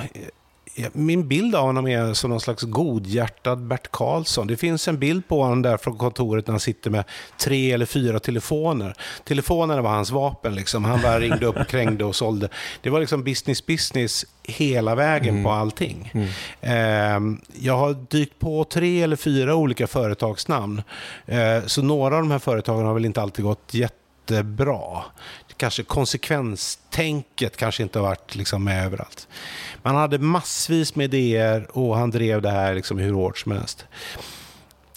min 0.92 1.28
bild 1.28 1.54
av 1.54 1.66
honom 1.66 1.88
är 1.88 2.14
som 2.14 2.30
någon 2.30 2.40
slags 2.40 2.62
godhjärtad 2.62 3.58
Bert 3.66 3.90
Karlsson. 3.90 4.46
Det 4.46 4.56
finns 4.56 4.88
en 4.88 4.98
bild 4.98 5.28
på 5.28 5.42
honom 5.42 5.62
där 5.62 5.76
från 5.76 5.98
kontoret 5.98 6.46
när 6.46 6.52
han 6.52 6.60
sitter 6.60 6.90
med 6.90 7.04
tre 7.38 7.72
eller 7.72 7.86
fyra 7.86 8.18
telefoner. 8.18 8.94
Telefonerna 9.24 9.82
var 9.82 9.90
hans 9.90 10.10
vapen. 10.10 10.54
Liksom. 10.54 10.84
Han 10.84 11.02
bara 11.02 11.20
ringde 11.20 11.46
upp, 11.46 11.56
krängde 11.68 12.04
och 12.04 12.16
sålde. 12.16 12.48
Det 12.82 12.90
var 12.90 13.00
liksom 13.00 13.24
business 13.24 13.66
business 13.66 14.26
hela 14.42 14.94
vägen 14.94 15.44
på 15.44 15.50
allting. 15.50 16.12
Eh, 16.60 17.20
jag 17.58 17.76
har 17.76 18.06
dykt 18.10 18.38
på 18.38 18.64
tre 18.64 19.02
eller 19.02 19.16
fyra 19.16 19.54
olika 19.54 19.86
företagsnamn. 19.86 20.82
Eh, 21.26 21.66
så 21.66 21.82
några 21.82 22.16
av 22.16 22.22
de 22.22 22.30
här 22.30 22.38
företagen 22.38 22.86
har 22.86 22.94
väl 22.94 23.04
inte 23.04 23.22
alltid 23.22 23.44
gått 23.44 23.74
jättebra. 23.74 25.02
Kanske 25.56 25.82
konsekvenstänket 25.82 27.56
kanske 27.56 27.82
inte 27.82 27.98
har 27.98 28.06
varit 28.06 28.34
liksom 28.34 28.64
med 28.64 28.86
överallt. 28.86 29.28
Man 29.82 29.96
hade 29.96 30.18
massvis 30.18 30.94
med 30.94 31.14
idéer 31.14 31.66
och 31.72 31.96
han 31.96 32.10
drev 32.10 32.42
det 32.42 32.50
här 32.50 32.74
liksom 32.74 32.98
hur 32.98 33.12
hårt 33.12 33.38
som 33.38 33.52
helst. 33.52 33.86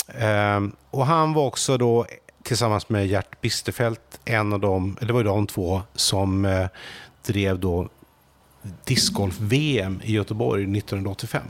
Ehm, 0.07 0.75
och 0.91 1.05
han 1.05 1.33
var 1.33 1.45
också 1.45 1.77
då 1.77 2.05
tillsammans 2.43 2.89
med 2.89 3.07
Gert 3.07 3.41
Bisterfeldt 3.41 4.19
en 4.25 4.53
av 4.53 4.59
dem, 4.59 4.97
eller 4.97 5.07
det 5.07 5.13
var 5.13 5.19
ju 5.19 5.27
de 5.27 5.47
två 5.47 5.81
som 5.95 6.45
eh, 6.45 6.67
drev 7.25 7.59
då 7.59 7.89
discgolf-VM 8.83 10.01
i 10.03 10.11
Göteborg 10.13 10.63
1985. 10.77 11.43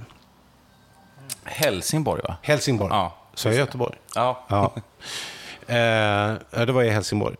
Helsingborg, 1.43 2.21
va? 2.27 2.35
Helsingborg. 2.41 2.89
Ja, 2.93 3.15
Så 3.33 3.47
jag 3.47 3.55
Göteborg? 3.57 3.95
Ja. 4.15 4.45
Ja. 4.47 4.73
Eh, 5.67 6.33
det 6.65 6.71
var 6.71 6.83
i 6.83 6.89
Helsingborg. 6.89 7.35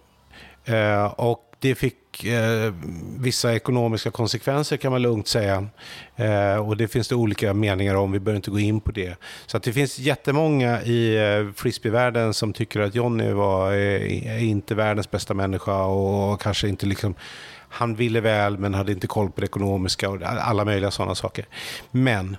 Eh, 0.66 1.06
och 1.06 1.56
det 1.60 1.76
fick 1.76 1.96
eh, 2.26 2.74
vissa 3.20 3.54
ekonomiska 3.54 4.12
konsekvenser 4.12 4.78
kan 4.78 4.92
man 4.92 5.02
lugnt 5.02 5.28
säga. 5.28 5.68
Eh, 6.16 6.68
och 6.68 6.78
det 6.78 6.88
finns 6.88 7.08
det 7.08 7.16
olika 7.16 7.54
meningar 7.54 7.96
om, 7.96 8.12
vi 8.12 8.20
behöver 8.20 8.36
inte 8.36 8.52
gå 8.52 8.60
in 8.60 8.82
på 8.82 8.92
det. 8.92 9.16
Så 9.46 9.58
att 9.58 9.64
det 9.64 9.74
finns 9.74 10.00
jättemånga 10.00 10.82
i 10.84 11.16
eh, 11.16 11.54
frisbeevärlden 11.56 12.34
som 12.34 12.54
tycker 12.54 12.80
att 12.80 12.96
Johnny 12.96 13.32
var 13.32 13.74
eh, 13.74 14.50
inte 14.50 14.76
världens 14.76 15.12
bästa 15.12 15.34
människa 15.34 15.84
och 15.84 16.42
kanske 16.42 16.68
inte 16.68 16.86
liksom 16.86 17.16
han 17.70 17.96
ville 17.96 18.22
väl 18.22 18.58
men 18.58 18.74
hade 18.74 18.92
inte 18.92 19.08
koll 19.08 19.32
på 19.32 19.42
det 19.42 19.46
ekonomiska 19.46 20.10
och 20.10 20.22
alla 20.24 20.66
möjliga 20.66 20.92
sådana 20.92 21.16
saker. 21.16 21.46
Men 21.92 22.38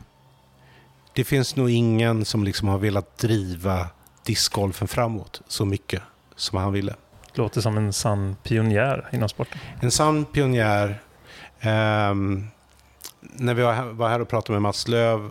det 1.12 1.24
finns 1.24 1.56
nog 1.56 1.70
ingen 1.70 2.24
som 2.24 2.44
liksom 2.44 2.68
har 2.68 2.78
velat 2.78 3.18
driva 3.18 3.86
discgolfen 4.24 4.88
framåt 4.88 5.42
så 5.48 5.64
mycket 5.64 6.02
som 6.36 6.58
han 6.58 6.72
ville. 6.72 6.94
Låter 7.34 7.60
som 7.60 7.76
en 7.76 7.92
sann 7.92 8.36
pionjär 8.42 9.08
inom 9.12 9.28
sporten. 9.28 9.58
En 9.80 9.90
sann 9.90 10.24
pionjär. 10.24 11.00
Ehm, 11.60 12.46
när 13.20 13.54
vi 13.54 13.62
var 13.62 13.72
här- 13.72 13.84
var 13.84 14.08
här 14.08 14.20
och 14.20 14.28
pratade 14.28 14.52
med 14.52 14.62
Mats 14.62 14.88
Löv 14.88 15.30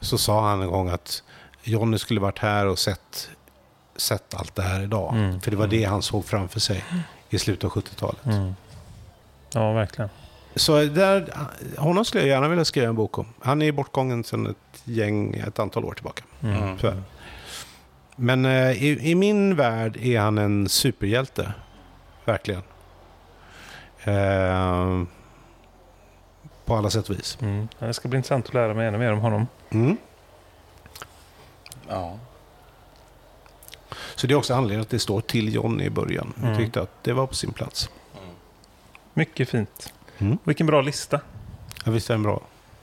så 0.00 0.18
sa 0.18 0.48
han 0.50 0.62
en 0.62 0.68
gång 0.70 0.88
att 0.88 1.22
Jonny 1.62 1.98
skulle 1.98 2.20
varit 2.20 2.38
här 2.38 2.66
och 2.66 2.78
sett, 2.78 3.30
sett 3.96 4.34
allt 4.34 4.54
det 4.54 4.62
här 4.62 4.82
idag. 4.82 5.14
Mm. 5.16 5.40
För 5.40 5.50
det 5.50 5.56
var 5.56 5.66
det 5.66 5.84
han 5.84 6.02
såg 6.02 6.24
framför 6.24 6.60
sig 6.60 6.84
i 7.30 7.38
slutet 7.38 7.64
av 7.64 7.70
70-talet. 7.70 8.24
Mm. 8.26 8.54
Ja, 9.52 9.72
verkligen. 9.72 10.10
Så 10.56 10.84
där, 10.84 11.32
honom 11.76 12.04
skulle 12.04 12.22
jag 12.24 12.28
gärna 12.28 12.48
vilja 12.48 12.64
skriva 12.64 12.88
en 12.88 12.94
bok 12.96 13.18
om. 13.18 13.26
Han 13.42 13.62
är 13.62 13.72
bortgången 13.72 14.24
sedan 14.24 14.46
ett 14.46 14.80
gäng, 14.84 15.34
ett 15.34 15.58
antal 15.58 15.84
år 15.84 15.92
tillbaka. 15.92 16.22
Mm. 16.42 16.78
Men 18.20 18.44
eh, 18.44 18.70
i, 18.84 19.10
i 19.10 19.14
min 19.14 19.56
värld 19.56 19.96
är 19.96 20.20
han 20.20 20.38
en 20.38 20.68
superhjälte. 20.68 21.52
Verkligen. 22.24 22.62
Eh, 24.04 25.02
på 26.64 26.76
alla 26.76 26.90
sätt 26.90 27.08
och 27.10 27.16
vis. 27.18 27.38
Mm. 27.40 27.68
Det 27.78 27.94
ska 27.94 28.08
bli 28.08 28.16
intressant 28.16 28.46
att 28.48 28.54
lära 28.54 28.74
mig 28.74 28.86
ännu 28.88 28.98
mer 28.98 29.12
om 29.12 29.18
honom. 29.18 29.46
Mm. 29.70 29.96
Ja. 31.88 32.18
Så 34.14 34.26
det 34.26 34.34
är 34.34 34.36
också 34.36 34.54
anledningen 34.54 34.82
att 34.82 34.90
det 34.90 34.98
står 34.98 35.20
till 35.20 35.54
Johnny 35.54 35.84
i 35.84 35.90
början. 35.90 36.32
Jag 36.36 36.44
Mm. 36.44 36.56
tyckte 36.58 36.82
att 36.82 37.04
det 37.04 37.12
var 37.12 37.26
på 37.26 37.34
sin 37.34 37.52
plats. 37.52 37.90
Mycket 39.14 39.48
fint. 39.48 39.92
Mm. 40.18 40.38
Vilken 40.44 40.66
bra 40.66 40.80
lista. 40.80 41.20
Ja, 41.84 41.90
visst 41.92 42.10
är 42.10 42.14
den 42.14 42.22
bra. 42.22 42.40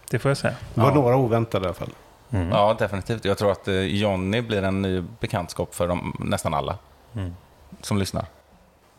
Det 0.09 0.19
får 0.19 0.29
jag 0.29 0.38
säga. 0.38 0.55
Det 0.73 0.81
var 0.81 0.88
Ja. 0.89 0.95
några 0.95 1.15
oväntade 1.15 1.63
i 1.65 1.67
alla 1.67 1.73
fall. 1.73 1.89
Mm. 2.32 2.49
ja, 2.49 2.76
definitivt. 2.80 3.26
Jag 3.26 3.38
tror 3.38 3.51
att 3.51 3.67
eh, 3.67 3.73
Johnny 3.76 4.41
blir 4.41 4.63
en 4.63 4.82
ny 4.82 5.03
bekantskap 5.19 5.76
för 5.76 5.88
de, 5.88 6.15
nästan 6.19 6.53
alla 6.53 6.78
Mm. 7.15 7.36
som 7.82 7.97
lyssnar. 7.97 8.26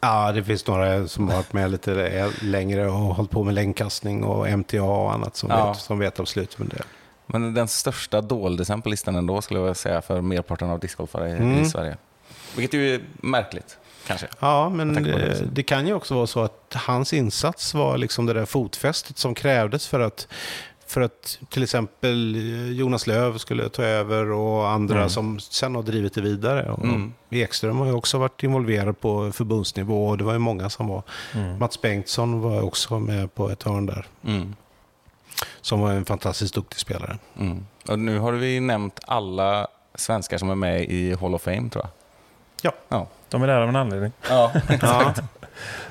Ja, 0.01 0.33
det 0.33 0.45
finns 0.45 0.67
några 0.67 1.09
som 1.09 1.29
har 1.29 1.37
varit 1.37 1.53
med 1.53 1.71
lite 1.71 2.31
längre 2.43 2.87
och 2.87 2.93
hållit 2.99 3.31
på 3.31 3.45
med 3.45 3.55
längdkastning 3.55 4.25
och 4.25 4.49
MTA 4.59 4.83
och 4.83 5.13
annat 5.13 5.37
som, 5.37 5.51
Ja. 5.51 5.69
vet, 5.69 5.79
som 5.79 5.99
vet 5.99 6.21
av 6.21 6.25
slutet 6.25 6.59
med 6.59 6.69
det. 6.69 6.83
Men 7.27 7.55
den 7.55 7.69
största 7.69 8.21
doldisen 8.21 8.83
på 8.83 8.89
listan 8.89 9.17
ändå 9.17 9.43
skulle 9.43 9.61
jag 9.61 9.77
säga 9.77 10.03
för 10.03 10.21
merparten 10.21 10.71
av 10.71 10.79
discgolfare 10.81 11.29
i, 11.29 11.33
Mm. 11.33 11.63
i 11.63 11.67
Sverige. 11.69 11.97
Vilket 12.57 12.75
ju 12.81 12.95
är 12.95 13.01
märkligt, 13.21 13.79
kanske. 14.07 14.27
Ja, 14.41 14.69
men 14.69 15.05
det 15.05 15.31
också. 15.31 15.45
det 15.45 15.63
kan 15.63 15.87
ju 15.87 15.95
också 15.95 16.15
vara 16.15 16.27
så 16.27 16.41
att 16.43 16.75
hans 16.75 17.13
insats 17.13 17.75
var 17.75 17.99
liksom 17.99 18.27
det 18.27 18.33
där 18.33 18.45
fotfästet 18.47 19.19
som 19.19 19.35
krävdes 19.35 19.87
för 19.89 20.01
att, 20.01 20.29
för 20.87 21.01
att 21.01 21.39
till 21.51 21.63
exempel 21.63 22.35
eh, 22.37 22.71
Jonas 22.73 23.07
Löv 23.07 23.39
skulle 23.39 23.69
ta 23.69 23.83
över 23.83 24.31
och 24.31 24.69
andra 24.69 24.97
Mm. 24.97 25.09
som 25.11 25.41
sen 25.41 25.75
har 25.75 25.83
drivit 25.83 26.15
det 26.15 26.21
vidare. 26.21 26.71
Och 26.71 26.85
Mm. 26.85 27.13
Ekström 27.31 27.79
har 27.79 27.87
ju 27.87 27.93
också 27.93 28.19
varit 28.19 28.43
involverad 28.43 29.01
på 29.01 29.33
förbundsnivå 29.33 30.09
och 30.09 30.19
det 30.19 30.25
var 30.25 30.33
ju 30.33 30.39
många 30.39 30.71
som 30.71 30.89
var. 30.89 31.03
Mm. 31.35 31.59
Mats 31.59 31.81
Bengtsson 31.83 32.41
var 32.41 32.61
också 32.63 32.99
med 33.01 33.35
på 33.35 33.51
ett 33.51 33.63
hörn 33.63 33.87
där, 33.87 34.07
Mm. 34.25 34.55
som 35.61 35.81
var 35.81 35.93
en 35.93 36.05
fantastiskt 36.05 36.55
duktig 36.55 36.79
spelare. 36.79 37.19
Mm. 37.39 37.67
Och 37.89 37.99
nu 37.99 38.19
har 38.19 38.33
vi 38.33 38.61
nämnt 38.61 39.01
alla 39.07 39.67
svenskar 39.95 40.39
som 40.39 40.51
är 40.51 40.55
med 40.55 40.85
i 40.85 41.15
Hall 41.15 41.35
of 41.35 41.43
Fame, 41.43 41.71
tror 41.71 41.85
jag. 41.85 41.91
Ja. 42.67 42.73
Ja. 42.89 43.09
De 43.29 43.43
är 43.43 43.47
där 43.47 43.61
av 43.61 43.69
en 43.69 43.77
anledning. 43.77 44.13
ja. 44.29 44.53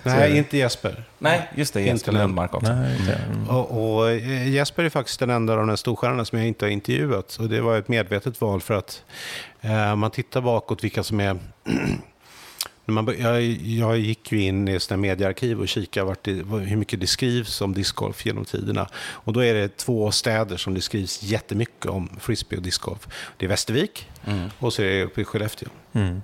Är 0.04 0.10
Nej, 0.10 0.38
inte 0.38 0.58
Jesper. 0.58 1.04
Nej, 1.20 1.50
just 1.56 1.74
det. 1.74 1.82
Jesper 1.82 2.12
Inte 2.12 2.22
Lundmark 2.22 2.54
också. 2.54 2.74
Nej, 2.74 2.98
inte. 3.00 3.14
Mm. 3.14 3.50
Och, 3.50 3.96
och 3.98 4.12
eh, 4.12 4.50
Jesper 4.50 4.84
är 4.84 4.90
faktiskt 4.90 5.20
den 5.20 5.30
enda 5.30 5.54
av 5.54 5.60
de 5.60 5.70
här 5.70 5.76
storstjärnorna 5.76 6.26
som 6.26 6.38
jag 6.40 6.48
inte 6.48 6.66
har 6.66 6.70
intervjuat. 6.70 7.36
Och 7.36 7.50
det 7.50 7.62
var 7.62 7.78
ett 7.78 7.88
medvetet 7.88 8.42
val 8.42 8.62
för 8.62 8.74
att 8.74 9.04
eh, 9.62 9.96
man 9.96 10.12
tittar 10.12 10.42
bakåt 10.42 10.84
vilka 10.84 11.04
som 11.04 11.20
är... 11.20 11.38
när 12.86 12.94
man, 12.94 13.16
jag, 13.20 13.42
jag 13.62 13.98
gick 13.98 14.32
ju 14.32 14.42
in 14.42 14.68
i 14.68 14.80
sådana 14.80 15.02
mediearkiv 15.02 15.60
och 15.62 15.68
kikade 15.68 16.06
vart 16.06 16.24
det, 16.24 16.32
hur 16.60 16.76
mycket 16.78 17.00
det 17.00 17.08
skrivs 17.08 17.62
om 17.62 17.74
discgolf 17.74 18.26
genom 18.26 18.46
tiderna. 18.46 18.88
Och 18.98 19.34
då 19.34 19.44
är 19.44 19.54
det 19.54 19.78
två 19.78 20.12
städer 20.12 20.58
som 20.58 20.74
det 20.74 20.82
skrivs 20.82 21.24
jättemycket 21.24 21.86
om 21.86 22.10
frisbee 22.20 22.58
och 22.58 22.64
discgolf. 22.64 23.08
Det 23.38 23.46
är 23.46 23.50
Västervik 23.50 24.10
Mm. 24.28 24.50
och 24.60 24.74
så 24.74 24.82
är 24.82 24.86
det 24.86 25.04
uppe 25.04 25.22
i 25.22 25.26
Skellefteå. 25.26 25.70
Mm. 25.94 26.22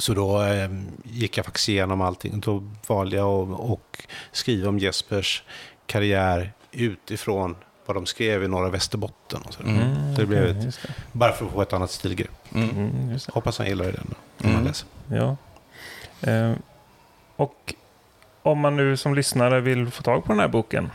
Så 0.00 0.14
då 0.14 0.42
eh, 0.42 0.70
gick 1.04 1.38
jag 1.38 1.44
faktiskt 1.44 1.68
igenom 1.68 2.00
allting. 2.00 2.40
Då 2.40 2.62
valde 2.86 3.16
jag 3.16 3.52
att 3.52 3.60
och 3.60 4.04
skriva 4.32 4.68
om 4.68 4.78
Jespers 4.78 5.42
karriär 5.86 6.52
utifrån 6.72 7.56
vad 7.86 7.96
de 7.96 8.06
skrev 8.06 8.44
i 8.44 8.48
Norra 8.48 8.68
Västerbotten. 8.70 9.42
Och 9.42 9.54
så. 9.54 9.62
Mm. 9.62 10.14
Så 10.14 10.20
det 10.20 10.26
blev 10.26 10.44
ett, 10.44 10.62
det. 10.62 10.92
bara 11.12 11.32
för 11.32 11.46
att 11.46 11.52
få 11.52 11.62
ett 11.62 11.72
annat 11.72 11.90
stilgrepp. 11.90 12.30
Mm. 12.54 12.70
Mm. 12.70 13.18
Hoppas 13.28 13.58
han 13.58 13.66
gillar 13.66 13.84
den 13.84 14.14
Mm. 14.44 14.64
läser. 14.64 14.88
Ja. 15.08 15.36
Eh, 16.30 16.52
och 17.36 17.74
om 18.42 18.58
man 18.58 18.76
nu 18.76 18.96
som 18.96 19.14
lyssnare 19.14 19.60
vill 19.60 19.90
få 19.90 20.02
tag 20.02 20.24
på 20.24 20.32
den 20.32 20.40
här 20.40 20.48
boken, 20.48 20.90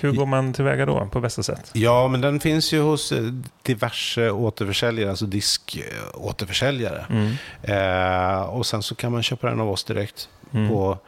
hur 0.00 0.12
går 0.12 0.26
man 0.26 0.52
tillväga 0.52 0.86
då 0.86 1.06
på 1.12 1.20
bästa 1.20 1.42
sätt? 1.42 1.70
Ja, 1.72 2.08
men 2.08 2.20
den 2.20 2.40
finns 2.40 2.72
ju 2.72 2.80
hos 2.80 3.12
eh, 3.12 3.22
diverse 3.62 4.30
återförsäljare, 4.30 5.10
alltså 5.10 5.26
diskåterförsäljare. 5.26 7.06
Mm. 7.10 7.32
Eh, 7.62 8.42
och 8.42 8.66
sen 8.66 8.82
så 8.82 8.94
kan 8.94 9.12
man 9.12 9.22
köpa 9.22 9.46
den 9.50 9.60
av 9.60 9.70
oss 9.70 9.84
direkt 9.84 10.28
Mm. 10.54 10.68
på 10.68 10.98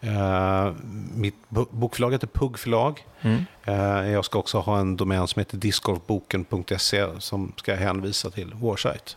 eh, 0.00 0.72
mitt 1.14 1.34
bo- 1.48 1.68
bokförlag 1.70 2.12
heter 2.12 2.26
Pugg 2.26 2.58
förlag. 2.58 3.04
Mm. 3.20 3.44
Eh, 3.64 4.10
Jag 4.12 4.24
ska 4.24 4.38
också 4.38 4.58
ha 4.58 4.78
en 4.78 4.96
domän 4.96 5.28
som 5.28 5.40
heter 5.40 5.56
discgolfboken.se 5.56 7.06
som 7.18 7.52
ska 7.56 7.74
hänvisa 7.74 8.30
till 8.30 8.52
vår 8.54 8.76
sajt. 8.76 9.16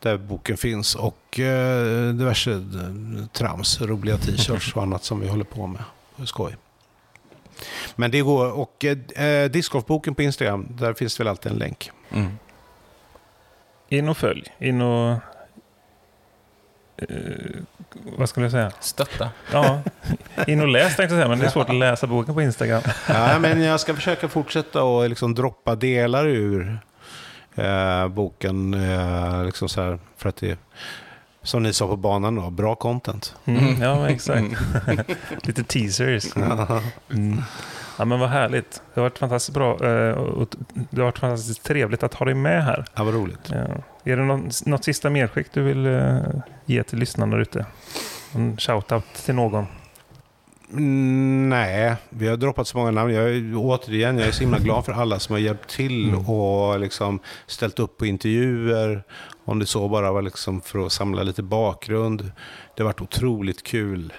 Där 0.00 0.16
boken 0.16 0.56
finns 0.56 0.94
och 0.94 1.40
eh, 1.40 2.12
diverse 2.14 2.50
eh, 2.52 3.26
trams, 3.32 3.80
roliga 3.80 4.16
t-shirts 4.16 4.72
och 4.76 4.82
annat 4.82 5.04
som 5.04 5.20
vi 5.20 5.28
håller 5.28 5.44
på 5.44 5.66
med. 5.66 5.82
Skoj. 6.24 6.56
Men 7.96 8.10
det 8.10 8.20
går, 8.20 8.52
och 8.52 8.84
eh, 8.84 9.50
discgolfboken 9.50 10.14
på 10.14 10.22
Instagram, 10.22 10.68
där 10.70 10.94
finns 10.94 11.16
det 11.16 11.22
väl 11.22 11.28
alltid 11.28 11.52
en 11.52 11.58
länk. 11.58 11.90
Mm. 12.12 12.38
In 13.88 14.08
och 14.08 14.16
följ. 14.16 14.44
In 14.58 14.80
och... 14.80 15.12
Eh, 16.96 17.08
vad 18.18 18.28
skulle 18.28 18.44
jag 18.44 18.52
säga? 18.52 18.72
Stötta. 18.80 19.30
Ja, 19.52 19.80
in 20.46 20.60
och 20.60 20.68
läs 20.68 20.96
tänkte 20.96 21.02
jag 21.02 21.10
säga, 21.10 21.28
men 21.28 21.38
det 21.38 21.46
är 21.46 21.50
svårt 21.50 21.68
att 21.68 21.74
läsa 21.74 22.06
boken 22.06 22.34
på 22.34 22.42
Instagram. 22.42 22.82
Ja, 23.08 23.38
men 23.38 23.62
jag 23.62 23.80
ska 23.80 23.94
försöka 23.94 24.28
fortsätta 24.28 24.82
och 24.82 25.08
liksom 25.08 25.34
droppa 25.34 25.74
delar 25.74 26.26
ur 26.26 26.78
eh, 27.54 28.08
boken. 28.08 28.74
Eh, 28.74 29.44
liksom 29.44 29.68
så 29.68 29.82
här, 29.82 29.98
för 30.16 30.28
att 30.28 30.36
det 30.36 30.58
som 31.46 31.62
ni 31.62 31.72
sa 31.72 31.86
på 31.88 31.96
banan, 31.96 32.34
då, 32.34 32.50
bra 32.50 32.74
content. 32.74 33.34
Mm, 33.44 33.82
ja, 33.82 33.94
men 33.94 34.06
exakt. 34.06 34.44
Lite 35.42 35.64
teasers. 35.64 36.36
Mm. 37.10 37.42
Ja, 37.98 38.04
men 38.04 38.20
vad 38.20 38.28
härligt. 38.28 38.82
Det 38.94 39.00
har 39.00 39.02
varit 39.02 39.18
fantastiskt 39.18 39.54
bra 39.54 39.84
eh, 39.84 40.10
och 40.10 40.48
det 40.90 41.00
har 41.00 41.04
varit 41.04 41.18
fantastiskt 41.18 41.64
trevligt 41.64 42.02
att 42.02 42.14
ha 42.14 42.26
dig 42.26 42.34
med 42.34 42.64
här. 42.64 42.84
Ja, 42.94 43.04
vad 43.04 43.14
roligt. 43.14 43.50
Ja. 43.50 43.56
Är 44.12 44.16
det 44.16 44.24
något, 44.24 44.66
något 44.66 44.84
sista 44.84 45.10
medskick 45.10 45.46
du 45.52 45.62
vill 45.62 45.86
eh, 45.86 46.18
ge 46.64 46.82
till 46.82 46.98
lyssnarna 46.98 47.36
ute? 47.36 47.66
En 48.34 48.56
shoutout 48.56 49.04
till 49.24 49.34
någon? 49.34 49.66
Mm, 50.72 51.48
nej, 51.48 51.94
vi 52.10 52.28
har 52.28 52.36
droppat 52.36 52.68
så 52.68 52.78
många 52.78 52.90
namn. 52.90 53.14
Jag 53.14 53.56
återigen, 53.58 54.18
jag 54.18 54.28
är 54.28 54.32
så 54.32 54.40
himla 54.40 54.58
glad 54.58 54.84
för 54.84 54.92
alla 54.92 55.18
som 55.18 55.32
har 55.32 55.40
hjälpt 55.40 55.68
till 55.70 56.08
Mm. 56.08 56.26
och 56.28 56.80
liksom 56.80 57.18
ställt 57.46 57.78
upp 57.78 57.98
på 57.98 58.06
intervjuer. 58.06 59.02
Om 59.44 59.58
det 59.58 59.66
så 59.66 59.88
bara 59.88 60.12
var 60.12 60.22
liksom 60.22 60.60
för 60.60 60.86
att 60.86 60.92
samla 60.92 61.22
lite 61.22 61.42
bakgrund. 61.42 62.32
Det 62.76 62.82
har 62.82 62.84
varit 62.84 63.00
otroligt 63.00 63.62
kul. 63.62 64.12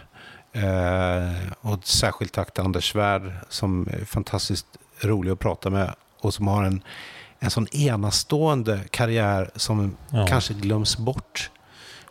Eh, 0.53 1.51
och 1.61 1.79
särskilt 1.87 2.33
tack 2.33 2.53
till 2.53 2.63
Anders 2.63 2.91
Svärd 2.91 3.31
som 3.49 3.87
är 3.91 4.05
fantastiskt 4.05 4.65
rolig 5.01 5.31
att 5.31 5.39
prata 5.39 5.69
med 5.69 5.93
och 6.21 6.33
som 6.33 6.47
har 6.47 6.63
en, 6.63 6.81
en 7.39 7.49
sån 7.51 7.67
enastående 7.75 8.79
karriär 8.91 9.49
som 9.55 9.97
Ja. 10.11 10.25
kanske 10.29 10.53
glöms 10.53 10.97
bort. 10.97 11.49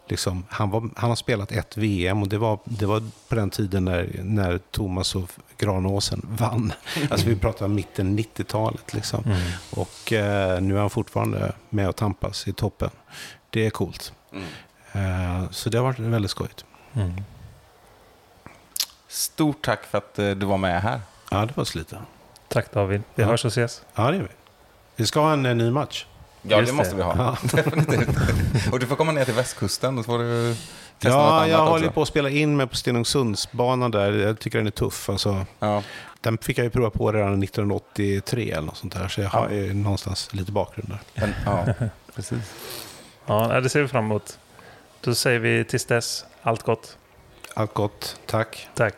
Liksom, 0.08 0.44
han, 0.48 0.70
var, 0.70 0.90
han 0.96 1.08
har 1.10 1.16
spelat 1.16 1.52
ett 1.52 1.76
VM 1.76 2.22
och 2.22 2.28
det 2.28 2.38
var, 2.38 2.58
det 2.64 2.86
var 2.86 3.02
på 3.28 3.34
den 3.34 3.50
tiden 3.50 3.84
när, 3.84 4.20
när 4.22 4.58
Thomas 4.58 5.14
och 5.14 5.30
Granåsen 5.58 6.26
vann. 6.38 6.72
Alltså 7.10 7.26
vi 7.26 7.36
pratar 7.36 7.68
mitten 7.68 8.18
90-talet. 8.18 8.94
Liksom. 8.94 9.24
Mm. 9.24 9.40
Och 9.70 10.12
eh, 10.12 10.60
nu 10.60 10.76
är 10.76 10.80
han 10.80 10.90
fortfarande 10.90 11.52
med 11.70 11.88
och 11.88 11.96
tampas 11.96 12.48
i 12.48 12.52
toppen. 12.52 12.90
Det 13.50 13.66
är 13.66 13.70
coolt. 13.70 14.12
Mm. 14.32 14.44
Eh, 15.42 15.50
så 15.50 15.70
det 15.70 15.78
har 15.78 15.84
varit 15.84 15.98
väldigt 15.98 16.30
skojigt. 16.30 16.64
Mm. 16.94 17.22
Stort 19.08 19.64
tack 19.64 19.84
för 19.84 19.98
att 19.98 20.18
eh, 20.18 20.30
du 20.30 20.46
var 20.46 20.58
med 20.58 20.82
här. 20.82 21.00
Ja, 21.30 21.46
det 21.46 21.56
var 21.56 21.64
slita. 21.64 21.96
Tack 22.48 22.72
David. 22.72 23.02
Vi 23.14 23.22
Ja. 23.22 23.28
hörs 23.28 23.44
och 23.44 23.48
ses. 23.50 23.82
Ja, 23.94 24.10
det 24.10 24.16
gör 24.16 24.22
vi. 24.22 24.28
Vi 24.96 25.06
ska 25.06 25.20
ha 25.20 25.32
en, 25.32 25.46
eh, 25.46 25.54
ny 25.54 25.70
match. 25.70 26.06
Ja, 26.48 26.58
Just 26.58 26.70
det 26.72 26.76
måste 26.76 26.92
det. 26.92 26.96
vi 26.96 27.02
ha. 27.02 27.14
Ja, 27.16 27.36
Definitivt. 27.62 28.72
Och 28.72 28.78
du 28.80 28.86
får 28.86 28.96
komma 28.96 29.12
ner 29.12 29.24
till 29.24 29.34
västkusten 29.34 29.98
och 29.98 30.04
så 30.04 30.10
får 30.10 30.18
du 30.18 30.54
testa 30.98 31.08
något 31.08 31.26
ja 31.26 31.36
annat 31.36 31.48
jag 31.48 31.60
också. 31.60 31.70
håller 31.72 31.88
på 31.88 32.02
att 32.02 32.08
spela 32.08 32.30
in 32.30 32.56
mig 32.56 32.66
på 32.66 32.76
Stenungsundsbanan 32.76 33.90
där. 33.90 34.12
Jag 34.12 34.38
tycker 34.38 34.58
den 34.58 34.66
är 34.66 34.70
tuff. 34.70 35.08
Alltså, 35.10 35.46
Ja. 35.58 35.82
den 36.20 36.38
fick 36.38 36.58
jag 36.58 36.64
ju 36.64 36.70
prova 36.70 36.90
på 36.90 37.12
redan 37.12 37.42
1983 37.42 38.50
eller 38.50 38.62
något 38.66 38.76
sånt 38.76 38.94
där. 38.94 39.08
Så 39.08 39.20
jag 39.20 39.28
har 39.28 39.50
ju 39.50 39.74
någonstans 39.74 40.34
lite 40.34 40.52
bakgrund 40.52 40.88
där. 40.88 41.00
Men, 41.14 41.34
ja, 41.46 41.88
precis. 42.14 42.38
Ja, 43.26 43.60
det 43.60 43.68
ser 43.68 43.82
vi 43.82 43.88
fram 43.88 44.04
emot. 44.04 44.38
Då 45.00 45.14
säger 45.14 45.38
vi 45.38 45.64
tills 45.64 45.84
dess, 45.84 46.24
allt 46.42 46.62
gott. 46.62 46.98
Allt 47.54 47.74
gott. 47.74 48.16
Tack. 48.26 48.68
Tack. 48.74 48.94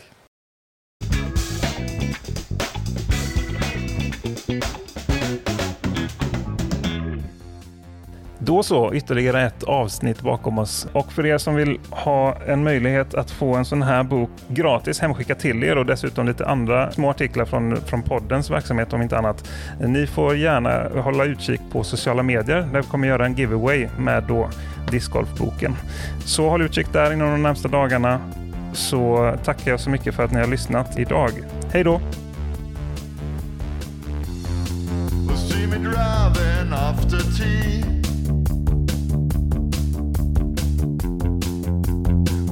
Då 8.48 8.62
så, 8.62 8.94
ytterligare 8.94 9.42
ett 9.42 9.62
avsnitt 9.62 10.20
bakom 10.20 10.58
oss. 10.58 10.86
Och 10.92 11.12
för 11.12 11.26
er 11.26 11.38
som 11.38 11.54
vill 11.54 11.78
ha 11.90 12.36
en 12.46 12.64
möjlighet 12.64 13.14
att 13.14 13.30
få 13.30 13.54
en 13.54 13.64
sån 13.64 13.82
här 13.82 14.02
bok 14.02 14.30
gratis 14.48 15.00
hemskickad 15.00 15.38
till 15.38 15.64
er 15.64 15.78
och 15.78 15.86
dessutom 15.86 16.26
lite 16.26 16.46
andra 16.46 16.92
små 16.92 17.10
artiklar 17.10 17.44
från, 17.44 17.76
från 17.76 18.02
poddens 18.02 18.50
verksamhet 18.50 18.92
om 18.92 19.02
inte 19.02 19.18
annat. 19.18 19.50
Ni 19.80 20.06
får 20.06 20.36
gärna 20.36 21.00
hålla 21.02 21.24
utkik 21.24 21.60
på 21.72 21.84
sociala 21.84 22.22
medier 22.22 22.68
där 22.72 22.82
vi 22.82 22.88
kommer 22.88 23.08
göra 23.08 23.26
en 23.26 23.34
giveaway 23.34 23.88
med 23.98 24.24
då 24.24 24.50
discgolfboken. 24.90 25.76
Så 26.24 26.50
håll 26.50 26.62
utkik 26.62 26.92
där 26.92 27.12
inom 27.12 27.30
de 27.30 27.42
närmsta 27.42 27.68
dagarna 27.68 28.20
så 28.72 29.32
tackar 29.44 29.70
jag 29.70 29.80
så 29.80 29.90
mycket 29.90 30.14
för 30.14 30.24
att 30.24 30.32
ni 30.32 30.40
har 30.40 30.46
lyssnat 30.46 30.98
idag. 30.98 31.30
Hej 31.72 31.84
då! 31.84 32.00
See 35.36 35.66
me 35.66 35.76
driving 35.76 36.72
after 36.72 37.18
tea. 37.18 38.07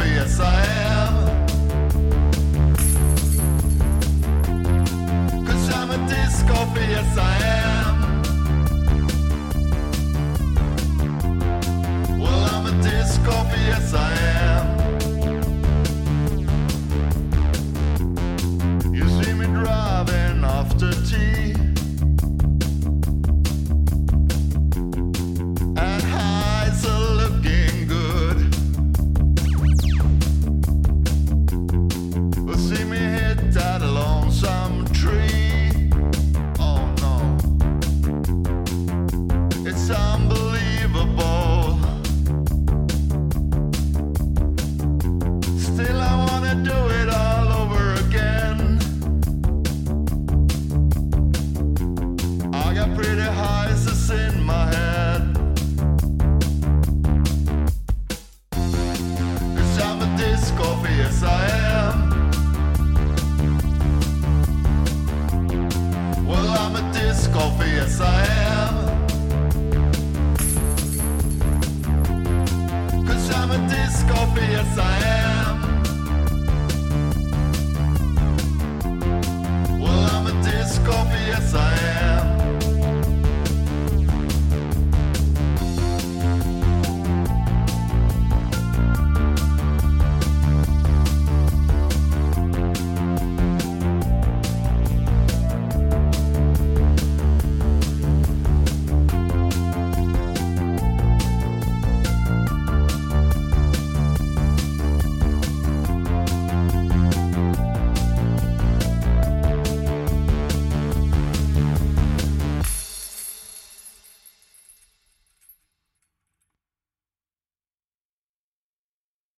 cabeça 0.00 0.44
é 0.44 0.89